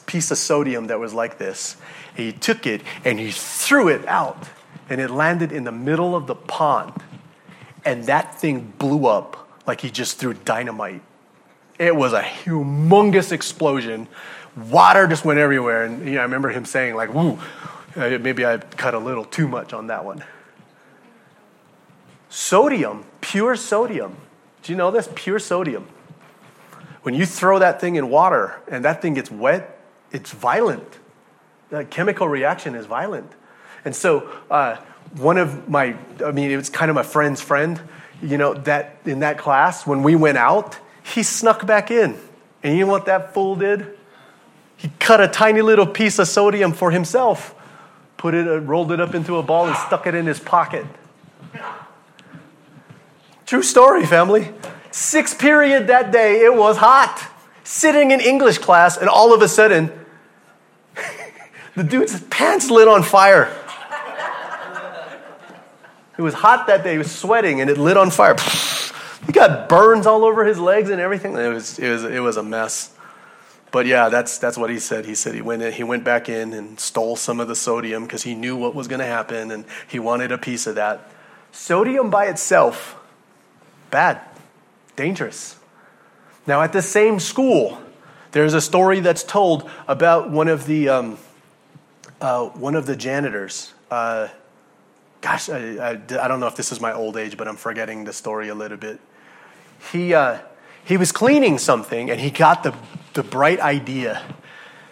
piece 0.05 0.31
of 0.31 0.37
sodium 0.37 0.87
that 0.87 0.99
was 0.99 1.13
like 1.13 1.37
this 1.37 1.77
he 2.17 2.31
took 2.31 2.65
it 2.65 2.81
and 3.05 3.19
he 3.19 3.31
threw 3.31 3.87
it 3.87 4.05
out, 4.07 4.49
and 4.89 4.99
it 4.99 5.11
landed 5.11 5.51
in 5.51 5.63
the 5.63 5.71
middle 5.71 6.15
of 6.15 6.25
the 6.25 6.35
pond. 6.35 6.93
And 7.85 8.05
that 8.05 8.39
thing 8.39 8.73
blew 8.79 9.05
up 9.05 9.47
like 9.67 9.81
he 9.81 9.91
just 9.91 10.17
threw 10.17 10.33
dynamite. 10.33 11.01
It 11.77 11.95
was 11.95 12.13
a 12.13 12.23
humongous 12.23 13.31
explosion. 13.31 14.07
Water 14.71 15.05
just 15.05 15.23
went 15.23 15.39
everywhere. 15.39 15.83
And 15.83 16.05
you 16.05 16.15
know, 16.15 16.21
I 16.21 16.23
remember 16.23 16.49
him 16.49 16.65
saying, 16.65 16.95
like, 16.95 17.13
woo, 17.13 17.39
uh, 17.95 18.17
maybe 18.19 18.45
I 18.45 18.57
cut 18.57 18.95
a 18.95 18.99
little 18.99 19.23
too 19.23 19.47
much 19.47 19.71
on 19.73 19.87
that 19.87 20.03
one. 20.03 20.23
Sodium, 22.37 23.03
pure 23.21 23.55
sodium. 23.55 24.15
Do 24.61 24.71
you 24.71 24.77
know 24.77 24.91
this? 24.91 25.09
Pure 25.15 25.39
sodium. 25.39 25.87
When 27.01 27.15
you 27.15 27.25
throw 27.25 27.59
that 27.59 27.81
thing 27.81 27.95
in 27.95 28.09
water 28.09 28.61
and 28.67 28.85
that 28.85 29.01
thing 29.01 29.15
gets 29.15 29.31
wet, 29.31 29.79
it's 30.11 30.31
violent 30.31 30.99
the 31.69 31.85
chemical 31.85 32.27
reaction 32.27 32.75
is 32.75 32.85
violent. 32.85 33.31
And 33.85 33.95
so, 33.95 34.29
uh, 34.49 34.77
one 35.15 35.37
of 35.37 35.69
my, 35.69 35.95
I 36.23 36.31
mean, 36.31 36.51
it 36.51 36.57
was 36.57 36.69
kind 36.69 36.89
of 36.89 36.95
my 36.95 37.03
friend's 37.03 37.41
friend, 37.41 37.81
you 38.21 38.37
know, 38.37 38.53
that 38.53 38.97
in 39.05 39.19
that 39.19 39.37
class, 39.37 39.85
when 39.85 40.03
we 40.03 40.15
went 40.15 40.37
out, 40.37 40.77
he 41.03 41.23
snuck 41.23 41.65
back 41.65 41.91
in. 41.91 42.17
And 42.63 42.77
you 42.77 42.85
know 42.85 42.91
what 42.91 43.05
that 43.05 43.33
fool 43.33 43.55
did? 43.55 43.97
He 44.75 44.91
cut 44.99 45.21
a 45.21 45.27
tiny 45.27 45.61
little 45.61 45.87
piece 45.87 46.19
of 46.19 46.27
sodium 46.27 46.73
for 46.73 46.91
himself, 46.91 47.55
put 48.17 48.33
it, 48.33 48.45
rolled 48.45 48.91
it 48.91 48.99
up 48.99 49.15
into 49.15 49.37
a 49.37 49.43
ball, 49.43 49.67
and 49.67 49.77
stuck 49.77 50.07
it 50.07 50.15
in 50.15 50.25
his 50.25 50.39
pocket. 50.39 50.85
True 53.47 53.63
story, 53.63 54.05
family. 54.05 54.51
Sixth 54.91 55.39
period 55.39 55.87
that 55.87 56.11
day, 56.11 56.41
it 56.43 56.53
was 56.53 56.77
hot. 56.77 57.31
Sitting 57.63 58.11
in 58.11 58.19
English 58.19 58.59
class, 58.59 58.97
and 58.97 59.09
all 59.09 59.33
of 59.33 59.41
a 59.41 59.47
sudden, 59.47 59.91
the 61.75 61.83
dude's 61.83 62.21
pants 62.25 62.69
lit 62.69 62.87
on 62.87 63.03
fire. 63.03 63.51
It 66.17 66.21
was 66.21 66.33
hot 66.33 66.67
that 66.67 66.83
day. 66.83 66.93
He 66.93 66.97
was 66.97 67.11
sweating 67.11 67.61
and 67.61 67.69
it 67.69 67.77
lit 67.77 67.97
on 67.97 68.11
fire. 68.11 68.35
He 69.25 69.33
got 69.33 69.67
burns 69.67 70.05
all 70.07 70.23
over 70.23 70.45
his 70.45 70.57
legs 70.57 70.89
and 70.89 71.01
everything. 71.01 71.35
It 71.35 71.49
was, 71.49 71.77
it 71.79 71.89
was, 71.89 72.03
it 72.05 72.19
was 72.19 72.37
a 72.37 72.43
mess. 72.43 72.93
But 73.71 73.85
yeah, 73.85 74.07
that's, 74.07 74.37
that's 74.37 74.57
what 74.57 74.69
he 74.69 74.79
said. 74.79 75.05
He 75.05 75.15
said 75.15 75.35
he 75.35 75.41
went, 75.41 75.61
in, 75.61 75.73
he 75.73 75.83
went 75.83 76.05
back 76.05 76.29
in 76.29 76.53
and 76.53 76.79
stole 76.79 77.17
some 77.17 77.41
of 77.41 77.49
the 77.49 77.55
sodium 77.55 78.03
because 78.03 78.23
he 78.23 78.35
knew 78.35 78.55
what 78.55 78.73
was 78.73 78.87
going 78.87 78.99
to 78.99 79.05
happen 79.05 79.51
and 79.51 79.65
he 79.85 79.99
wanted 79.99 80.31
a 80.31 80.37
piece 80.37 80.65
of 80.65 80.75
that. 80.75 81.11
Sodium 81.51 82.09
by 82.09 82.27
itself, 82.27 82.95
bad, 83.89 84.21
dangerous. 84.95 85.55
Now, 86.45 86.61
at 86.61 86.73
the 86.73 86.81
same 86.81 87.19
school, 87.19 87.81
there's 88.31 88.53
a 88.53 88.61
story 88.61 88.99
that's 88.99 89.23
told 89.23 89.69
about 89.87 90.29
one 90.29 90.47
of 90.47 90.65
the. 90.65 90.89
Um, 90.89 91.17
uh, 92.19 92.47
one 92.47 92.75
of 92.75 92.85
the 92.85 92.95
janitors, 92.95 93.73
uh, 93.91 94.27
gosh, 95.21 95.49
I, 95.49 95.77
I, 95.77 95.89
I, 95.91 96.27
don't 96.27 96.39
know 96.39 96.47
if 96.47 96.55
this 96.55 96.71
is 96.71 96.81
my 96.81 96.93
old 96.93 97.17
age, 97.17 97.37
but 97.37 97.47
I'm 97.47 97.55
forgetting 97.55 98.05
the 98.05 98.13
story 98.13 98.49
a 98.49 98.55
little 98.55 98.77
bit. 98.77 98.99
He, 99.91 100.13
uh, 100.13 100.39
he 100.83 100.97
was 100.97 101.11
cleaning 101.11 101.57
something 101.57 102.09
and 102.09 102.19
he 102.19 102.31
got 102.31 102.63
the, 102.63 102.73
the 103.13 103.23
bright 103.23 103.59
idea 103.59 104.23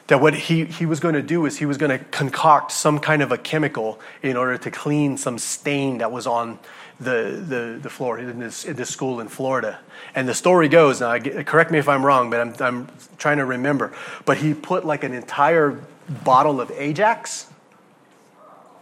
that 0.07 0.21
what 0.21 0.35
he, 0.35 0.65
he 0.65 0.85
was 0.85 0.99
going 0.99 1.15
to 1.15 1.21
do 1.23 1.45
is 1.47 1.57
he 1.57 1.65
was 1.65 1.77
going 1.77 1.97
to 1.97 2.03
concoct 2.05 2.71
some 2.71 2.99
kind 2.99 3.23
of 3.23 3.31
a 3.31 3.37
chemical 3.39 3.99
in 4.21 4.37
order 4.37 4.57
to 4.57 4.69
clean 4.69 5.17
some 5.17 5.39
stain 5.39 5.97
that 5.97 6.11
was 6.11 6.27
on 6.27 6.59
the, 6.99 7.43
the, 7.47 7.79
the 7.81 7.89
floor 7.89 8.19
in 8.19 8.39
this, 8.39 8.65
in 8.65 8.75
this 8.75 8.89
school 8.89 9.19
in 9.19 9.27
Florida. 9.27 9.79
And 10.13 10.27
the 10.27 10.33
story 10.33 10.69
goes, 10.69 11.01
now 11.01 11.17
correct 11.19 11.71
me 11.71 11.79
if 11.79 11.89
I'm 11.89 12.05
wrong, 12.05 12.29
but 12.29 12.39
I'm, 12.39 12.53
I'm 12.59 12.87
trying 13.17 13.37
to 13.37 13.45
remember. 13.45 13.93
But 14.25 14.37
he 14.37 14.53
put 14.53 14.85
like 14.85 15.03
an 15.03 15.13
entire 15.13 15.79
bottle 16.23 16.61
of 16.61 16.71
Ajax. 16.71 17.47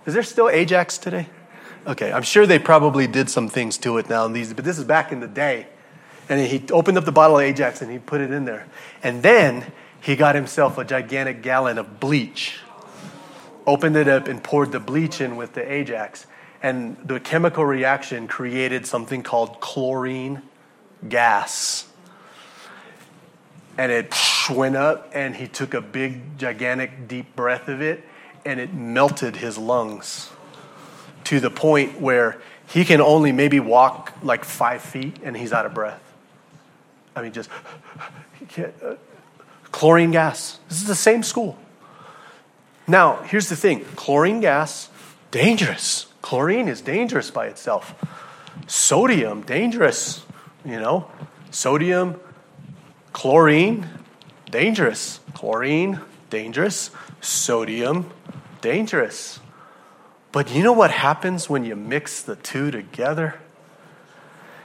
Is 0.05 0.13
there 0.13 0.23
still 0.23 0.49
Ajax 0.49 0.97
today? 0.97 1.27
Okay, 1.85 2.13
I'm 2.13 2.23
sure 2.23 2.45
they 2.45 2.59
probably 2.59 3.07
did 3.07 3.29
some 3.29 3.49
things 3.49 3.77
to 3.79 3.97
it 3.97 4.09
now, 4.09 4.27
these, 4.27 4.53
but 4.53 4.63
this 4.63 4.77
is 4.77 4.85
back 4.85 5.11
in 5.11 5.19
the 5.19 5.27
day. 5.27 5.67
And 6.29 6.39
he 6.39 6.63
opened 6.71 6.97
up 6.97 7.05
the 7.05 7.11
bottle 7.11 7.37
of 7.37 7.43
Ajax 7.43 7.81
and 7.81 7.91
he 7.91 7.99
put 7.99 8.21
it 8.21 8.31
in 8.31 8.45
there. 8.45 8.67
And 9.01 9.21
then 9.21 9.71
he 9.99 10.15
got 10.15 10.35
himself 10.35 10.77
a 10.77 10.85
gigantic 10.85 11.41
gallon 11.41 11.77
of 11.77 11.99
bleach, 11.99 12.59
opened 13.65 13.97
it 13.97 14.07
up, 14.07 14.27
and 14.27 14.41
poured 14.41 14.71
the 14.71 14.79
bleach 14.79 15.19
in 15.19 15.35
with 15.35 15.53
the 15.53 15.69
Ajax. 15.69 16.25
And 16.63 16.97
the 17.05 17.19
chemical 17.19 17.65
reaction 17.65 18.27
created 18.27 18.87
something 18.87 19.21
called 19.21 19.59
chlorine 19.59 20.41
gas. 21.07 21.85
And 23.77 23.91
it 23.91 24.15
went 24.49 24.77
up, 24.77 25.11
and 25.13 25.35
he 25.35 25.47
took 25.47 25.73
a 25.73 25.81
big, 25.81 26.37
gigantic, 26.37 27.07
deep 27.07 27.35
breath 27.35 27.67
of 27.67 27.81
it, 27.81 28.03
and 28.45 28.59
it 28.59 28.73
melted 28.73 29.35
his 29.35 29.57
lungs 29.57 30.31
to 31.25 31.39
the 31.39 31.49
point 31.49 31.99
where 31.99 32.41
he 32.67 32.85
can 32.85 33.01
only 33.01 33.31
maybe 33.31 33.59
walk 33.59 34.13
like 34.23 34.45
five 34.45 34.81
feet 34.81 35.17
and 35.23 35.35
he's 35.35 35.53
out 35.53 35.65
of 35.65 35.73
breath. 35.73 36.01
I 37.15 37.21
mean, 37.21 37.31
just 37.31 37.49
uh, 38.57 38.95
chlorine 39.71 40.11
gas. 40.11 40.59
This 40.69 40.81
is 40.81 40.87
the 40.87 40.95
same 40.95 41.23
school. 41.23 41.57
Now, 42.87 43.21
here's 43.23 43.49
the 43.49 43.55
thing 43.55 43.85
chlorine 43.95 44.39
gas, 44.39 44.89
dangerous. 45.31 46.07
Chlorine 46.23 46.69
is 46.69 46.79
dangerous 46.81 47.29
by 47.29 47.47
itself. 47.47 47.93
Sodium, 48.65 49.41
dangerous. 49.41 50.25
You 50.65 50.79
know, 50.79 51.11
sodium, 51.51 52.19
chlorine, 53.11 53.87
dangerous. 54.49 55.19
Chlorine, 55.33 55.99
dangerous. 56.29 56.91
Sodium, 57.19 58.09
dangerous. 58.61 59.41
But 60.31 60.49
you 60.49 60.63
know 60.63 60.71
what 60.71 60.91
happens 60.91 61.49
when 61.49 61.65
you 61.65 61.75
mix 61.75 62.21
the 62.21 62.37
two 62.37 62.71
together? 62.71 63.39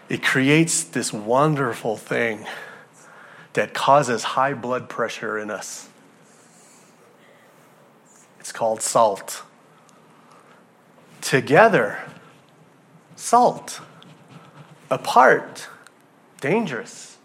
It 0.09 0.23
creates 0.23 0.85
this 0.85 1.13
wonderful 1.13 1.97
thing 1.97 2.47
that 3.55 3.75
causes 3.75 4.23
high 4.23 4.55
blood 4.55 4.89
pressure 4.89 5.37
in 5.37 5.51
us. 5.51 5.89
It's 8.39 8.53
called 8.53 8.81
salt. 8.81 9.43
Together, 11.21 11.99
salt. 13.17 13.81
Apart, 14.91 15.69
dangerous. 16.41 17.19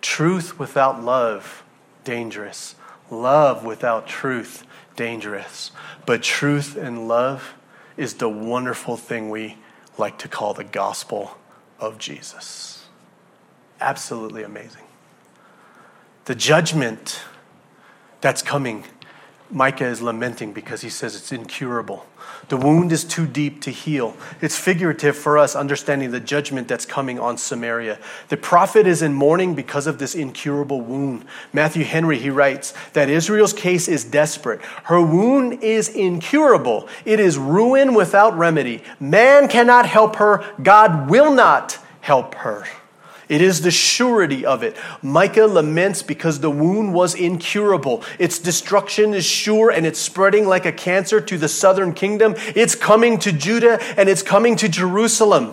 Truth 0.00 0.58
without 0.58 1.02
love, 1.02 1.64
dangerous. 2.04 2.76
Love 3.10 3.64
without 3.64 4.06
truth, 4.06 4.64
dangerous. 4.96 5.70
But 6.06 6.22
truth 6.22 6.76
and 6.76 7.08
love 7.08 7.54
is 7.96 8.14
the 8.14 8.28
wonderful 8.28 8.96
thing 8.96 9.30
we 9.30 9.56
like 9.96 10.18
to 10.18 10.28
call 10.28 10.54
the 10.54 10.64
gospel 10.64 11.36
of 11.80 11.98
Jesus. 11.98 12.86
Absolutely 13.80 14.42
amazing. 14.42 14.84
The 16.26 16.34
judgment 16.34 17.22
that's 18.20 18.42
coming, 18.42 18.84
Micah 19.50 19.86
is 19.86 20.02
lamenting 20.02 20.52
because 20.52 20.82
he 20.82 20.90
says 20.90 21.16
it's 21.16 21.32
incurable. 21.32 22.06
The 22.48 22.56
wound 22.56 22.92
is 22.92 23.04
too 23.04 23.26
deep 23.26 23.60
to 23.62 23.70
heal. 23.70 24.16
It's 24.40 24.58
figurative 24.58 25.16
for 25.16 25.38
us 25.38 25.56
understanding 25.56 26.10
the 26.10 26.20
judgment 26.20 26.68
that's 26.68 26.84
coming 26.84 27.18
on 27.18 27.38
Samaria. 27.38 27.98
The 28.28 28.36
prophet 28.36 28.86
is 28.86 29.02
in 29.02 29.12
mourning 29.12 29.54
because 29.54 29.86
of 29.86 29.98
this 29.98 30.14
incurable 30.14 30.80
wound. 30.80 31.24
Matthew 31.52 31.84
Henry, 31.84 32.18
he 32.18 32.30
writes 32.30 32.74
that 32.92 33.08
Israel's 33.08 33.52
case 33.52 33.88
is 33.88 34.04
desperate. 34.04 34.60
Her 34.84 35.00
wound 35.00 35.62
is 35.62 35.88
incurable. 35.88 36.88
It 37.04 37.20
is 37.20 37.38
ruin 37.38 37.94
without 37.94 38.36
remedy. 38.36 38.82
Man 39.00 39.48
cannot 39.48 39.86
help 39.86 40.16
her. 40.16 40.44
God 40.62 41.10
will 41.10 41.32
not 41.32 41.78
help 42.00 42.34
her. 42.36 42.64
It 43.28 43.42
is 43.42 43.60
the 43.60 43.70
surety 43.70 44.46
of 44.46 44.62
it. 44.62 44.76
Micah 45.02 45.46
laments 45.46 46.02
because 46.02 46.40
the 46.40 46.50
wound 46.50 46.94
was 46.94 47.14
incurable. 47.14 48.02
Its 48.18 48.38
destruction 48.38 49.12
is 49.12 49.24
sure 49.24 49.70
and 49.70 49.84
it's 49.84 50.00
spreading 50.00 50.46
like 50.46 50.64
a 50.64 50.72
cancer 50.72 51.20
to 51.20 51.38
the 51.38 51.48
southern 51.48 51.92
kingdom. 51.92 52.34
It's 52.56 52.74
coming 52.74 53.18
to 53.18 53.32
Judah 53.32 53.78
and 53.98 54.08
it's 54.08 54.22
coming 54.22 54.56
to 54.56 54.68
Jerusalem. 54.68 55.52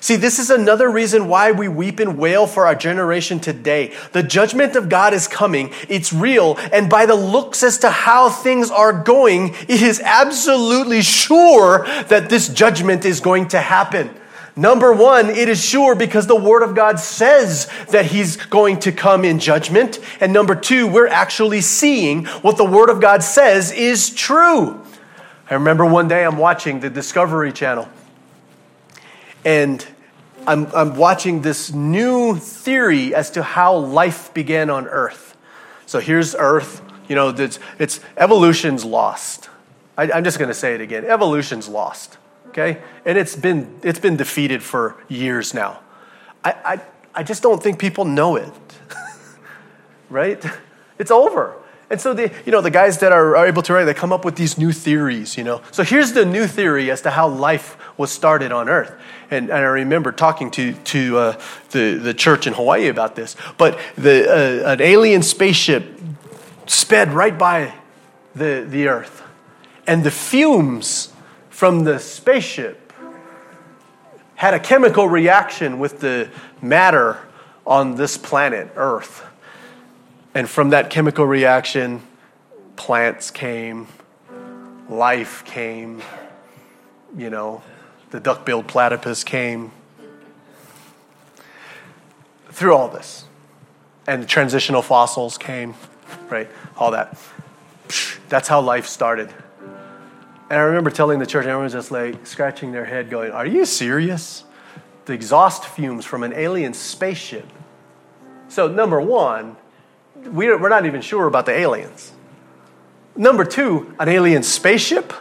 See, 0.00 0.16
this 0.16 0.38
is 0.38 0.50
another 0.50 0.88
reason 0.88 1.26
why 1.26 1.50
we 1.50 1.66
weep 1.66 1.98
and 1.98 2.16
wail 2.16 2.46
for 2.46 2.66
our 2.66 2.74
generation 2.74 3.40
today. 3.40 3.94
The 4.12 4.22
judgment 4.22 4.76
of 4.76 4.88
God 4.88 5.12
is 5.12 5.26
coming. 5.26 5.72
It's 5.88 6.12
real. 6.12 6.56
And 6.72 6.88
by 6.88 7.06
the 7.06 7.16
looks 7.16 7.64
as 7.64 7.78
to 7.78 7.90
how 7.90 8.30
things 8.30 8.70
are 8.70 8.92
going, 8.92 9.54
it 9.62 9.82
is 9.82 10.00
absolutely 10.00 11.02
sure 11.02 11.84
that 12.04 12.28
this 12.28 12.48
judgment 12.48 13.04
is 13.04 13.18
going 13.18 13.48
to 13.48 13.60
happen. 13.60 14.10
Number 14.58 14.92
one, 14.92 15.30
it 15.30 15.48
is 15.48 15.64
sure 15.64 15.94
because 15.94 16.26
the 16.26 16.34
Word 16.34 16.64
of 16.64 16.74
God 16.74 16.98
says 16.98 17.70
that 17.90 18.06
He's 18.06 18.34
going 18.34 18.80
to 18.80 18.90
come 18.90 19.24
in 19.24 19.38
judgment. 19.38 20.00
And 20.18 20.32
number 20.32 20.56
two, 20.56 20.88
we're 20.88 21.06
actually 21.06 21.60
seeing 21.60 22.24
what 22.24 22.56
the 22.56 22.64
Word 22.64 22.90
of 22.90 23.00
God 23.00 23.22
says 23.22 23.70
is 23.70 24.10
true. 24.10 24.84
I 25.48 25.54
remember 25.54 25.86
one 25.86 26.08
day 26.08 26.24
I'm 26.24 26.38
watching 26.38 26.80
the 26.80 26.90
Discovery 26.90 27.52
Channel, 27.52 27.88
and 29.44 29.86
I'm, 30.44 30.66
I'm 30.74 30.96
watching 30.96 31.42
this 31.42 31.72
new 31.72 32.34
theory 32.34 33.14
as 33.14 33.30
to 33.30 33.44
how 33.44 33.76
life 33.76 34.34
began 34.34 34.70
on 34.70 34.88
Earth. 34.88 35.36
So 35.86 36.00
here's 36.00 36.34
Earth. 36.34 36.82
You 37.08 37.14
know, 37.14 37.28
it's, 37.28 37.60
it's 37.78 38.00
evolution's 38.16 38.84
lost. 38.84 39.50
I, 39.96 40.10
I'm 40.10 40.24
just 40.24 40.40
going 40.40 40.48
to 40.48 40.54
say 40.54 40.74
it 40.74 40.80
again 40.80 41.04
evolution's 41.04 41.68
lost 41.68 42.17
okay? 42.48 42.82
And 43.04 43.18
it's 43.18 43.36
been, 43.36 43.78
it's 43.82 43.98
been 43.98 44.16
defeated 44.16 44.62
for 44.62 44.96
years 45.08 45.54
now. 45.54 45.80
I, 46.44 46.52
I, 46.64 46.80
I 47.14 47.22
just 47.22 47.42
don't 47.42 47.62
think 47.62 47.78
people 47.78 48.04
know 48.04 48.36
it, 48.36 48.52
right? 50.10 50.44
It's 50.98 51.10
over. 51.10 51.56
And 51.90 52.00
so 52.00 52.12
the, 52.12 52.30
you 52.44 52.52
know, 52.52 52.60
the 52.60 52.70
guys 52.70 52.98
that 52.98 53.12
are, 53.12 53.36
are 53.36 53.46
able 53.46 53.62
to 53.62 53.72
write, 53.72 53.84
they 53.84 53.94
come 53.94 54.12
up 54.12 54.24
with 54.24 54.36
these 54.36 54.58
new 54.58 54.72
theories, 54.72 55.38
you 55.38 55.44
know. 55.44 55.62
So 55.70 55.82
here's 55.82 56.12
the 56.12 56.26
new 56.26 56.46
theory 56.46 56.90
as 56.90 57.00
to 57.02 57.10
how 57.10 57.28
life 57.28 57.78
was 57.96 58.12
started 58.12 58.52
on 58.52 58.68
Earth. 58.68 58.92
And, 59.30 59.48
and 59.48 59.58
I 59.58 59.68
remember 59.68 60.12
talking 60.12 60.50
to, 60.52 60.74
to 60.74 61.18
uh, 61.18 61.40
the, 61.70 61.94
the 61.94 62.12
church 62.12 62.46
in 62.46 62.52
Hawaii 62.52 62.88
about 62.88 63.16
this. 63.16 63.36
But 63.56 63.78
the, 63.96 64.64
uh, 64.66 64.72
an 64.72 64.82
alien 64.82 65.22
spaceship 65.22 65.98
sped 66.66 67.12
right 67.12 67.36
by 67.36 67.72
the, 68.34 68.66
the 68.68 68.88
Earth. 68.88 69.22
And 69.86 70.04
the 70.04 70.10
fumes 70.10 71.07
from 71.58 71.82
the 71.82 71.98
spaceship 71.98 72.92
had 74.36 74.54
a 74.54 74.60
chemical 74.60 75.08
reaction 75.08 75.80
with 75.80 75.98
the 75.98 76.30
matter 76.62 77.18
on 77.66 77.96
this 77.96 78.16
planet, 78.16 78.70
Earth. 78.76 79.26
And 80.36 80.48
from 80.48 80.70
that 80.70 80.88
chemical 80.88 81.26
reaction, 81.26 82.00
plants 82.76 83.32
came, 83.32 83.88
life 84.88 85.44
came, 85.44 86.00
you 87.16 87.28
know, 87.28 87.60
the 88.10 88.20
duck 88.20 88.46
billed 88.46 88.68
platypus 88.68 89.24
came. 89.24 89.72
Through 92.50 92.76
all 92.76 92.88
this. 92.88 93.24
And 94.06 94.22
the 94.22 94.28
transitional 94.28 94.82
fossils 94.82 95.36
came, 95.36 95.74
right? 96.30 96.48
All 96.76 96.92
that. 96.92 97.18
That's 98.28 98.46
how 98.46 98.60
life 98.60 98.86
started. 98.86 99.34
And 100.50 100.58
I 100.58 100.62
remember 100.62 100.90
telling 100.90 101.18
the 101.18 101.26
church, 101.26 101.44
everyone 101.44 101.64
was 101.64 101.74
just 101.74 101.90
like 101.90 102.26
scratching 102.26 102.72
their 102.72 102.84
head, 102.84 103.10
going, 103.10 103.32
Are 103.32 103.46
you 103.46 103.66
serious? 103.66 104.44
The 105.04 105.12
exhaust 105.12 105.64
fumes 105.64 106.04
from 106.04 106.22
an 106.22 106.32
alien 106.32 106.74
spaceship. 106.74 107.46
So, 108.48 108.68
number 108.68 109.00
one, 109.00 109.56
we're 110.16 110.68
not 110.68 110.86
even 110.86 111.00
sure 111.00 111.26
about 111.26 111.46
the 111.46 111.52
aliens. 111.52 112.12
Number 113.16 113.44
two, 113.44 113.94
an 113.98 114.08
alien 114.08 114.42
spaceship. 114.42 115.12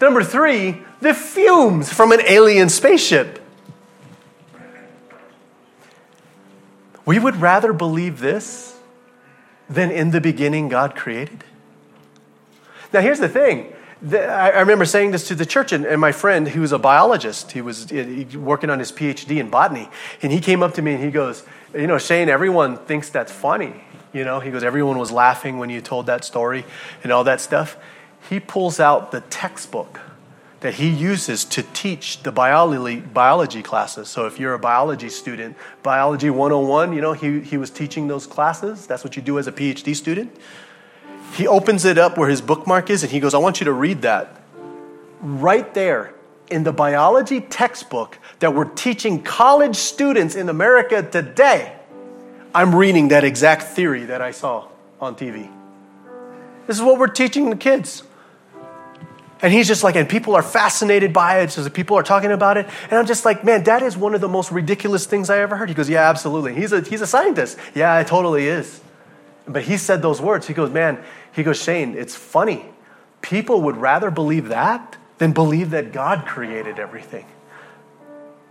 Number 0.00 0.22
three, 0.22 0.82
the 1.00 1.14
fumes 1.14 1.92
from 1.92 2.12
an 2.12 2.20
alien 2.26 2.68
spaceship. 2.68 3.40
We 7.06 7.18
would 7.18 7.36
rather 7.36 7.72
believe 7.72 8.20
this 8.20 8.78
than 9.68 9.90
in 9.90 10.10
the 10.10 10.20
beginning 10.20 10.68
God 10.68 10.96
created. 10.96 11.44
Now, 12.92 13.00
here's 13.00 13.20
the 13.20 13.28
thing 13.28 13.73
I 14.12 14.60
remember 14.60 14.84
saying 14.84 15.12
this 15.12 15.28
to 15.28 15.34
the 15.34 15.46
church, 15.46 15.72
and, 15.72 16.00
my 16.00 16.12
friend, 16.12 16.46
who 16.46 16.60
was 16.60 16.72
a 16.72 16.78
biologist, 16.78 17.52
he 17.52 17.62
was 17.62 17.90
working 18.34 18.68
on 18.68 18.78
his 18.78 18.92
PhD 18.92 19.38
in 19.38 19.48
botany, 19.48 19.88
and 20.22 20.30
he 20.30 20.40
came 20.40 20.62
up 20.62 20.74
to 20.74 20.82
me 20.82 20.94
and 20.94 21.02
he 21.02 21.10
goes, 21.10 21.42
You 21.72 21.86
know, 21.86 21.98
Shane, 21.98 22.28
everyone 22.28 22.76
thinks 22.76 23.08
that's 23.08 23.32
funny. 23.32 23.82
You 24.14 24.24
know, 24.24 24.38
he 24.38 24.52
goes, 24.52 24.62
everyone 24.62 24.98
was 24.98 25.10
laughing 25.10 25.58
when 25.58 25.70
you 25.70 25.80
told 25.80 26.06
that 26.06 26.24
story 26.24 26.64
and 27.02 27.12
all 27.12 27.24
that 27.24 27.40
stuff. 27.40 27.76
He 28.30 28.38
pulls 28.38 28.78
out 28.78 29.10
the 29.10 29.22
textbook 29.22 30.00
that 30.60 30.74
he 30.74 30.88
uses 30.88 31.44
to 31.44 31.62
teach 31.62 32.22
the 32.22 32.32
biology, 32.32 33.00
biology 33.00 33.62
classes. 33.62 34.08
So 34.08 34.26
if 34.26 34.38
you're 34.38 34.54
a 34.54 34.58
biology 34.58 35.10
student, 35.10 35.56
Biology 35.82 36.30
101, 36.30 36.94
you 36.94 37.02
know, 37.02 37.12
he, 37.12 37.40
he 37.40 37.58
was 37.58 37.70
teaching 37.70 38.06
those 38.06 38.26
classes. 38.26 38.86
That's 38.86 39.04
what 39.04 39.16
you 39.16 39.20
do 39.20 39.38
as 39.38 39.46
a 39.46 39.52
PhD 39.52 39.94
student. 39.94 40.34
He 41.34 41.48
opens 41.48 41.84
it 41.84 41.98
up 41.98 42.16
where 42.16 42.28
his 42.28 42.40
bookmark 42.40 42.90
is 42.90 43.02
and 43.02 43.10
he 43.10 43.18
goes, 43.18 43.34
I 43.34 43.38
want 43.38 43.60
you 43.60 43.64
to 43.64 43.72
read 43.72 44.02
that. 44.02 44.40
Right 45.20 45.72
there 45.74 46.14
in 46.48 46.62
the 46.62 46.72
biology 46.72 47.40
textbook 47.40 48.18
that 48.38 48.54
we're 48.54 48.66
teaching 48.66 49.22
college 49.22 49.76
students 49.76 50.36
in 50.36 50.48
America 50.48 51.02
today, 51.02 51.76
I'm 52.54 52.74
reading 52.74 53.08
that 53.08 53.24
exact 53.24 53.62
theory 53.64 54.04
that 54.04 54.22
I 54.22 54.30
saw 54.30 54.68
on 55.00 55.16
TV. 55.16 55.50
This 56.68 56.76
is 56.76 56.82
what 56.82 56.98
we're 56.98 57.08
teaching 57.08 57.50
the 57.50 57.56
kids. 57.56 58.04
And 59.42 59.52
he's 59.52 59.66
just 59.66 59.82
like, 59.82 59.96
and 59.96 60.08
people 60.08 60.36
are 60.36 60.42
fascinated 60.42 61.12
by 61.12 61.40
it. 61.40 61.50
So 61.50 61.68
people 61.68 61.98
are 61.98 62.02
talking 62.02 62.30
about 62.30 62.56
it. 62.56 62.66
And 62.84 62.92
I'm 62.92 63.06
just 63.06 63.24
like, 63.24 63.44
man, 63.44 63.64
that 63.64 63.82
is 63.82 63.96
one 63.96 64.14
of 64.14 64.20
the 64.20 64.28
most 64.28 64.52
ridiculous 64.52 65.04
things 65.04 65.28
I 65.28 65.40
ever 65.40 65.56
heard. 65.56 65.68
He 65.68 65.74
goes, 65.74 65.90
yeah, 65.90 66.08
absolutely. 66.08 66.54
He's 66.54 66.72
a, 66.72 66.80
he's 66.80 67.02
a 67.02 67.06
scientist. 67.06 67.58
Yeah, 67.74 67.98
it 67.98 68.06
totally 68.06 68.46
is. 68.46 68.80
But 69.46 69.64
he 69.64 69.76
said 69.76 70.00
those 70.00 70.20
words. 70.20 70.46
He 70.46 70.54
goes, 70.54 70.70
man, 70.70 71.02
he 71.34 71.42
goes, 71.42 71.60
Shane, 71.60 71.96
it's 71.96 72.14
funny. 72.14 72.64
People 73.20 73.62
would 73.62 73.76
rather 73.76 74.10
believe 74.10 74.48
that 74.48 74.96
than 75.18 75.32
believe 75.32 75.70
that 75.70 75.92
God 75.92 76.26
created 76.26 76.78
everything. 76.78 77.26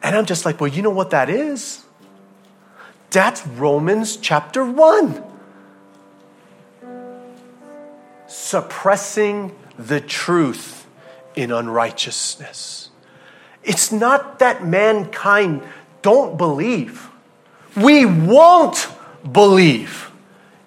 And 0.02 0.16
I'm 0.16 0.26
just 0.26 0.46
like, 0.46 0.60
well, 0.60 0.70
you 0.70 0.82
know 0.82 0.90
what 0.90 1.12
that 1.12 1.30
is? 1.30 1.84
That's 3.12 3.46
Romans 3.48 4.18
chapter 4.18 4.66
1. 4.66 5.24
Suppressing 8.28 9.56
the 9.78 10.02
truth 10.02 10.86
in 11.36 11.52
unrighteousness. 11.52 12.90
It's 13.64 13.92
not 13.92 14.40
that 14.40 14.66
mankind 14.66 15.64
don't 16.02 16.38
believe. 16.38 17.10
We 17.78 18.06
won't 18.06 18.90
believe. 19.32 20.12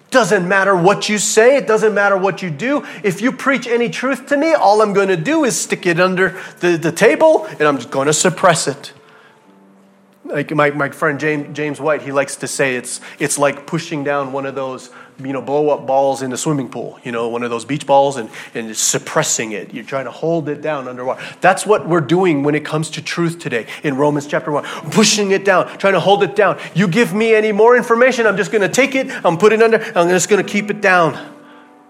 Doesn't 0.09 0.47
matter 0.47 0.75
what 0.75 1.09
you 1.09 1.17
say, 1.17 1.57
it 1.57 1.67
doesn't 1.67 1.93
matter 1.93 2.17
what 2.17 2.41
you 2.41 2.49
do. 2.49 2.85
If 3.03 3.21
you 3.21 3.31
preach 3.31 3.67
any 3.67 3.89
truth 3.89 4.27
to 4.27 4.37
me, 4.37 4.53
all 4.53 4.81
I'm 4.81 4.93
going 4.93 5.09
to 5.09 5.17
do 5.17 5.43
is 5.43 5.59
stick 5.59 5.85
it 5.85 5.99
under 5.99 6.39
the, 6.59 6.77
the 6.77 6.91
table 6.91 7.45
and 7.45 7.63
I'm 7.63 7.77
just 7.77 7.91
going 7.91 8.07
to 8.07 8.13
suppress 8.13 8.67
it. 8.67 8.93
Like 10.23 10.51
my, 10.51 10.71
my 10.71 10.89
friend 10.89 11.19
James, 11.19 11.55
James 11.55 11.81
White, 11.81 12.01
he 12.01 12.11
likes 12.11 12.37
to 12.37 12.47
say 12.47 12.75
it's, 12.75 13.01
it's 13.19 13.37
like 13.37 13.67
pushing 13.67 14.03
down 14.03 14.31
one 14.31 14.45
of 14.45 14.55
those 14.55 14.91
you 15.23 15.33
know, 15.33 15.41
blow 15.41 15.69
up 15.69 15.87
balls 15.87 16.21
in 16.21 16.29
the 16.29 16.37
swimming 16.37 16.69
pool, 16.69 16.99
you 17.03 17.11
know, 17.11 17.27
one 17.27 17.41
of 17.41 17.49
those 17.49 17.65
beach 17.65 17.87
balls 17.87 18.17
and, 18.17 18.29
and 18.53 18.75
suppressing 18.75 19.51
it. 19.51 19.73
You're 19.73 19.83
trying 19.83 20.05
to 20.05 20.11
hold 20.11 20.47
it 20.47 20.61
down 20.61 20.87
underwater. 20.87 21.23
That's 21.41 21.65
what 21.65 21.87
we're 21.87 22.01
doing 22.01 22.43
when 22.43 22.53
it 22.53 22.63
comes 22.63 22.91
to 22.91 23.01
truth 23.01 23.39
today 23.39 23.65
in 23.83 23.97
Romans 23.97 24.27
chapter 24.27 24.51
1. 24.51 24.63
Pushing 24.91 25.31
it 25.31 25.43
down, 25.43 25.77
trying 25.79 25.93
to 25.93 25.99
hold 25.99 26.23
it 26.23 26.35
down. 26.35 26.59
You 26.75 26.87
give 26.87 27.13
me 27.13 27.33
any 27.33 27.51
more 27.51 27.75
information, 27.75 28.27
I'm 28.27 28.37
just 28.37 28.51
going 28.51 28.61
to 28.61 28.69
take 28.69 28.93
it, 28.93 29.09
I'm 29.25 29.37
putting 29.37 29.61
it 29.61 29.63
under, 29.63 29.83
I'm 29.97 30.09
just 30.09 30.29
going 30.29 30.43
to 30.43 30.49
keep 30.49 30.69
it 30.69 30.81
down. 30.81 31.35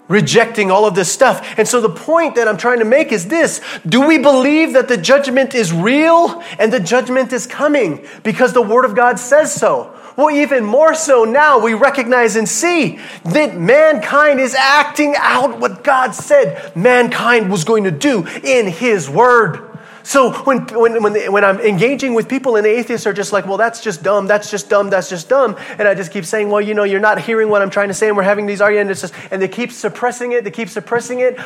Rejecting 0.07 0.71
all 0.71 0.85
of 0.85 0.95
this 0.95 1.11
stuff. 1.11 1.59
And 1.59 1.67
so 1.67 1.81
the 1.81 1.89
point 1.89 2.35
that 2.35 2.47
I'm 2.47 2.55
trying 2.55 2.79
to 2.79 2.85
make 2.85 3.11
is 3.11 3.27
this 3.27 3.59
Do 3.85 4.07
we 4.07 4.17
believe 4.17 4.71
that 4.71 4.87
the 4.87 4.95
judgment 4.95 5.53
is 5.53 5.73
real 5.73 6.41
and 6.57 6.71
the 6.71 6.79
judgment 6.79 7.33
is 7.33 7.45
coming 7.45 8.07
because 8.23 8.53
the 8.53 8.61
Word 8.61 8.85
of 8.85 8.95
God 8.95 9.19
says 9.19 9.53
so? 9.53 9.96
Well, 10.17 10.31
even 10.31 10.63
more 10.63 10.95
so 10.95 11.25
now, 11.25 11.59
we 11.59 11.75
recognize 11.75 12.35
and 12.35 12.49
see 12.49 12.97
that 13.23 13.55
mankind 13.55 14.39
is 14.39 14.55
acting 14.55 15.13
out 15.15 15.59
what 15.59 15.83
God 15.83 16.15
said 16.15 16.75
mankind 16.75 17.51
was 17.51 17.63
going 17.63 17.83
to 17.83 17.91
do 17.91 18.25
in 18.43 18.65
His 18.65 19.07
Word. 19.07 19.66
So 20.07 20.31
when, 20.43 20.65
when, 20.67 21.03
when, 21.03 21.33
when, 21.33 21.43
I'm 21.43 21.59
engaging 21.59 22.13
with 22.13 22.29
people 22.29 22.55
and 22.55 22.65
the 22.65 22.69
atheists 22.69 23.05
are 23.05 23.11
just 23.11 23.33
like, 23.33 23.45
well, 23.45 23.57
that's 23.57 23.83
just 23.83 24.03
dumb, 24.03 24.25
that's 24.25 24.49
just 24.49 24.69
dumb, 24.69 24.89
that's 24.89 25.09
just 25.09 25.27
dumb. 25.27 25.57
And 25.77 25.85
I 25.85 25.95
just 25.95 26.13
keep 26.13 26.23
saying, 26.23 26.49
well, 26.49 26.61
you 26.61 26.73
know, 26.73 26.85
you're 26.85 27.01
not 27.01 27.19
hearing 27.19 27.49
what 27.49 27.61
I'm 27.61 27.69
trying 27.69 27.89
to 27.89 27.93
say, 27.93 28.07
and 28.07 28.15
we're 28.15 28.23
having 28.23 28.45
these 28.45 28.61
arguments, 28.61 29.11
and 29.31 29.41
they 29.41 29.49
keep 29.49 29.69
suppressing 29.69 30.31
it, 30.31 30.45
they 30.45 30.51
keep 30.51 30.69
suppressing 30.69 31.19
it. 31.19 31.37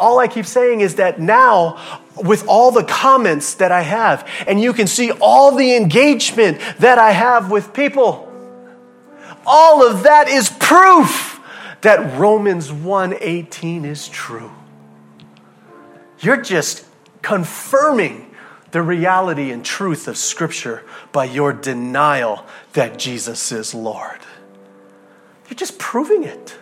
All 0.00 0.18
I 0.18 0.28
keep 0.28 0.46
saying 0.46 0.80
is 0.80 0.94
that 0.94 1.20
now, 1.20 2.00
with 2.16 2.48
all 2.48 2.70
the 2.70 2.84
comments 2.84 3.52
that 3.56 3.70
I 3.70 3.82
have, 3.82 4.26
and 4.46 4.62
you 4.62 4.72
can 4.72 4.86
see 4.86 5.12
all 5.20 5.54
the 5.54 5.76
engagement 5.76 6.58
that 6.78 6.96
I 6.96 7.10
have 7.10 7.50
with 7.50 7.74
people. 7.74 8.32
All 9.44 9.86
of 9.86 10.04
that 10.04 10.26
is 10.26 10.48
proof 10.48 11.38
that 11.82 12.18
Romans 12.18 12.72
1:18 12.72 13.84
is 13.84 14.08
true. 14.08 14.50
You're 16.20 16.40
just 16.40 16.85
confirming 17.26 18.32
the 18.70 18.80
reality 18.80 19.50
and 19.50 19.64
truth 19.64 20.06
of 20.06 20.16
scripture 20.16 20.84
by 21.10 21.24
your 21.24 21.52
denial 21.52 22.46
that 22.74 22.96
Jesus 23.00 23.50
is 23.50 23.74
Lord. 23.74 24.20
You're 25.48 25.56
just 25.56 25.76
proving 25.76 26.22
it. 26.22 26.56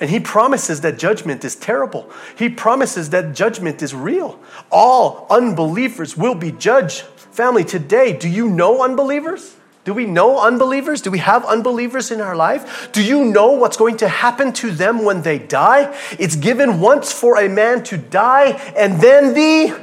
And 0.00 0.10
he 0.10 0.18
promises 0.18 0.80
that 0.80 0.98
judgment 0.98 1.44
is 1.44 1.54
terrible. 1.54 2.10
He 2.36 2.48
promises 2.48 3.10
that 3.10 3.36
judgment 3.36 3.80
is 3.80 3.94
real. 3.94 4.40
All 4.68 5.28
unbelievers 5.30 6.16
will 6.16 6.34
be 6.34 6.50
judged. 6.50 7.02
Family, 7.30 7.62
today, 7.62 8.12
do 8.12 8.28
you 8.28 8.50
know 8.50 8.82
unbelievers? 8.82 9.54
Do 9.88 9.94
we 9.94 10.04
know 10.04 10.38
unbelievers? 10.38 11.00
Do 11.00 11.10
we 11.10 11.20
have 11.20 11.46
unbelievers 11.46 12.10
in 12.10 12.20
our 12.20 12.36
life? 12.36 12.92
Do 12.92 13.02
you 13.02 13.24
know 13.24 13.52
what's 13.52 13.78
going 13.78 13.96
to 13.96 14.08
happen 14.08 14.52
to 14.52 14.70
them 14.70 15.02
when 15.02 15.22
they 15.22 15.38
die? 15.38 15.96
It's 16.18 16.36
given 16.36 16.78
once 16.78 17.10
for 17.10 17.40
a 17.40 17.48
man 17.48 17.84
to 17.84 17.96
die, 17.96 18.48
and 18.76 19.00
then 19.00 19.32
the 19.32 19.80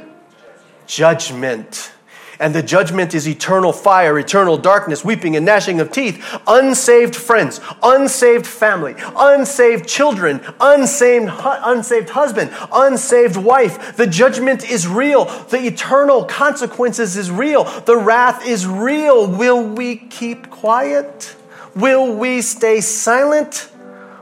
judgment 0.86 1.90
and 2.38 2.54
the 2.54 2.62
judgment 2.62 3.14
is 3.14 3.28
eternal 3.28 3.72
fire, 3.72 4.18
eternal 4.18 4.56
darkness, 4.56 5.04
weeping 5.04 5.36
and 5.36 5.46
gnashing 5.46 5.80
of 5.80 5.90
teeth, 5.90 6.24
unsaved 6.46 7.16
friends, 7.16 7.60
unsaved 7.82 8.46
family, 8.46 8.94
unsaved 9.16 9.88
children, 9.88 10.40
unsaved, 10.60 11.30
unsaved 11.30 12.10
husband, 12.10 12.50
unsaved 12.72 13.36
wife. 13.36 13.96
The 13.96 14.06
judgment 14.06 14.68
is 14.68 14.86
real. 14.86 15.24
The 15.24 15.66
eternal 15.66 16.24
consequences 16.24 17.16
is 17.16 17.30
real. 17.30 17.64
The 17.64 17.96
wrath 17.96 18.46
is 18.46 18.66
real. 18.66 19.26
Will 19.26 19.62
we 19.66 19.96
keep 19.96 20.50
quiet? 20.50 21.34
Will 21.74 22.16
we 22.16 22.42
stay 22.42 22.80
silent? 22.80 23.70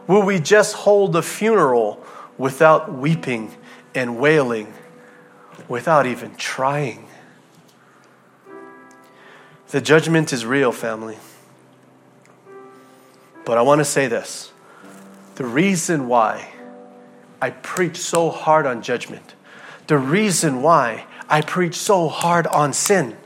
Will 0.06 0.22
we 0.22 0.38
just 0.38 0.74
hold 0.74 1.16
a 1.16 1.22
funeral 1.22 2.04
without 2.36 2.92
weeping 2.92 3.54
and 3.94 4.18
wailing, 4.18 4.72
without 5.68 6.06
even 6.06 6.34
trying? 6.36 7.08
The 9.74 9.80
judgment 9.80 10.32
is 10.32 10.46
real, 10.46 10.70
family. 10.70 11.18
But 13.44 13.58
I 13.58 13.62
want 13.62 13.80
to 13.80 13.84
say 13.84 14.06
this 14.06 14.52
the 15.34 15.44
reason 15.44 16.06
why 16.06 16.52
I 17.42 17.50
preach 17.50 17.96
so 17.96 18.30
hard 18.30 18.66
on 18.66 18.82
judgment, 18.82 19.34
the 19.88 19.98
reason 19.98 20.62
why 20.62 21.06
I 21.28 21.40
preach 21.40 21.74
so 21.74 22.08
hard 22.08 22.46
on 22.46 22.72
sin, 22.72 23.16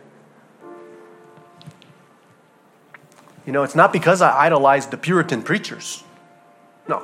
you 3.44 3.52
know, 3.52 3.62
it's 3.62 3.76
not 3.76 3.92
because 3.92 4.22
I 4.22 4.46
idolize 4.46 4.86
the 4.86 4.96
Puritan 4.96 5.42
preachers. 5.42 6.02
No. 6.88 7.02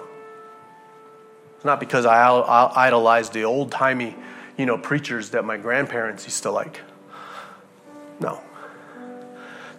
It's 1.57 1.67
not 1.67 1.81
because 1.81 2.07
I 2.07 2.31
idolize 2.75 3.29
the 3.29 3.45
old 3.45 3.71
timey, 3.71 4.17
you 4.57 4.65
know, 4.65 4.79
preachers 4.79 5.29
that 5.33 5.45
my 5.45 5.59
grandparents 5.59 6.25
used 6.25 6.45
to 6.45 6.51
like. 6.51 6.81
No. 8.21 8.41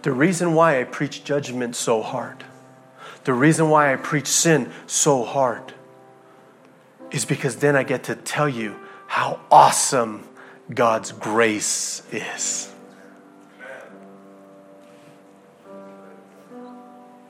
The 0.05 0.11
reason 0.11 0.53
why 0.53 0.79
I 0.79 0.83
preach 0.83 1.23
judgment 1.23 1.75
so 1.75 2.03
hard, 2.03 2.43
the 3.23 3.33
reason 3.33 3.71
why 3.71 3.91
I 3.91 3.95
preach 3.95 4.27
sin 4.27 4.71
so 4.85 5.23
hard, 5.23 5.73
is 7.09 7.25
because 7.25 7.55
then 7.55 7.75
I 7.75 7.81
get 7.81 8.03
to 8.03 8.15
tell 8.15 8.47
you 8.47 8.75
how 9.07 9.39
awesome 9.49 10.23
God's 10.71 11.11
grace 11.11 12.03
is. 12.11 12.71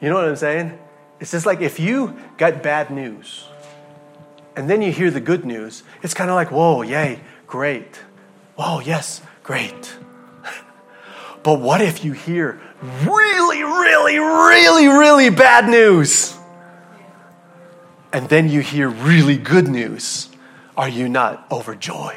You 0.02 0.10
know 0.10 0.16
what 0.16 0.26
I'm 0.26 0.36
saying? 0.36 0.78
It's 1.22 1.32
just 1.32 1.46
like 1.46 1.62
if 1.62 1.80
you 1.80 2.20
got 2.36 2.62
bad 2.62 2.90
news 2.90 3.46
and 4.58 4.70
then 4.70 4.82
you 4.82 4.92
hear 4.92 5.12
the 5.12 5.22
good 5.22 5.46
news, 5.46 5.84
it's 6.04 6.14
kind 6.14 6.30
of 6.30 6.36
like, 6.36 6.52
whoa, 6.52 6.82
yay, 6.82 7.22
great. 7.48 8.02
Whoa, 8.58 8.82
yes, 8.82 9.22
great. 9.44 9.96
But 11.46 11.60
what 11.60 11.80
if 11.80 12.04
you 12.04 12.14
hear 12.14 12.60
really, 13.04 13.62
really, 13.62 14.18
really, 14.18 14.88
really 14.88 15.30
bad 15.30 15.70
news? 15.70 16.36
And 18.12 18.28
then 18.30 18.50
you 18.50 18.62
hear 18.62 18.90
really 18.90 19.38
good 19.38 19.68
news. 19.68 20.30
Are 20.76 20.90
you 20.90 21.08
not 21.08 21.46
overjoyed? 21.52 22.16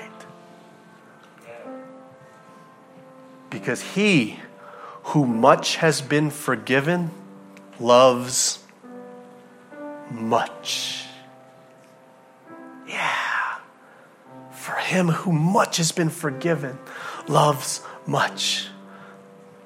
Because 3.50 3.82
he 3.82 4.40
who 5.02 5.26
much 5.26 5.76
has 5.76 6.00
been 6.00 6.30
forgiven 6.30 7.10
loves 7.78 8.60
much. 10.10 11.04
Yeah. 12.88 13.58
For 14.52 14.76
him 14.76 15.08
who 15.08 15.32
much 15.32 15.76
has 15.76 15.92
been 15.92 16.08
forgiven 16.08 16.78
loves 17.28 17.82
much. 18.06 18.68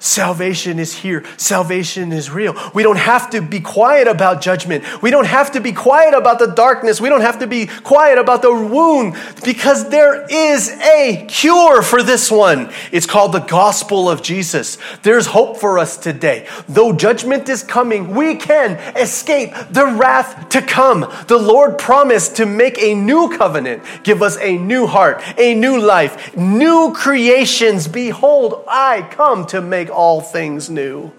Salvation 0.03 0.79
is 0.79 0.93
here. 0.93 1.23
Salvation 1.37 2.11
is 2.11 2.29
real. 2.29 2.57
We 2.73 2.83
don't 2.83 2.97
have 2.97 3.29
to 3.29 3.41
be 3.41 3.61
quiet 3.61 4.05
about 4.05 4.41
judgment. 4.41 4.83
We 5.01 5.11
don't 5.11 5.23
have 5.23 5.53
to 5.53 5.61
be 5.61 5.71
quiet 5.71 6.13
about 6.13 6.39
the 6.39 6.47
darkness. 6.47 6.99
We 6.99 7.07
don't 7.07 7.21
have 7.21 7.39
to 7.39 7.47
be 7.47 7.67
quiet 7.67 8.17
about 8.17 8.41
the 8.41 8.53
wound 8.53 9.15
because 9.45 9.87
there 9.87 10.25
is 10.29 10.71
a 10.71 11.25
cure 11.29 11.81
for 11.81 12.03
this 12.03 12.29
one. 12.29 12.69
It's 12.91 13.05
called 13.05 13.31
the 13.31 13.39
gospel 13.39 14.09
of 14.09 14.21
Jesus. 14.21 14.77
There's 15.03 15.27
hope 15.27 15.55
for 15.55 15.79
us 15.79 15.95
today. 15.95 16.49
Though 16.67 16.91
judgment 16.91 17.47
is 17.47 17.63
coming, 17.63 18.13
we 18.13 18.35
can 18.35 18.71
escape 18.97 19.53
the 19.71 19.85
wrath 19.85 20.49
to 20.49 20.61
come. 20.61 21.09
The 21.29 21.39
Lord 21.39 21.77
promised 21.77 22.35
to 22.35 22.45
make 22.45 22.77
a 22.77 22.93
new 22.93 23.37
covenant, 23.37 23.83
give 24.03 24.21
us 24.21 24.37
a 24.39 24.57
new 24.57 24.85
heart, 24.85 25.23
a 25.37 25.55
new 25.55 25.79
life, 25.79 26.35
new 26.35 26.91
creations. 26.93 27.87
Behold, 27.87 28.65
I 28.67 29.07
come 29.09 29.45
to 29.45 29.61
make 29.61 29.92
all 29.93 30.21
things 30.21 30.69
new. 30.69 31.11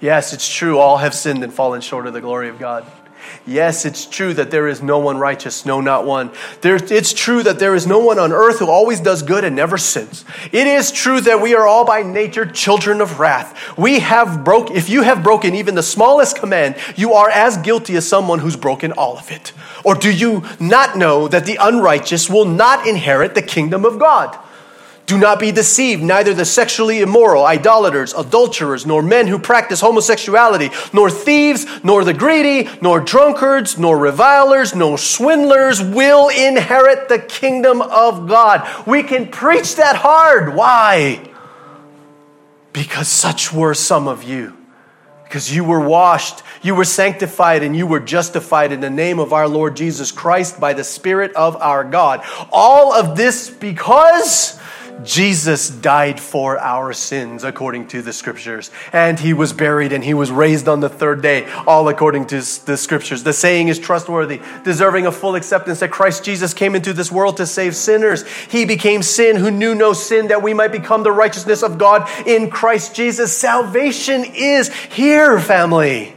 Yes, 0.00 0.32
it's 0.32 0.52
true, 0.52 0.78
all 0.78 0.98
have 0.98 1.14
sinned 1.14 1.44
and 1.44 1.52
fallen 1.52 1.80
short 1.80 2.06
of 2.06 2.12
the 2.12 2.20
glory 2.20 2.48
of 2.48 2.58
God. 2.58 2.84
Yes, 3.46 3.84
it's 3.84 4.06
true 4.06 4.34
that 4.34 4.50
there 4.50 4.68
is 4.68 4.82
no 4.82 4.98
one 4.98 5.18
righteous, 5.18 5.66
no, 5.66 5.80
not 5.80 6.04
one. 6.04 6.30
There, 6.60 6.76
it's 6.76 7.12
true 7.12 7.42
that 7.42 7.58
there 7.58 7.74
is 7.74 7.86
no 7.86 7.98
one 7.98 8.18
on 8.18 8.32
earth 8.32 8.58
who 8.58 8.68
always 8.68 9.00
does 9.00 9.22
good 9.22 9.44
and 9.44 9.56
never 9.56 9.78
sins. 9.78 10.24
It 10.52 10.66
is 10.66 10.92
true 10.92 11.20
that 11.20 11.40
we 11.40 11.54
are 11.54 11.66
all 11.66 11.84
by 11.84 12.02
nature 12.02 12.46
children 12.46 13.00
of 13.00 13.20
wrath. 13.20 13.76
We 13.78 14.00
have 14.00 14.44
broke, 14.44 14.70
if 14.70 14.88
you 14.88 15.02
have 15.02 15.22
broken 15.22 15.54
even 15.54 15.74
the 15.74 15.82
smallest 15.82 16.38
command, 16.38 16.76
you 16.96 17.14
are 17.14 17.30
as 17.30 17.56
guilty 17.58 17.96
as 17.96 18.06
someone 18.06 18.38
who's 18.38 18.56
broken 18.56 18.92
all 18.92 19.18
of 19.18 19.30
it. 19.30 19.52
Or 19.84 19.94
do 19.94 20.12
you 20.12 20.44
not 20.60 20.96
know 20.96 21.28
that 21.28 21.46
the 21.46 21.58
unrighteous 21.60 22.30
will 22.30 22.44
not 22.44 22.86
inherit 22.86 23.34
the 23.34 23.42
kingdom 23.42 23.84
of 23.84 23.98
God? 23.98 24.38
Do 25.12 25.18
not 25.18 25.40
be 25.40 25.52
deceived, 25.52 26.02
neither 26.02 26.32
the 26.32 26.46
sexually 26.46 27.00
immoral, 27.00 27.44
idolaters, 27.44 28.14
adulterers, 28.14 28.86
nor 28.86 29.02
men 29.02 29.26
who 29.26 29.38
practice 29.38 29.82
homosexuality, 29.82 30.70
nor 30.94 31.10
thieves, 31.10 31.66
nor 31.84 32.02
the 32.02 32.14
greedy, 32.14 32.66
nor 32.80 32.98
drunkards, 32.98 33.78
nor 33.78 33.98
revilers, 33.98 34.74
nor 34.74 34.96
swindlers 34.96 35.82
will 35.82 36.30
inherit 36.30 37.10
the 37.10 37.18
kingdom 37.18 37.82
of 37.82 38.26
God. 38.26 38.66
We 38.86 39.02
can 39.02 39.28
preach 39.28 39.76
that 39.76 39.96
hard. 39.96 40.54
Why? 40.54 41.30
Because 42.72 43.08
such 43.08 43.52
were 43.52 43.74
some 43.74 44.08
of 44.08 44.22
you. 44.22 44.56
Because 45.24 45.54
you 45.54 45.62
were 45.62 45.86
washed, 45.86 46.42
you 46.62 46.74
were 46.74 46.86
sanctified, 46.86 47.62
and 47.62 47.76
you 47.76 47.86
were 47.86 48.00
justified 48.00 48.72
in 48.72 48.80
the 48.80 48.88
name 48.88 49.18
of 49.18 49.34
our 49.34 49.46
Lord 49.46 49.76
Jesus 49.76 50.10
Christ 50.10 50.58
by 50.58 50.72
the 50.72 50.84
Spirit 50.84 51.34
of 51.34 51.54
our 51.56 51.84
God. 51.84 52.24
All 52.50 52.94
of 52.94 53.14
this 53.14 53.50
because 53.50 54.58
Jesus 55.04 55.68
died 55.68 56.20
for 56.20 56.58
our 56.58 56.92
sins 56.92 57.44
according 57.44 57.88
to 57.88 58.02
the 58.02 58.12
scriptures. 58.12 58.70
And 58.92 59.18
he 59.18 59.32
was 59.32 59.52
buried 59.52 59.92
and 59.92 60.02
he 60.04 60.14
was 60.14 60.30
raised 60.30 60.68
on 60.68 60.80
the 60.80 60.88
third 60.88 61.22
day, 61.22 61.50
all 61.66 61.88
according 61.88 62.26
to 62.26 62.36
the 62.36 62.76
scriptures. 62.76 63.22
The 63.22 63.32
saying 63.32 63.68
is 63.68 63.78
trustworthy, 63.78 64.40
deserving 64.64 65.06
of 65.06 65.16
full 65.16 65.34
acceptance 65.34 65.80
that 65.80 65.90
Christ 65.90 66.24
Jesus 66.24 66.54
came 66.54 66.74
into 66.74 66.92
this 66.92 67.10
world 67.10 67.38
to 67.38 67.46
save 67.46 67.74
sinners. 67.74 68.26
He 68.48 68.64
became 68.64 69.02
sin 69.02 69.36
who 69.36 69.50
knew 69.50 69.74
no 69.74 69.92
sin 69.92 70.28
that 70.28 70.42
we 70.42 70.54
might 70.54 70.72
become 70.72 71.02
the 71.02 71.12
righteousness 71.12 71.62
of 71.62 71.78
God 71.78 72.08
in 72.26 72.50
Christ 72.50 72.94
Jesus. 72.94 73.36
Salvation 73.36 74.24
is 74.24 74.72
here, 74.72 75.40
family. 75.40 76.14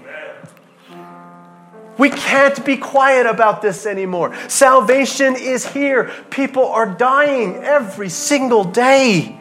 We 1.98 2.10
can't 2.10 2.66
be 2.66 2.78
quiet 2.78 3.26
about 3.26 3.62
this 3.62 3.86
anymore. 3.86 4.36
Salvation 4.50 5.36
is 5.36 5.66
here. 5.66 6.12
People 6.30 6.68
are 6.68 6.88
dying 6.88 7.64
every 7.64 8.10
single 8.10 8.64
day. 8.64 9.40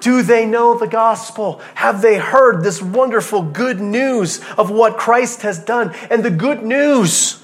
Do 0.00 0.22
they 0.22 0.46
know 0.46 0.78
the 0.78 0.86
gospel? 0.86 1.60
Have 1.74 2.02
they 2.02 2.18
heard 2.18 2.62
this 2.62 2.82
wonderful 2.82 3.42
good 3.42 3.80
news 3.80 4.40
of 4.58 4.70
what 4.70 4.98
Christ 4.98 5.42
has 5.42 5.58
done? 5.58 5.94
And 6.10 6.24
the 6.24 6.30
good 6.30 6.62
news 6.62 7.42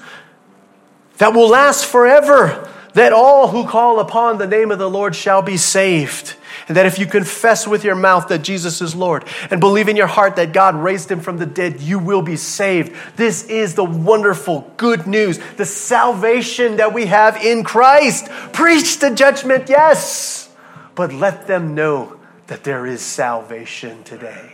that 1.17 1.33
will 1.33 1.49
last 1.49 1.85
forever 1.85 2.69
that 2.93 3.11
all 3.11 3.47
who 3.47 3.67
call 3.67 3.99
upon 3.99 4.37
the 4.37 4.47
name 4.47 4.71
of 4.71 4.79
the 4.79 4.89
Lord 4.89 5.15
shall 5.15 5.41
be 5.41 5.57
saved. 5.57 6.35
And 6.67 6.77
that 6.77 6.85
if 6.85 6.97
you 6.97 7.05
confess 7.05 7.67
with 7.67 7.83
your 7.83 7.95
mouth 7.95 8.27
that 8.29 8.43
Jesus 8.43 8.81
is 8.81 8.95
Lord 8.95 9.25
and 9.51 9.59
believe 9.59 9.89
in 9.89 9.95
your 9.95 10.07
heart 10.07 10.35
that 10.37 10.53
God 10.53 10.75
raised 10.75 11.11
him 11.11 11.19
from 11.19 11.37
the 11.37 11.45
dead, 11.45 11.81
you 11.81 11.99
will 11.99 12.21
be 12.21 12.37
saved. 12.37 12.95
This 13.15 13.45
is 13.45 13.75
the 13.75 13.83
wonderful 13.83 14.71
good 14.77 15.07
news, 15.07 15.39
the 15.57 15.65
salvation 15.65 16.77
that 16.77 16.93
we 16.93 17.07
have 17.07 17.37
in 17.37 17.63
Christ. 17.63 18.29
Preach 18.53 18.99
the 18.99 19.11
judgment, 19.11 19.69
yes, 19.69 20.49
but 20.95 21.11
let 21.11 21.47
them 21.47 21.75
know 21.75 22.19
that 22.47 22.63
there 22.63 22.85
is 22.85 23.01
salvation 23.01 24.03
today. 24.03 24.52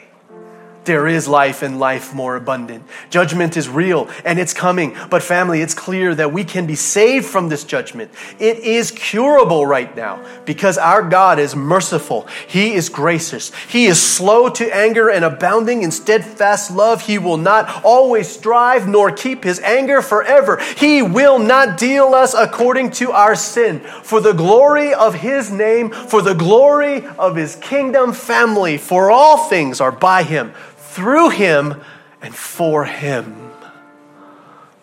There 0.86 1.08
is 1.08 1.28
life 1.28 1.62
and 1.62 1.78
life 1.78 2.16
more 2.16 2.36
abundant. 2.36 2.84
Judgment 3.10 3.58
is 3.58 3.68
real 3.68 4.10
and 4.24 4.40
it's 4.40 4.54
coming. 4.54 4.96
But, 5.10 5.22
family, 5.22 5.62
it's 5.62 5.74
clear 5.74 6.16
that 6.16 6.32
we 6.32 6.44
can 6.44 6.66
be 6.66 6.76
saved 6.76 7.26
from 7.26 7.50
this 7.50 7.64
judgment. 7.64 8.12
It 8.40 8.60
is 8.60 8.90
curable 8.90 9.68
right 9.68 9.94
now 9.96 10.26
because 10.46 10.78
our 10.78 11.08
God 11.08 11.38
is 11.38 11.56
merciful. 11.56 12.28
He 12.48 12.74
is 12.74 12.90
gracious. 12.90 13.52
He 13.68 13.86
is 13.86 14.02
slow 14.02 14.50
to 14.50 14.76
anger 14.76 15.10
and 15.10 15.26
abounding 15.26 15.84
in 15.84 15.92
steadfast 15.92 16.72
love. 16.72 17.06
He 17.06 17.20
will 17.20 17.38
not 17.38 17.84
always 17.84 18.30
strive 18.30 18.88
nor 18.88 19.12
keep 19.12 19.44
his 19.44 19.60
anger 19.60 20.02
forever. 20.02 20.60
He 20.78 21.02
will 21.02 21.40
not 21.40 21.78
deal 21.78 22.16
us 22.16 22.34
according 22.34 22.92
to 22.92 23.12
our 23.12 23.36
sin. 23.36 23.82
For 23.82 24.22
the 24.22 24.34
glory 24.34 24.94
of 24.94 25.16
his 25.16 25.52
name, 25.52 25.92
for 25.92 26.22
the 26.22 26.34
glory 26.34 27.06
of 27.20 27.36
his 27.36 27.58
kingdom 27.58 28.14
family, 28.14 28.78
for 28.78 29.12
all 29.12 29.50
things 29.50 29.82
are 29.82 29.92
by 29.92 30.24
him 30.24 30.54
through 31.00 31.30
him 31.30 31.82
and 32.22 32.36
for 32.36 32.84
him. 32.84 33.54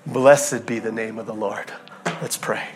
Blessed 0.07 0.65
be 0.65 0.79
the 0.79 0.91
name 0.91 1.19
of 1.19 1.27
the 1.27 1.35
Lord. 1.35 1.71
Let's 2.23 2.39
pray. 2.39 2.69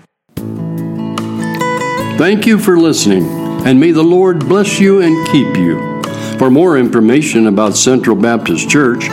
Thank 2.19 2.45
you 2.45 2.59
for 2.59 2.77
listening, 2.77 3.25
and 3.67 3.81
may 3.81 3.93
the 3.93 4.03
Lord 4.03 4.41
bless 4.41 4.79
you 4.79 5.01
and 5.01 5.27
keep 5.29 5.57
you. 5.57 6.03
For 6.39 6.51
more 6.51 6.77
information 6.77 7.47
about 7.47 7.79
Central 7.79 8.15
Baptist 8.15 8.69
Church, 8.69 9.09